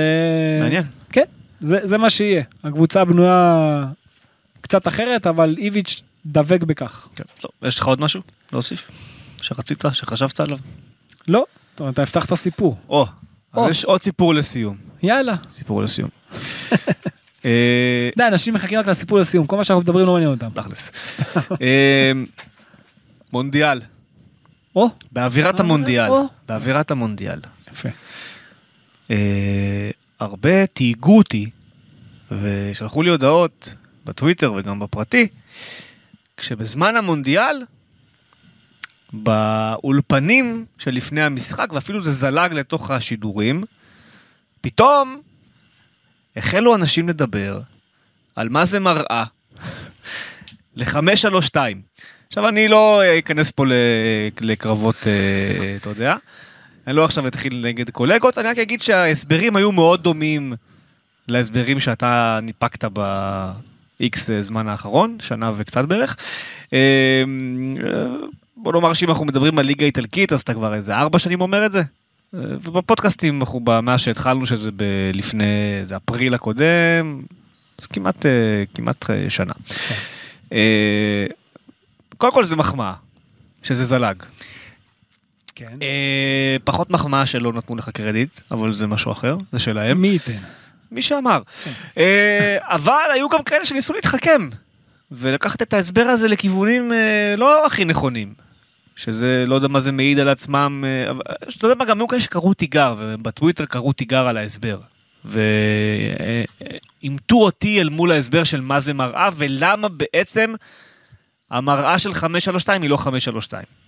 מעניין. 0.62 0.84
כן, 1.12 1.24
זה, 1.62 1.80
זה 1.84 1.98
מה 1.98 2.10
שיהיה. 2.10 2.44
הקבוצה 2.64 3.06
בנויה 3.06 3.86
קצת 4.62 4.88
אחרת, 4.88 5.28
אבל 5.28 5.56
איביץ' 5.58 6.02
דבק 6.26 6.64
בכך. 6.64 7.08
כן. 7.16 7.24
טוב, 7.40 7.52
יש 7.62 7.80
לך 7.80 7.88
עוד 7.88 8.02
משהו 8.02 8.22
להוסיף? 8.54 8.92
שרצית, 9.42 9.84
שחשבת 9.92 10.40
עליו? 10.40 10.58
לא, 11.28 11.46
טוב, 11.76 11.88
אתה 11.88 12.02
הבטחת 12.02 12.34
סיפור. 12.34 12.78
או, 12.90 13.08
או. 13.54 13.66
אז 13.66 13.72
יש 13.72 13.86
עוד 13.86 14.04
סיפור 14.04 14.34
לסיום. 14.34 14.78
יאללה. 15.04 15.36
סיפור 15.52 15.84
לסיום. 15.84 16.10
אה, 17.46 18.10
די, 18.18 18.28
אנשים 18.28 18.54
מחכים 18.54 18.80
רק 18.80 18.88
לסיפור 18.88 19.20
לסיום, 19.20 19.48
כל 19.48 19.58
מה 19.58 19.64
שאנחנו 19.64 19.82
מדברים 19.82 20.06
לא 20.06 20.14
מעניין 20.14 20.32
אותם. 20.32 20.50
תכלס. 20.54 20.92
אה, 21.62 22.12
מונדיאל. 23.34 23.82
או, 24.76 24.90
באווירת 25.12 25.60
אה, 25.60 25.66
המונדיאל. 25.66 26.10
או. 26.10 26.26
באווירת 26.48 26.92
המונדיאל. 26.92 27.40
יפה. 27.72 27.90
אה, 30.22 30.26
הרבה 30.26 30.68
תהיגו 30.68 31.18
אותי 31.18 31.50
ושלחו 32.32 33.02
לי 33.04 33.10
הודעות 33.10 33.76
בטוויטר 34.06 34.54
וגם 34.54 34.80
בפרטי, 34.80 35.28
כשבזמן 36.38 36.96
המונדיאל, 36.96 37.64
באולפנים 39.14 40.66
שלפני 40.78 41.22
המשחק, 41.22 41.74
ואפילו 41.74 42.02
זה 42.02 42.12
זלג 42.12 42.54
לתוך 42.54 42.92
השידורים, 42.92 43.64
פתאום 44.62 45.22
החלו 46.36 46.76
אנשים 46.76 47.10
לדבר 47.10 47.62
על 48.36 48.50
מה 48.50 48.66
זה 48.66 48.80
מראה 48.80 49.24
ל-532. 50.76 51.56
עכשיו 52.28 52.48
אני 52.48 52.68
לא 52.68 53.02
אכנס 53.20 53.52
פה 53.52 53.66
ל- 53.66 53.72
לקרבות, 54.42 55.08
אה, 55.08 55.76
אתה 55.76 55.90
יודע, 55.90 56.16
אני 56.88 56.96
לא 56.96 57.06
עכשיו 57.06 57.28
אתחיל 57.28 57.62
נגד 57.68 57.90
קולגות, 57.90 58.38
אני 58.38 58.48
רק 58.48 58.58
אגיד 58.58 58.82
שההסברים 58.82 59.56
היו 59.56 59.72
מאוד 59.72 60.04
דומים 60.04 60.54
להסברים 61.28 61.80
שאתה 61.80 62.40
ניפקת 62.42 62.86
ב-X 62.94 64.18
זמן 64.42 64.68
האחרון, 64.68 65.18
שנה 65.22 65.52
וקצת 65.56 65.86
בערך. 65.86 66.18
אה, 66.74 67.24
בוא 68.58 68.74
נאמר 68.74 68.94
שאם 68.94 69.10
אנחנו 69.10 69.26
מדברים 69.26 69.60
על 69.60 69.66
ליגה 69.66 69.86
איטלקית, 69.86 70.34
אז 70.34 70.42
אתה 70.42 70.54
כבר 70.54 70.74
איזה 70.74 70.96
ארבע 70.96 71.20
שנים 71.20 71.42
אומר 71.42 71.66
את 71.66 71.72
זה. 71.72 71.80
אה, 72.34 72.40
ובפודקאסטים 72.64 73.40
אנחנו, 73.40 73.60
ב- 73.64 73.80
מאז 73.80 74.00
שהתחלנו, 74.00 74.46
שזה 74.46 74.72
ב- 74.72 75.12
לפני, 75.14 75.46
זה 75.84 75.96
אפריל 75.98 76.34
הקודם, 76.34 77.22
אז 77.80 77.86
כמעט, 77.88 78.26
אה, 78.26 78.32
כמעט 78.74 79.10
אה, 79.10 79.30
שנה. 79.30 79.54
אה, 80.54 81.26
קודם 82.18 82.34
כל 82.34 82.44
זה 82.44 82.56
מחמאה, 82.56 82.94
שזה 83.64 83.86
זלג. 83.86 84.16
כן. 85.58 85.78
אה, 85.82 86.58
פחות 86.64 86.92
מחמאה 86.92 87.26
שלא 87.26 87.54
נתנו 87.54 87.76
לך 87.76 87.90
קרדיט, 87.90 88.40
אבל 88.52 88.74
זה 88.74 88.88
משהו 88.88 89.12
אחר, 89.12 89.38
זה 89.52 89.60
שלהם. 89.60 90.02
מי 90.02 90.08
ייתן? 90.08 90.38
מי 90.92 91.02
שאמר. 91.02 91.42
כן. 91.64 91.72
אה, 91.98 92.58
אבל 92.62 93.10
היו 93.14 93.30
גם 93.30 93.44
כאלה 93.44 93.66
שניסו 93.66 93.94
להתחכם, 93.94 94.50
ולקחת 95.12 95.62
את 95.62 95.74
ההסבר 95.74 96.02
הזה 96.02 96.28
לכיוונים 96.28 96.94
אה, 96.94 97.36
לא 97.38 97.66
הכי 97.66 97.86
נכונים. 97.86 98.34
שזה, 98.96 99.44
לא 99.48 99.56
יודע 99.56 99.68
מה 99.68 99.80
זה 99.80 99.92
מעיד 99.92 100.20
על 100.20 100.30
עצמם, 100.30 100.84
אה, 100.88 101.12
אתה 101.58 101.66
יודע 101.66 101.76
מה, 101.76 101.86
גם 101.86 102.00
היו 102.00 102.08
כאלה 102.08 102.22
שקראו 102.22 102.54
תיגר, 102.54 102.96
ובטוויטר 102.98 103.66
קראו 103.66 103.94
תיגר 103.94 104.28
על 104.28 104.38
ההסבר. 104.38 104.80
ועימתו 107.02 107.36
אותי 107.36 107.82
אל 107.82 107.90
מול 107.90 108.12
ההסבר 108.12 108.44
של 108.44 108.62
מה 108.62 108.80
זה 108.80 108.94
מראה, 108.94 109.30
ולמה 109.36 109.88
בעצם 109.90 110.54
המראה 111.52 112.00
של 112.00 112.14
532 112.14 112.82
היא 112.82 112.90
לא 112.90 112.98
532. 112.98 113.87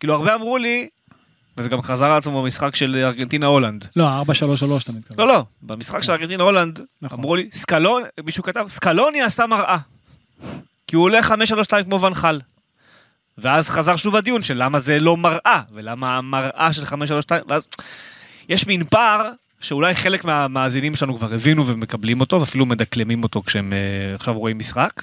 כאילו, 0.00 0.14
הרבה 0.14 0.34
אמרו 0.34 0.58
לי, 0.58 0.88
וזה 1.56 1.68
גם 1.68 1.82
חזר 1.82 2.06
על 2.06 2.16
עצמו 2.16 2.42
במשחק 2.42 2.76
של 2.76 2.96
ארגנטינה-הולנד. 2.96 3.84
לא, 3.96 4.08
433 4.08 4.84
אתה 4.84 4.92
מתכוון. 4.92 5.28
לא, 5.28 5.34
לא, 5.34 5.44
במשחק 5.62 6.02
של 6.02 6.12
ארגנטינה 6.12 6.42
הולנד, 6.44 6.80
נכון. 7.02 7.18
אמרו 7.18 7.36
לי, 7.36 7.48
סקלון, 7.52 8.02
מישהו 8.24 8.42
כתב, 8.42 8.64
סקלוני 8.68 9.22
עשה 9.22 9.46
מראה. 9.46 9.78
כי 10.86 10.96
הוא 10.96 11.04
עולה 11.04 11.22
532 11.22 11.84
כמו 11.84 12.00
ונחל. 12.00 12.40
ואז 13.38 13.68
חזר 13.68 13.96
שוב 13.96 14.16
הדיון 14.16 14.42
של 14.42 14.62
למה 14.62 14.80
זה 14.80 15.00
לא 15.00 15.16
מראה, 15.16 15.62
ולמה 15.72 16.16
המראה 16.16 16.72
של 16.72 16.84
532, 16.84 17.42
ואז 17.48 17.68
יש 18.48 18.66
מין 18.66 18.84
פער 18.84 19.30
שאולי 19.60 19.94
חלק 19.94 20.24
מהמאזינים 20.24 20.96
שלנו 20.96 21.16
כבר 21.16 21.32
הבינו 21.34 21.66
ומקבלים 21.66 22.20
אותו, 22.20 22.40
ואפילו 22.40 22.66
מדקלמים 22.66 23.22
אותו 23.22 23.42
כשהם 23.42 23.72
אה, 23.72 24.14
עכשיו 24.14 24.38
רואים 24.38 24.58
משחק. 24.58 25.02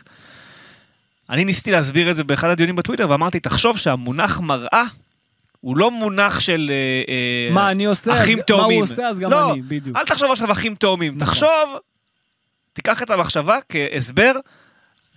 אני 1.32 1.46
ניסיתי 1.46 1.72
להסביר 1.72 2.12
את 2.12 2.16
זה 2.16 2.24
באחד 2.24 2.48
הדיונים 2.50 2.76
בטוויטר, 2.76 3.10
ואמרתי, 3.10 3.40
תחשוב 3.40 3.78
שהמונח 3.78 4.40
מראה 4.40 4.84
הוא 5.60 5.78
לא 5.78 5.92
מונח 5.92 6.40
של 6.40 6.68
אה, 6.70 7.14
אה, 7.14 7.54
מה 7.54 7.72
אני 7.72 7.86
עושה, 7.86 8.14
אחים 8.14 8.38
אז- 8.38 8.44
תאומים. 8.48 8.68
מה 8.68 8.86
הוא 8.86 8.94
עושה, 8.94 9.08
אז 9.08 9.20
גם 9.20 9.32
לא, 9.32 9.52
אני, 9.54 9.62
בדיוק. 9.62 9.98
אל 9.98 10.06
תחשוב 10.06 10.32
עכשיו 10.32 10.52
אחים 10.52 10.76
תאומים, 10.76 11.14
נכון. 11.18 11.28
תחשוב, 11.28 11.78
תיקח 12.74 13.04
את 13.04 13.10
המחשבה 13.10 13.58
כהסבר 13.70 14.32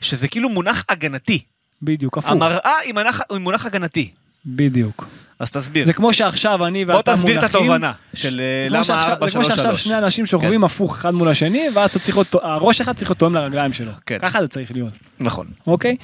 שזה 0.00 0.28
כאילו 0.28 0.48
מונח 0.48 0.84
הגנתי. 0.88 1.42
בדיוק, 1.82 2.18
הפוך. 2.18 2.30
המראה 2.30 2.78
היא 2.78 2.94
מונח, 2.94 3.20
היא 3.30 3.38
מונח 3.38 3.66
הגנתי. 3.66 4.10
בדיוק. 4.46 5.06
אז 5.39 5.51
תסביר. 5.51 5.87
זה 5.87 5.93
כמו 5.93 6.12
שעכשיו 6.12 6.66
אני 6.66 6.85
בוא 6.85 6.95
ואתה 6.95 7.11
מונחים. 7.11 7.26
תסביר 7.26 7.39
את 7.39 7.55
התובנה 7.55 7.93
של 8.14 8.41
אה, 8.41 8.66
למה 8.70 8.85
שעכשיו- 8.85 9.12
4 9.12 9.26
זה 9.26 9.32
כמו 9.32 9.45
3 9.45 9.47
שעכשיו 9.47 9.72
3. 9.72 9.85
שני 9.85 9.99
אנשים 9.99 10.26
שוכבים 10.26 10.64
הפוך 10.64 10.95
אחד 10.97 11.14
מול 11.14 11.28
השני, 11.28 11.62
ואז 11.74 11.91
אתה 11.91 11.99
צריך 11.99 12.16
להיות, 12.16 12.35
הראש 12.43 12.80
אחד 12.80 12.93
צריך 12.97 13.11
להיות 13.11 13.18
תואם 13.18 13.35
לרגליים 13.35 13.72
שלו. 13.72 13.91
כן. 14.07 14.18
ככה 14.22 14.41
זה 14.41 14.49
צריך 14.49 14.72
להיות, 14.72 14.93
נכון. 15.20 15.47
אוקיי? 15.66 15.97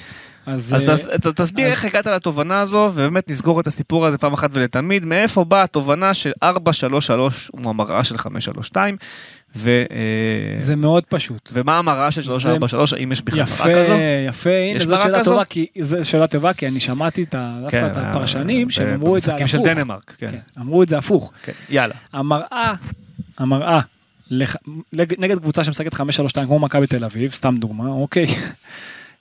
אז 0.47 0.75
אז 0.77 0.89
אה, 0.89 0.93
אז 0.93 1.11
ת- 1.21 1.27
תסביר 1.27 1.67
אז- 1.67 1.73
איך 1.73 1.85
הגעת 1.85 2.07
לתובנה 2.07 2.61
הזו, 2.61 2.91
ובאמת 2.95 3.31
נסגור 3.31 3.61
את 3.61 3.67
הסיפור 3.67 4.07
הזה 4.07 4.19
פעם 4.19 4.33
אחת 4.33 4.51
ולתמיד, 4.53 5.05
מאיפה 5.05 5.45
באה 5.45 5.63
התובנה 5.63 6.15
של 6.15 6.33
433 6.43 7.51
הוא 7.53 7.71
המראה 7.71 8.05
של 8.05 8.19
532, 8.19 8.97
ו... 9.57 9.71
אה, 9.91 10.61
זה 10.61 10.77
מאוד 10.77 11.05
פשוט. 11.09 11.51
ומה 11.53 11.79
המראה 11.79 12.11
של 12.11 12.23
343, 12.23 12.93
האם 12.93 13.13
יש 13.13 13.23
בכלל 13.23 13.41
יפה, 13.41 13.65
מראה 13.65 13.85
כזו? 13.85 13.95
יפה, 14.29 14.51
הנה 14.51 14.77
יש 14.77 14.83
זו 14.83 14.97
שאלה 15.03 15.19
כזו? 15.21 15.31
טובה, 15.31 15.45
כי 15.45 15.67
זו 15.81 16.09
שאלה 16.09 16.27
טובה, 16.27 16.53
כי 16.53 16.67
אני 16.69 16.81
שמעתי 16.81 17.23
את 17.23 17.35
דווקא 17.63 17.87
את 17.87 17.95
כן, 17.95 18.01
הפרשנים 18.05 18.71
שהם 18.71 18.91
ב- 18.91 18.93
אמרו 18.95 19.17
את 19.17 19.23
זה 19.23 19.35
הפוך. 19.35 19.49
של 19.49 19.59
דנמרק, 19.59 20.15
כן. 20.19 20.31
כן, 20.31 20.39
אמרו 20.61 20.83
את 20.83 20.89
זה 20.89 20.99
הפוך. 20.99 21.33
כן, 21.43 21.53
יאללה. 21.71 21.95
המראה, 22.13 22.75
המראה, 23.39 23.81
לח- 24.31 24.57
נגד 24.93 25.39
קבוצה 25.39 25.65
שמשחקת 25.65 25.95
5-3-2 25.95 26.01
כמו 26.47 26.59
מכבי 26.59 26.87
תל 26.87 27.05
אביב, 27.05 27.33
סתם 27.33 27.55
דוגמה, 27.59 27.87
אוקיי? 27.89 28.27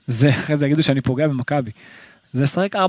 זה, 0.07 0.29
אחרי 0.29 0.57
זה 0.57 0.65
יגידו 0.65 0.83
שאני 0.83 1.01
פוגע 1.01 1.27
במכבי. 1.27 1.71
זה 2.33 2.43
לשחק 2.43 2.75
4-3-3, 2.75 2.79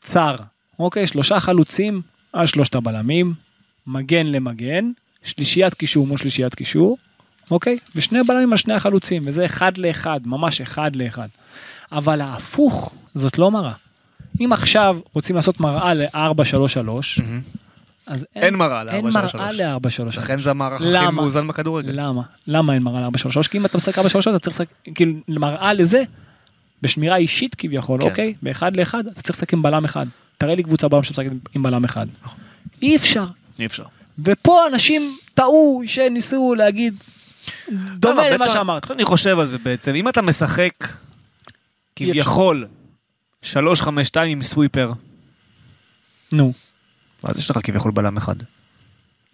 צר, 0.00 0.36
אוקיי? 0.78 1.06
שלושה 1.06 1.40
חלוצים 1.40 2.02
על 2.32 2.46
שלושת 2.46 2.74
הבלמים, 2.74 3.34
מגן 3.86 4.26
למגן, 4.26 4.90
שלישיית 5.22 5.74
קישור 5.74 6.06
מול 6.06 6.18
שלישיית 6.18 6.54
קישור, 6.54 6.98
אוקיי? 7.50 7.78
ושני 7.94 8.22
בלמים 8.22 8.52
על 8.52 8.58
שני 8.58 8.74
החלוצים, 8.74 9.22
וזה 9.24 9.46
אחד 9.46 9.78
לאחד, 9.78 10.20
ממש 10.24 10.60
אחד 10.60 10.96
לאחד. 10.96 11.28
אבל 11.92 12.20
ההפוך, 12.20 12.94
זאת 13.14 13.38
לא 13.38 13.50
מראה. 13.50 13.72
אם 14.40 14.52
עכשיו 14.52 14.98
רוצים 15.12 15.36
לעשות 15.36 15.60
מראה 15.60 15.94
ל-4-3-3, 15.94 17.22
אז 18.06 18.26
אין 18.36 18.54
מראה 18.54 18.94
אין 18.94 19.06
ל-4-3-3. 19.06 19.36
מראה 19.36 19.52
ל-4-3-3. 19.52 20.18
לכן 20.18 20.38
זה 20.38 20.50
המערך 20.50 20.80
הכי? 20.80 21.10
מאוזן 21.12 21.46
בכדורגל. 21.46 21.90
למה? 21.92 22.22
למה 22.46 22.74
אין 22.74 22.82
מראה 22.82 23.00
ל-4-3-3? 23.00 23.48
כי 23.50 23.58
אם 23.58 23.66
אתה 23.66 23.76
משחק 23.76 23.98
4-3-3 23.98 24.00
אתה 24.30 24.38
צריך 24.38 24.60
לשחק, 24.60 24.68
כאילו, 24.94 25.12
מראה 25.28 25.72
לזה, 25.72 26.02
בשמירה 26.82 27.16
אישית 27.16 27.54
כביכול, 27.54 28.00
כן. 28.00 28.08
אוקיי? 28.08 28.34
באחד 28.42 28.76
לאחד, 28.76 29.06
אתה 29.06 29.22
צריך 29.22 29.36
לשחק 29.36 29.52
עם 29.52 29.62
בלם 29.62 29.84
אחד. 29.84 30.06
תראה 30.38 30.54
לי 30.54 30.62
קבוצה 30.62 30.88
בעולם 30.88 31.04
שמשחקת 31.04 31.30
עם 31.54 31.62
בלם 31.62 31.84
אחד. 31.84 32.06
נכון. 32.22 32.38
אי 32.82 32.96
אפשר. 32.96 33.26
אי 33.58 33.66
אפשר. 33.66 33.84
ופה 34.24 34.66
אנשים 34.66 35.16
טעו 35.34 35.82
שניסו 35.86 36.54
להגיד, 36.54 36.94
דומה 37.72 38.30
למה, 38.30 38.50
שאמרת. 38.50 38.90
אני 38.90 39.04
חושב 39.04 39.38
על 39.38 39.46
זה 39.46 39.58
בעצם, 39.58 39.94
אם 39.94 40.08
אתה 40.08 40.22
משחק 40.22 40.72
כביכול 41.96 42.66
3-5-2 43.44 43.48
עם 44.26 44.42
סוויפר, 44.42 44.92
נו. 46.32 46.52
אז 47.28 47.38
יש 47.38 47.50
לך 47.50 47.58
כביכול 47.64 47.90
בלם 47.92 48.16
אחד. 48.16 48.34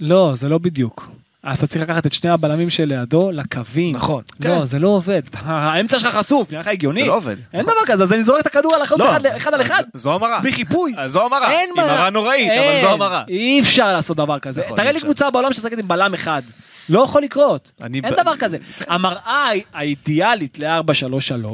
לא, 0.01 0.33
זה 0.35 0.49
לא 0.49 0.59
בדיוק. 0.59 1.09
אז 1.43 1.59
אתה 1.59 1.67
צריך 1.67 1.83
לקחת 1.85 2.07
את 2.07 2.13
שני 2.13 2.31
הבלמים 2.31 2.71
שלידו 2.71 3.31
לקווים. 3.33 3.95
נכון. 3.97 4.23
לא, 4.41 4.45
כן. 4.59 4.65
זה 4.65 4.79
לא 4.79 4.89
עובד. 4.89 5.23
האמצע 5.45 5.99
שלך 5.99 6.15
חשוף, 6.15 6.51
נראה 6.51 6.61
לך 6.63 6.69
הגיוני? 6.69 7.01
זה 7.01 7.07
לא 7.07 7.17
עובד. 7.17 7.37
אין 7.53 7.63
דבר 7.63 7.73
כזה, 7.87 8.03
אז 8.03 8.13
אני 8.13 8.23
זורק 8.23 8.41
את 8.41 8.47
הכדור 8.47 8.75
על 8.75 8.83
החלוץ 8.83 9.01
לא, 9.01 9.11
אחד- 9.11 9.27
אחד 9.27 9.55
על 9.55 9.63
אחד. 9.63 9.83
זו 9.95 10.15
המראה. 10.15 10.41
בלי 10.41 10.53
חיפוי. 10.53 10.93
אז 10.99 11.13
זו 11.13 11.25
המראה. 11.27 11.51
אין 11.51 11.71
היא 11.77 11.85
מראה 11.85 12.11
נוראית, 12.11 12.51
אבל. 12.51 12.81
זו 12.83 12.91
המראה. 12.93 13.23
אי 13.29 13.61
אפשר 13.61 13.93
לעשות 13.93 14.17
דבר 14.17 14.39
כזה. 14.39 14.61
נכון, 14.65 14.77
תראה 14.77 14.93
לי. 14.93 15.01
קבוצה 15.01 15.31
בעולם 15.31 15.53
שמשחקת 15.53 15.79
עם 15.79 15.89
בלם 15.89 16.15
אחד. 16.15 16.43
לא 16.89 17.01
יכול 17.05 17.23
לקרות. 17.23 17.73
אין 17.85 18.15
דבר 18.23 18.37
כזה. 18.37 18.59
המראה 18.89 19.49
האידיאלית 19.75 20.59
ל-4-3-3 20.59 21.47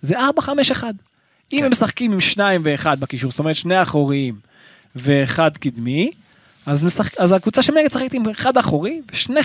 זה 0.00 0.18
4-5-1. 0.18 0.20
אם 1.52 1.58
כן. 1.58 1.64
הם 1.64 1.70
משחקים 1.70 2.12
עם 2.12 2.20
שניים 2.20 2.60
ואחד 2.64 3.00
בקישור, 3.00 3.30
זאת 3.30 3.38
אומרת 3.38 3.56
שני 3.56 3.82
אחוריים 3.82 4.34
ואחד 5.02 5.56
קדמי, 5.56 6.10
אז, 6.66 6.84
משחק, 6.84 7.18
אז 7.20 7.32
הקבוצה 7.32 7.62
שמנגד 7.62 7.86
משחקת 7.86 8.12
עם 8.12 8.28
אחד 8.28 8.56
אחורי 8.58 9.00
ושני 9.12 9.40
50-50. 9.40 9.44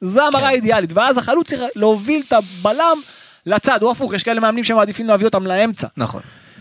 זה 0.00 0.22
המראה 0.24 0.40
כן. 0.40 0.46
האידיאלית. 0.46 0.90
ואז 0.92 1.18
החלוץ 1.18 1.48
צריך 1.48 1.62
להוביל 1.76 2.22
את 2.28 2.32
הבלם 2.32 2.96
לצד, 3.46 3.82
או 3.82 3.90
הפוך, 3.90 4.14
יש 4.14 4.22
כאלה 4.22 4.40
מאמנים 4.40 4.64
שמעדיפים 4.64 5.06
להביא 5.06 5.26
אותם 5.26 5.46
לאמצע. 5.46 5.86
נכון. 5.96 6.20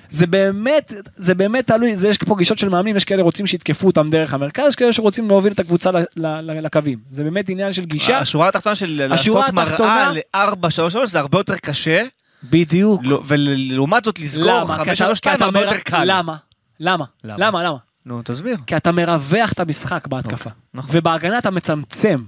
זה 0.10 0.28
באמת, 0.28 0.94
זה 1.16 1.36
באמת 1.36 1.68
תלוי, 1.68 1.96
זה 1.96 2.08
יש 2.08 2.18
פה 2.18 2.36
גישות 2.38 2.58
של 2.58 2.70
מאמנים, 2.70 2.96
יש 2.96 3.04
כאלה 3.06 3.24
רוצים 3.24 3.48
שיתקפו 3.48 3.88
אותם 3.88 4.10
דרך 4.10 4.34
המרכז, 4.34 4.66
יש 4.68 4.76
כאלה 4.76 4.94
שרוצים 4.94 5.28
להוביל 5.28 5.54
את 5.54 5.60
הקבוצה 5.60 5.92
ל- 5.92 5.98
ל- 5.98 6.28
ל- 6.52 6.66
לקווים. 6.66 7.00
זה 7.12 7.24
באמת 7.24 7.50
עניין 7.50 7.74
של 7.74 7.86
גישה. 7.86 8.18
השורה 8.18 8.48
התחתונה 8.48 8.76
של 8.76 9.08
השורה 9.12 9.40
לעשות 9.42 9.54
מראה 9.56 9.68
התחתונה- 9.68 10.12
ל-4-3-3 10.36 11.06
זה 11.06 11.20
הרבה 11.20 11.40
יותר 11.40 11.56
קשה, 11.58 12.04
בדיוק. 12.44 13.02
לא- 13.04 13.22
ולעומת 13.26 14.06
זאת 14.06 14.20
לסגור 14.20 14.46
למה? 14.62 14.84
כי 14.84 14.92
אתה- 14.92 15.06
5-3-2 15.06 15.20
כי 15.22 15.36
אתה 15.36 15.46
הרבה 15.46 15.60
יותר 15.62 15.78
קל. 15.80 16.04
למה? 16.06 16.36
למה? 16.80 17.06
למה? 17.24 17.64
למה? 17.64 17.78
נו, 18.06 18.22
תסביר. 18.24 18.58
כי 18.68 18.78
אתה 18.78 18.92
מרווח 18.92 19.52
את 19.52 19.60
המשחק 19.60 20.08
בהתקפה. 20.08 20.50
נכון. 20.74 20.90
ובהגנה 20.94 21.38
אתה 21.38 21.52
מצמצם. 21.52 22.24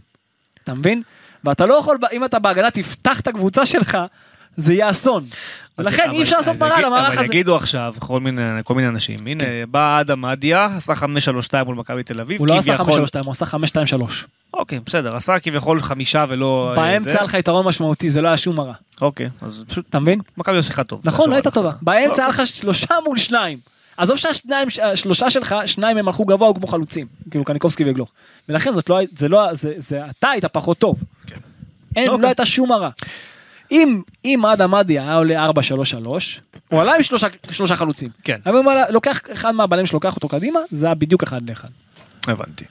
אתה 0.63 0.73
מבין? 0.73 1.01
ואתה 1.43 1.65
לא 1.65 1.73
יכול, 1.73 1.97
אם 2.13 2.25
אתה 2.25 2.39
בהגנה 2.39 2.71
תפתח 2.71 3.19
את 3.19 3.27
הקבוצה 3.27 3.65
שלך, 3.65 3.97
זה 4.55 4.73
יהיה 4.73 4.89
אסון. 4.91 5.23
אבל- 5.79 5.87
אי 6.11 6.21
אפשר 6.21 6.37
לעשות 6.37 6.55
מראה 6.61 6.81
למערך 6.81 7.13
אבל 7.13 7.23
הזה. 7.23 7.25
יגידו 7.25 7.55
עכשיו 7.55 7.95
כל 7.99 8.19
מיני 8.19 8.41
כל 8.63 8.75
מיני 8.75 8.87
אנשים, 8.87 9.27
הנה 9.27 9.43
בא 9.71 10.01
אדם 10.01 10.25
אדיה, 10.25 10.65
עשה 10.65 10.93
5-3-2 10.95 11.03
מול 11.65 11.75
מכבי 11.75 12.03
תל 12.03 12.19
אביב, 12.21 12.39
הוא 12.39 12.47
לא 12.47 12.57
עשה 12.57 12.77
כביכול- 12.77 13.05
5-3-2, 13.05 13.25
הוא 13.25 13.31
עשה 13.31 13.45
5-2-3. 13.45 14.25
אוקיי, 14.53 14.79
בסדר, 14.85 15.15
עשה 15.15 15.39
כביכול 15.39 15.81
חמישה 15.81 16.25
ולא... 16.29 16.69
אה, 16.69 16.75
באמצע. 16.75 17.09
היה 17.11 17.23
לך 17.23 17.33
יתרון 17.33 17.65
משמעותי, 17.65 18.09
זה 18.09 18.21
לא 18.21 18.27
היה 18.27 18.37
שום 18.37 18.55
מראה. 18.55 18.73
אוקיי, 19.01 19.29
אז 19.41 19.63
פשוט 19.67 19.89
אתה 19.89 19.99
מבין? 19.99 20.19
מכבי 20.37 20.55
לא 20.55 20.61
שיחקה 20.61 20.83
טוב. 20.83 21.01
נכון, 21.03 21.29
לא 21.29 21.35
הייתה 21.35 21.51
טובה. 21.51 21.71
באמצע 21.81 22.21
היה 22.21 22.29
לך 22.29 22.41
שלושה 22.47 22.93
מול 23.05 23.17
שניים. 23.17 23.57
עזוב 23.97 24.17
שהשניים, 24.17 24.67
השלושה 24.83 25.29
שלך, 25.29 25.55
שניים 25.65 25.97
הם 25.97 26.07
הלכו 26.07 26.25
גבוה, 26.25 26.53
כמו 26.53 26.67
חלוצים. 26.67 27.07
כאילו 27.31 27.45
קניקובסקי 27.45 27.83
וגלוך. 27.87 28.11
ולכן 28.49 28.73
זאת 28.73 28.89
לא, 28.89 28.99
זה 29.17 29.29
לא, 29.29 29.53
זה, 29.53 29.73
זה, 29.77 30.05
אתה 30.09 30.29
היית 30.29 30.45
פחות 30.45 30.77
טוב. 30.77 31.03
אין, 31.95 32.07
אוקיי. 32.07 32.21
לא 32.21 32.27
הייתה 32.27 32.45
שום 32.45 32.69
מראה. 32.69 32.89
אם, 33.71 34.01
אם 34.25 34.45
אדם 34.45 34.75
אדי 34.75 34.99
היה 34.99 35.15
עולה 35.15 35.49
4-3-3, 35.49 35.51
הוא 36.69 36.81
עלה 36.81 36.95
עם 36.95 37.03
שלושה, 37.03 37.27
שלושה 37.51 37.75
חלוצים. 37.75 38.09
כן. 38.23 38.39
אבל 38.45 38.57
אם 38.57 38.65
הוא 38.65 38.73
לוקח 38.89 39.19
אחד 39.33 39.51
מהבלמים 39.51 39.85
שלוקח 39.85 40.15
אותו 40.15 40.27
קדימה, 40.27 40.59
זה 40.71 40.85
היה 40.85 40.95
בדיוק 40.95 41.23
אחד 41.23 41.49
לאחד. 41.49 41.69
הבנתי. 42.27 42.65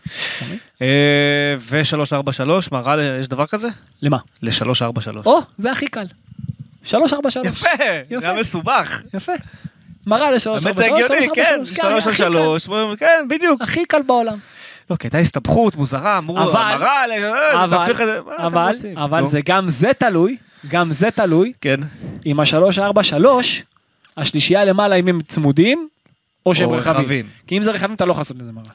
אה, 0.83 1.57
ו-343, 1.59 2.51
מה 2.73 2.81
רע, 2.81 3.03
יש 3.03 3.29
דבר 3.29 3.47
כזה? 3.47 3.69
למה? 4.03 4.19
ל-343. 4.43 5.27
או, 5.27 5.41
זה 5.59 5.73
הכי 5.73 5.87
קל. 5.87 6.07
3-4-3. 6.87 6.95
יפה, 7.45 7.69
זה 8.21 8.31
היה 8.31 8.41
מסובך. 8.41 9.03
יפה. 9.15 9.33
מראה 10.07 10.31
ל-3-4-3, 10.31 10.65
באמת 10.65 10.77
זה 10.77 10.85
הגיוני, 10.85 11.27
כן, 11.35 11.61
3 11.65 12.07
על 12.07 12.13
3, 12.15 12.69
כן, 12.99 13.27
בדיוק. 13.31 13.63
הכי 13.63 13.85
קל 13.85 14.03
בעולם. 14.07 14.37
לא, 14.91 14.97
כי 14.97 15.07
הייתה 15.07 15.19
הסתבכות 15.19 15.77
מוזרה, 15.77 16.19
אמרו, 16.19 16.37
ל- 16.37 16.41
אבל, 16.41 16.75
אתם 18.35 18.97
אבל. 18.97 19.23
זה 19.23 19.41
גם 19.45 19.69
זה 19.69 19.91
תלוי, 19.99 20.37
גם 20.69 20.93
זה 20.93 21.11
תלוי, 21.11 21.53
כן, 21.61 21.77
עם 22.25 22.41
ה-3-4-3, 22.41 23.25
השלישייה 24.17 24.65
למעלה 24.65 24.97
אם 24.97 25.09
הם 25.09 25.21
צמודים, 25.29 25.89
או 26.47 26.55
שהם 26.55 26.71
רחבים. 26.71 27.01
רחבים. 27.01 27.27
כי 27.47 27.57
אם 27.57 27.63
זה 27.63 27.71
רחבים 27.71 27.95
אתה 27.95 28.05
לא 28.05 28.11
יכול 28.11 28.21
לעשות 28.21 28.37
לזה 28.41 28.53
מראה. 28.53 28.71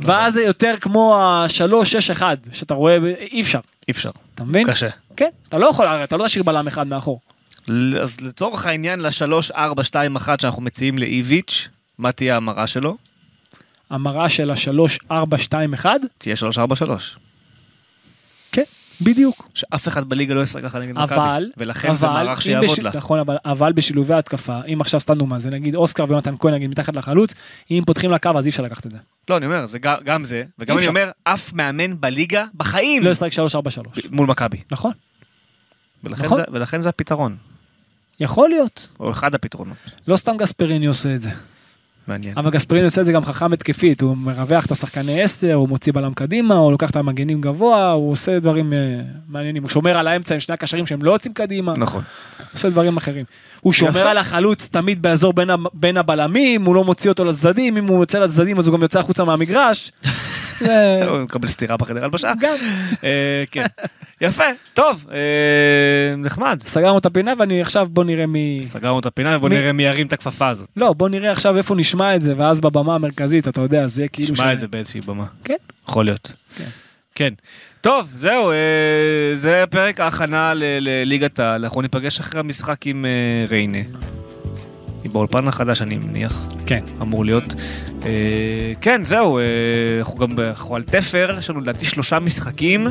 ואז 0.00 0.34
זה 0.34 0.42
יותר 0.42 0.74
כמו 0.80 1.16
ה-3-6-1, 1.20 2.22
שאתה 2.52 2.74
רואה, 2.74 2.98
אי 3.32 3.40
אפשר, 3.40 3.58
אי 3.88 3.92
אפשר, 3.92 4.10
אתה 4.34 4.44
מבין? 4.44 4.66
קשה. 4.70 4.88
כן, 5.16 5.28
אתה 5.48 5.58
לא 5.58 5.66
יכול, 5.66 5.86
אתה 5.86 6.16
לא 6.16 6.24
תשאיר 6.24 6.42
בלם 6.44 6.66
אחד 6.66 6.86
מאחור. 6.86 7.20
אז 8.02 8.20
לצורך 8.20 8.66
העניין, 8.66 9.00
ל-3-4-2-1 9.00 9.56
שאנחנו 10.40 10.62
מציעים 10.62 10.98
לאיביץ', 10.98 11.68
מה 11.98 12.12
תהיה 12.12 12.36
המרה 12.36 12.66
שלו? 12.66 12.96
המראה 13.90 14.28
של 14.28 14.50
ה-3-4-2-1, 14.50 15.86
תהיה 16.18 16.34
3-4-3. 16.54 16.58
כן, 18.52 18.62
בדיוק. 19.00 19.48
שאף 19.54 19.88
אחד 19.88 20.04
בליגה 20.08 20.34
לא 20.34 20.40
ישחק 20.42 20.62
ככה 20.62 20.78
נגד 20.78 20.92
מכבי. 20.98 21.14
אבל, 21.14 21.50
ולכן 21.56 21.94
זה 21.94 22.06
אבל, 22.06 22.14
מערך 22.14 22.38
אם 22.38 22.42
שיעבוד 22.42 22.70
בש- 22.70 22.78
לה. 22.78 22.90
נכון, 22.94 23.18
אבל, 23.18 23.36
אבל 23.44 23.72
בשילובי 23.72 24.14
התקפה, 24.14 24.60
אם 24.72 24.80
עכשיו 24.80 25.00
סתם 25.00 25.14
דוגמא, 25.18 25.38
זה 25.38 25.50
נגיד 25.50 25.74
אוסקר 25.74 26.04
ויונתן 26.08 26.34
כהן 26.40 26.54
נגיד 26.54 26.70
מתחת 26.70 26.96
לחלוץ, 26.96 27.34
אם 27.70 27.82
פותחים 27.86 28.10
לקו 28.10 28.30
אז 28.38 28.46
אי 28.46 28.50
אפשר 28.50 28.62
לקחת 28.62 28.86
את 28.86 28.90
זה. 28.90 28.98
לא, 29.30 29.36
אני 29.36 29.46
אומר, 29.46 29.66
זה 29.66 29.78
ג- 29.78 30.02
גם 30.04 30.24
זה, 30.24 30.42
וגם 30.58 30.78
אני. 30.78 30.86
אומר, 30.88 31.10
אף 31.24 31.52
מאמן 31.52 32.00
בליגה 32.00 32.44
בחיים 32.54 33.04
לא 33.04 33.10
ישחק 33.10 33.30
3-4-3. 33.32 33.36
מול 34.10 34.26
מכבי. 34.26 34.56
נכון, 34.70 34.92
ולכן 36.04 36.24
נכון. 36.24 36.36
זה- 36.36 36.44
ולכן 36.52 36.80
זה 36.80 36.88
הפתרון, 36.88 37.36
יכול 38.20 38.48
להיות. 38.48 38.88
או 39.00 39.10
אחד 39.10 39.34
הפתרונות. 39.34 39.76
לא 40.08 40.16
סתם 40.16 40.36
גספריני 40.36 40.86
עושה 40.86 41.14
את 41.14 41.22
זה. 41.22 41.30
מעניין. 42.08 42.38
אבל 42.38 42.50
גספריני 42.50 42.84
עושה 42.84 43.00
את 43.00 43.06
זה 43.06 43.12
גם 43.12 43.24
חכם 43.24 43.52
התקפית, 43.52 44.00
הוא 44.00 44.16
מרווח 44.16 44.66
את 44.66 44.70
השחקני 44.70 45.22
10, 45.22 45.54
הוא 45.54 45.68
מוציא 45.68 45.92
בלם 45.92 46.14
קדימה, 46.14 46.54
הוא 46.54 46.72
לוקח 46.72 46.90
את 46.90 46.96
המגנים 46.96 47.40
גבוה, 47.40 47.90
הוא 47.90 48.12
עושה 48.12 48.38
דברים 48.38 48.72
אה, 48.72 48.78
מעניינים, 49.28 49.62
הוא 49.62 49.70
שומר 49.70 49.98
על 49.98 50.08
האמצע 50.08 50.34
עם 50.34 50.40
שני 50.40 50.52
הקשרים 50.54 50.86
שהם 50.86 51.02
לא 51.02 51.12
יוצאים 51.12 51.34
קדימה, 51.34 51.72
הוא 51.72 51.78
נכון. 51.78 52.02
עושה 52.52 52.70
דברים 52.70 52.96
אחרים. 52.96 53.24
הוא 53.60 53.72
שומר 53.72 54.00
יפה. 54.00 54.10
על 54.10 54.18
החלוץ 54.18 54.68
תמיד 54.68 55.02
באזור 55.02 55.32
בין 55.74 55.96
הבלמים, 55.96 56.64
הוא 56.64 56.74
לא 56.74 56.84
מוציא 56.84 57.10
אותו 57.10 57.24
לצדדים, 57.24 57.76
אם 57.76 57.86
הוא 57.86 58.00
יוצא 58.00 58.18
לצדדים 58.18 58.58
אז 58.58 58.66
הוא 58.66 58.76
גם 58.76 58.82
יוצא 58.82 59.00
החוצה 59.00 59.24
מהמגרש. 59.24 59.92
הוא 61.10 61.18
מקבל 61.18 61.48
סטירה 61.48 61.76
בחדר 61.76 62.04
הלבשה. 62.04 62.32
גם. 62.40 62.54
אה, 63.04 63.44
כן. 63.50 63.64
יפה, 64.20 64.44
טוב, 64.74 65.06
אה, 65.12 65.16
נחמד. 66.16 66.58
סגרנו 66.66 66.98
את 66.98 67.06
הפינה 67.06 67.32
ואני 67.38 67.60
עכשיו 67.60 67.86
בוא 67.90 68.04
נראה 68.04 68.26
מי... 68.26 68.58
סגרנו 68.62 68.98
את 68.98 69.06
הפינה 69.06 69.36
ובוא 69.36 69.48
נראה 69.48 69.72
מי 69.72 69.82
ירים 69.82 70.06
את 70.06 70.12
הכפפה 70.12 70.48
הזאת. 70.48 70.68
לא, 70.76 70.92
בוא 70.92 71.08
נראה 71.08 71.30
עכשיו 71.30 71.56
איפה 71.56 71.74
נשמע 71.74 72.16
את 72.16 72.22
זה, 72.22 72.34
ואז 72.36 72.60
בבמה 72.60 72.94
המרכזית, 72.94 73.48
אתה 73.48 73.60
יודע, 73.60 73.86
זה 73.86 74.02
יהיה 74.02 74.08
כאילו... 74.08 74.32
נשמע 74.32 74.52
את 74.52 74.58
זה 74.58 74.68
באיזושהי 74.68 75.00
במה. 75.00 75.24
כן. 75.44 75.54
יכול 75.88 76.04
להיות. 76.04 76.32
כן. 76.56 76.64
כן. 77.14 77.32
טוב, 77.80 78.12
זהו, 78.14 78.50
אה, 78.50 78.56
זה 79.34 79.64
פרק 79.70 80.00
ההכנה 80.00 80.54
ל- 80.54 80.62
לליגת 80.80 81.38
העל. 81.38 81.64
אנחנו 81.64 81.82
ניפגש 81.82 82.20
אחרי 82.20 82.40
המשחק 82.40 82.86
עם 82.86 83.06
ריינה. 83.50 83.78
היא 85.06 85.12
באולפן 85.12 85.48
החדש, 85.48 85.82
אני 85.82 85.98
מניח, 85.98 86.46
כן. 86.66 86.80
אמור 87.02 87.24
להיות. 87.24 87.54
אה, 88.04 88.72
כן, 88.80 89.04
זהו, 89.04 89.38
אה, 89.38 89.44
אנחנו 89.98 90.18
גם 90.18 90.40
אנחנו 90.40 90.76
על 90.76 90.82
תפר, 90.82 91.36
יש 91.38 91.50
לנו 91.50 91.60
לדעתי 91.60 91.86
שלושה 91.86 92.18
משחקים. 92.18 92.86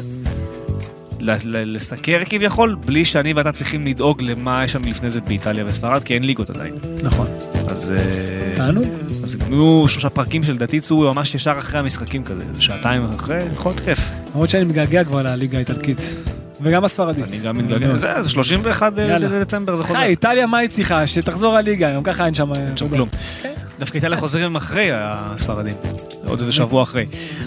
לסקר 1.46 2.20
כביכול, 2.26 2.76
בלי 2.86 3.06
שאני 3.06 3.34
ואתה 3.34 3.52
צריכים 3.52 3.88
לדאוג 3.88 4.22
למה 4.22 4.64
יש 4.66 4.76
לנו 4.76 4.90
לפני 4.90 5.10
זה 5.10 5.22
באיטליה 5.22 5.66
וספרד, 5.68 6.04
כי 6.04 6.14
אין 6.14 6.24
ליגות 6.24 6.50
עדיין. 6.50 6.76
נכון. 7.04 7.28
אז... 7.68 7.92
אה, 7.92 8.56
תענוג. 8.56 8.86
אז 9.24 9.36
גם 9.36 9.54
יהיו 9.54 9.88
שלושה 9.88 10.10
פרקים 10.10 10.44
שלדעתי 10.44 10.76
יצאו 10.76 11.14
ממש 11.14 11.36
ישר 11.36 11.56
אחרי 11.60 11.80
המשחקים 11.80 12.24
כזה, 12.24 12.44
זה 12.56 12.62
שעתיים 12.62 13.06
אחרי, 13.16 13.44
יכול 13.54 13.72
להיות 13.72 13.86
כיף. 13.86 14.12
למרות 14.34 14.50
שאני 14.50 14.64
מתגעגע 14.64 15.04
כבר 15.04 15.22
לליגה 15.22 15.58
האיטלקית. 15.58 15.98
וגם 16.62 16.84
הספרדית. 16.86 17.28
אני 17.28 17.38
גם 17.38 17.58
מתגעגע 17.58 17.98
זה 17.98 18.30
31 18.30 18.94
יאללה. 18.98 19.40
דצמבר, 19.44 19.76
זה 19.76 19.84
חוזר. 19.84 20.00
חי, 20.00 20.06
איטליה 20.06 20.48
מה 20.48 20.58
היא 20.58 20.70
צריכה? 20.70 21.08
שתחזור 21.08 21.58
הליגה, 21.58 21.94
גם 21.96 22.04
ככה 22.04 22.26
אין 22.26 22.34
שם... 22.34 22.52
אין 22.58 22.78
שם. 22.78 22.90
כלום. 22.90 23.10
כן. 23.42 23.54
דווקא 23.80 23.98
איטליה 23.98 24.18
חוזרים 24.18 24.56
אחרי 24.56 24.90
הספרדים, 24.94 25.76
עוד 26.26 26.40
איזה 26.40 26.52
שבוע 26.52 26.84
אחרי. 26.84 27.06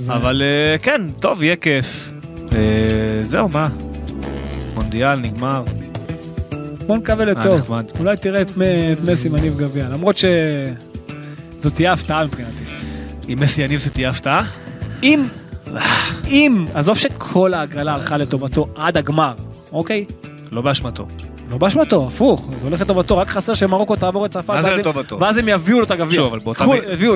אבל 0.08 0.42
אה, 0.42 0.78
כן, 0.78 1.02
טוב, 1.20 1.42
יהיה 1.42 1.56
כיף. 1.56 2.10
אה, 2.52 2.58
זהו, 3.22 3.48
מה? 3.48 3.68
מונדיאל 4.74 5.18
נגמר. 5.18 5.62
בוא 6.86 6.96
נקווה 6.96 7.24
אה, 7.24 7.30
לטוב. 7.30 7.70
אולי 7.98 8.16
תראה 8.16 8.42
את 8.42 8.50
מסי 9.04 9.28
מניב 9.28 9.58
גביע, 9.58 9.88
למרות 9.88 10.16
שזאת 10.18 11.74
תהיה 11.74 11.92
הפתעה 11.92 12.26
מבחינתי. 12.26 12.62
אם 13.28 13.38
מסי 13.40 13.62
יניב 13.62 13.80
זה 13.80 13.90
תהיה 13.90 14.10
הפתעה? 14.10 14.42
אם, 15.02 15.24
אם, 16.26 16.66
עזוב 16.74 16.98
שכל 16.98 17.54
ההגרלה 17.54 17.94
הלכה 17.94 18.16
לטובתו 18.16 18.68
עד 18.76 18.96
הגמר, 18.96 19.34
אוקיי? 19.72 20.04
לא 20.52 20.62
באשמתו. 20.62 21.06
לא 21.50 21.58
באשמתו, 21.58 22.06
הפוך, 22.08 22.48
זה 22.50 22.66
הולך 22.68 22.80
לטובתו, 22.80 23.18
רק 23.18 23.28
חסר 23.28 23.54
שמרוקו 23.54 23.96
תעבור 23.96 24.26
את 24.26 24.30
צרפת, 24.30 24.50
ואז 24.50 24.66
הם- 24.66 24.78
לטובתו? 24.78 25.20
ואז 25.20 25.38
הם 25.38 25.48
יביאו 25.48 25.78
לו 25.78 25.84
את 25.84 25.90
הגביע. 25.90 26.14
שוב, 26.14 26.26
אבל 26.26 26.38
באותה 26.38 26.64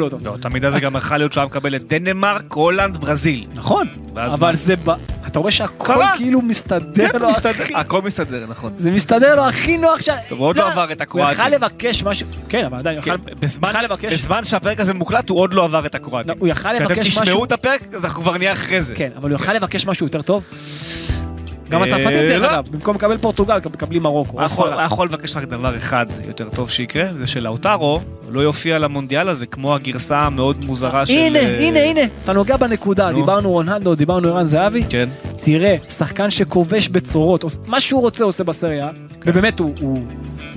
אותו. 0.03 0.19
באותה 0.19 0.49
מידה 0.49 0.71
זה 0.71 0.81
גם 0.81 0.97
יכול 0.97 1.17
להיות 1.17 1.33
שהוא 1.33 1.41
היה 1.41 1.47
מקבל 1.47 1.77
את 1.77 1.93
דנמרק, 1.93 2.53
הולנד, 2.53 2.97
ברזיל. 2.99 3.47
נכון, 3.55 3.87
אבל? 4.17 4.55
זה, 4.55 4.75
ב- 4.77 4.91
אתה 5.27 5.39
רואה 5.39 5.51
שהכל. 5.51 5.95
כאילו 6.17 6.43
מסתדר 6.43 7.09
כן, 7.13 7.19
לו, 7.19 7.29
הכי- 7.31 7.75
הכל 7.75 8.03
מסתדר, 8.03 8.45
נכון. 8.49 8.73
זה 8.77 8.91
מסתדר 8.91 9.37
לו 9.37 9.43
הכי 9.49 9.79
נוח 9.79 10.01
ש... 10.03 10.09
טוב, 10.29 10.39
הוא 10.39 10.49
עוד 10.49 10.57
לא 10.57 10.71
עבר 10.71 10.93
את 10.93 11.01
הוא 11.01 11.03
הקרואטים. 11.03 11.33
יכל 11.33 11.49
לבקש 11.49 12.03
משהו, 12.03 12.27
כן, 12.49 12.65
אבל 12.65 12.79
עדיין, 12.79 12.97
הוא 12.97 13.05
כן, 13.05 13.11
יכל- 13.11 13.83
לבקש, 13.83 14.13
בזמן 14.13 14.45
שהפרק 14.45 14.81
הזה 14.81 14.95
מוקלט 14.95 15.29
הוא 15.29 15.39
עוד 15.39 15.55
לא 15.55 15.65
עבר 15.65 15.87
את 15.87 15.95
הקרואטים. 15.95 16.31
לא, 16.31 16.37
הוא 16.39 16.49
יכל 16.49 16.73
לבקש 16.73 16.99
כשאתם 17.09 17.23
משהו, 17.23 17.23
תשמעו 17.23 17.45
את 17.45 17.53
הפרק 17.53 17.81
אז 17.97 18.05
אנחנו 18.05 18.23
כבר 18.23 18.37
נהיה 18.37 18.53
אחרי 18.53 18.83
זה. 18.83 18.95
כן, 18.95 19.11
אבל 19.17 19.31
הוא 19.31 19.37
יכל 19.37 19.53
לבקש 19.53 19.87
משהו 19.87 20.07
יותר 20.07 20.23
טוב. 20.23 20.45
גם 21.73 21.83
אה, 21.83 21.87
הצרפתים, 21.87 22.09
דרך. 22.29 22.43
אגב, 22.53 22.65
במקום 22.71 22.97
לקבל 22.97 23.19
פורטוגל, 23.19 23.57
מקבלים 23.57 24.03
מרוקו. 24.03 24.39
או 24.39 24.45
יכול- 24.45 24.67
ספרד. 24.67 24.79
היה 24.79 24.87
יכול 24.87 25.07
לבקש 25.09 25.37
רק 25.37 25.45
דבר 25.45 25.77
אחד 25.77 26.07
יותר 26.29 26.49
טוב 26.55 26.71
שיקרה, 26.71 27.05
זה 27.19 27.27
שלאוטרו 27.27 28.01
לא 28.29 28.41
יופיע 28.41 28.79
למונדיאל 28.79 29.29
הזה 29.29 29.47
כמו 29.47 29.75
הגרסה 29.75 30.19
המאוד 30.19 30.65
מוזרה 30.65 31.07
של... 31.07 31.13
הנה, 31.13 31.39
אה, 31.39 31.61
הנה, 31.61 31.81
הנה, 31.81 32.01
אתה 32.25 32.33
נוגע 32.33 32.57
בנקודה, 32.57 33.11
נו. 33.11 33.21
דיברנו 33.21 33.51
רונלדו, 33.51 33.95
דיברנו 33.95 34.29
ערן 34.29 34.45
זהבי, 34.47 34.83
כן. 34.89 35.09
תראה, 35.37 35.77
שחקן 35.91 36.31
שכובש 36.31 36.89
בצורות, 36.89 37.45
מה 37.67 37.81
שהוא 37.81 38.01
רוצה 38.01 38.25
עושה 38.25 38.45
בסריה, 38.45 38.89
ובאמת 39.27 39.59
הוא- 39.59 39.75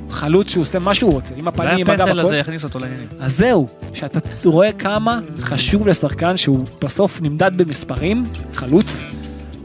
חלוץ 0.10 0.50
שהוא 0.52 0.62
עושה 0.62 0.80
מה 0.80 0.94
שהוא 0.94 1.12
רוצה, 1.12 1.34
עם 1.38 1.48
הפנים, 1.48 1.70
עם 1.70 1.90
הגב, 1.90 1.90
הפנדל 2.02 2.12
הכל. 2.20 2.28
הזה 2.28 2.38
יכניס 2.38 2.64
אותו 2.64 2.80
לעניינים. 2.80 3.08
אז 3.20 3.38
זהו, 3.38 3.68
שאתה 3.94 4.20
רואה 4.46 4.72
כמה 4.72 5.20
חשוב 5.40 5.88
לשחקן 5.88 6.38
שהוא 6.38 6.60
בסוף 6.84 7.22
נמדד 7.22 7.52
במספרים, 7.58 8.26
חלוץ, 8.54 9.04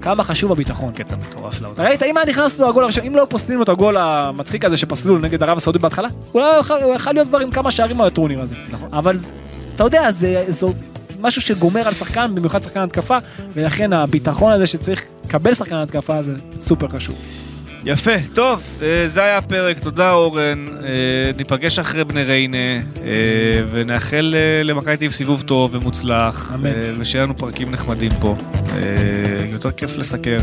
כמה 0.02 0.24
חשוב 0.24 0.52
הביטחון. 0.52 0.92
קטע 0.92 1.16
מטורף 1.16 1.60
לעונה. 1.60 1.82
ראית, 1.84 2.02
אם 2.02 2.16
היה 2.16 2.26
נכנס 2.26 2.58
לו 2.58 2.68
הגול 2.68 2.84
הראשון, 2.84 3.04
אם 3.04 3.16
לא 3.16 3.26
פוסלים 3.30 3.58
לו 3.58 3.64
את 3.64 3.68
הגול 3.68 3.96
המצחיק 3.96 4.64
הזה 4.64 4.76
שפסלו 4.76 5.14
לו 5.16 5.20
נגד 5.20 5.42
ערב 5.42 5.56
הסעודית 5.56 5.82
בהתחלה, 5.82 6.08
הוא 6.32 6.42
יכול- 6.60 6.78
להיות 7.12 7.28
כבר 7.28 7.38
עם 7.38 7.50
כמה 7.50 7.70
שערים 7.70 7.96
מהטורניר 7.96 8.42
הזה. 8.42 8.54
נכון. 8.70 8.88
אבל 8.92 9.16
אתה 9.74 9.84
יודע, 9.84 10.10
זה 10.10 10.44
זו 10.48 10.72
משהו 11.20 11.42
שגומר 11.42 11.86
על 11.86 11.92
שחקן, 11.92 12.34
במיוחד 12.34 12.62
שחקן 12.62 12.80
התקפה, 12.80 13.18
ולכן 13.52 13.92
הביטחון 13.92 14.52
הזה 14.52 14.66
שצריך 14.66 15.04
לקבל 15.24 15.54
שחקן 15.54 15.74
התקפה 15.74 16.22
זה 16.22 16.32
סופר 16.60 16.88
חשוב. 16.88 17.14
יפה, 17.84 18.10
טוב, 18.34 18.62
אה, 18.82 19.06
זה 19.06 19.22
היה 19.22 19.38
הפרק, 19.38 19.78
תודה 19.78 20.12
אורן, 20.12 20.66
אה, 20.82 21.30
ניפגש 21.38 21.78
אחרי 21.78 22.04
בני 22.04 22.22
ריינה, 22.22 22.56
אה, 22.56 22.82
ונאחל 23.70 24.34
למכבי 24.64 24.96
תל 24.96 25.10
סיבוב 25.10 25.42
טוב 25.42 25.74
ומוצלח, 25.74 26.52
אמן. 26.54 27.00
ושיהיה 27.00 27.24
לנו 27.24 27.36
פרקים 27.36 27.70
נחמדים 27.70 28.12
פה. 28.20 28.36
יותר 29.52 29.70
כיף 29.70 29.96
לסקר, 29.96 30.38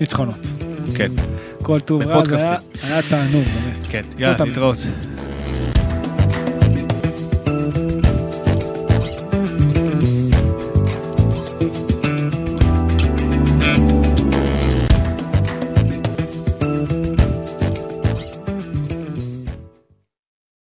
ניצחונות. 0.00 0.46
כן, 0.94 1.12
כל 1.62 1.80
טוב 1.80 2.02
רע, 2.02 2.24
זה. 2.24 2.48
היה 2.82 3.02
תענוג, 3.02 3.44
באמת. 3.44 3.86
כן, 3.88 4.02
יאללה. 4.18 4.36
להתראות. 4.44 4.78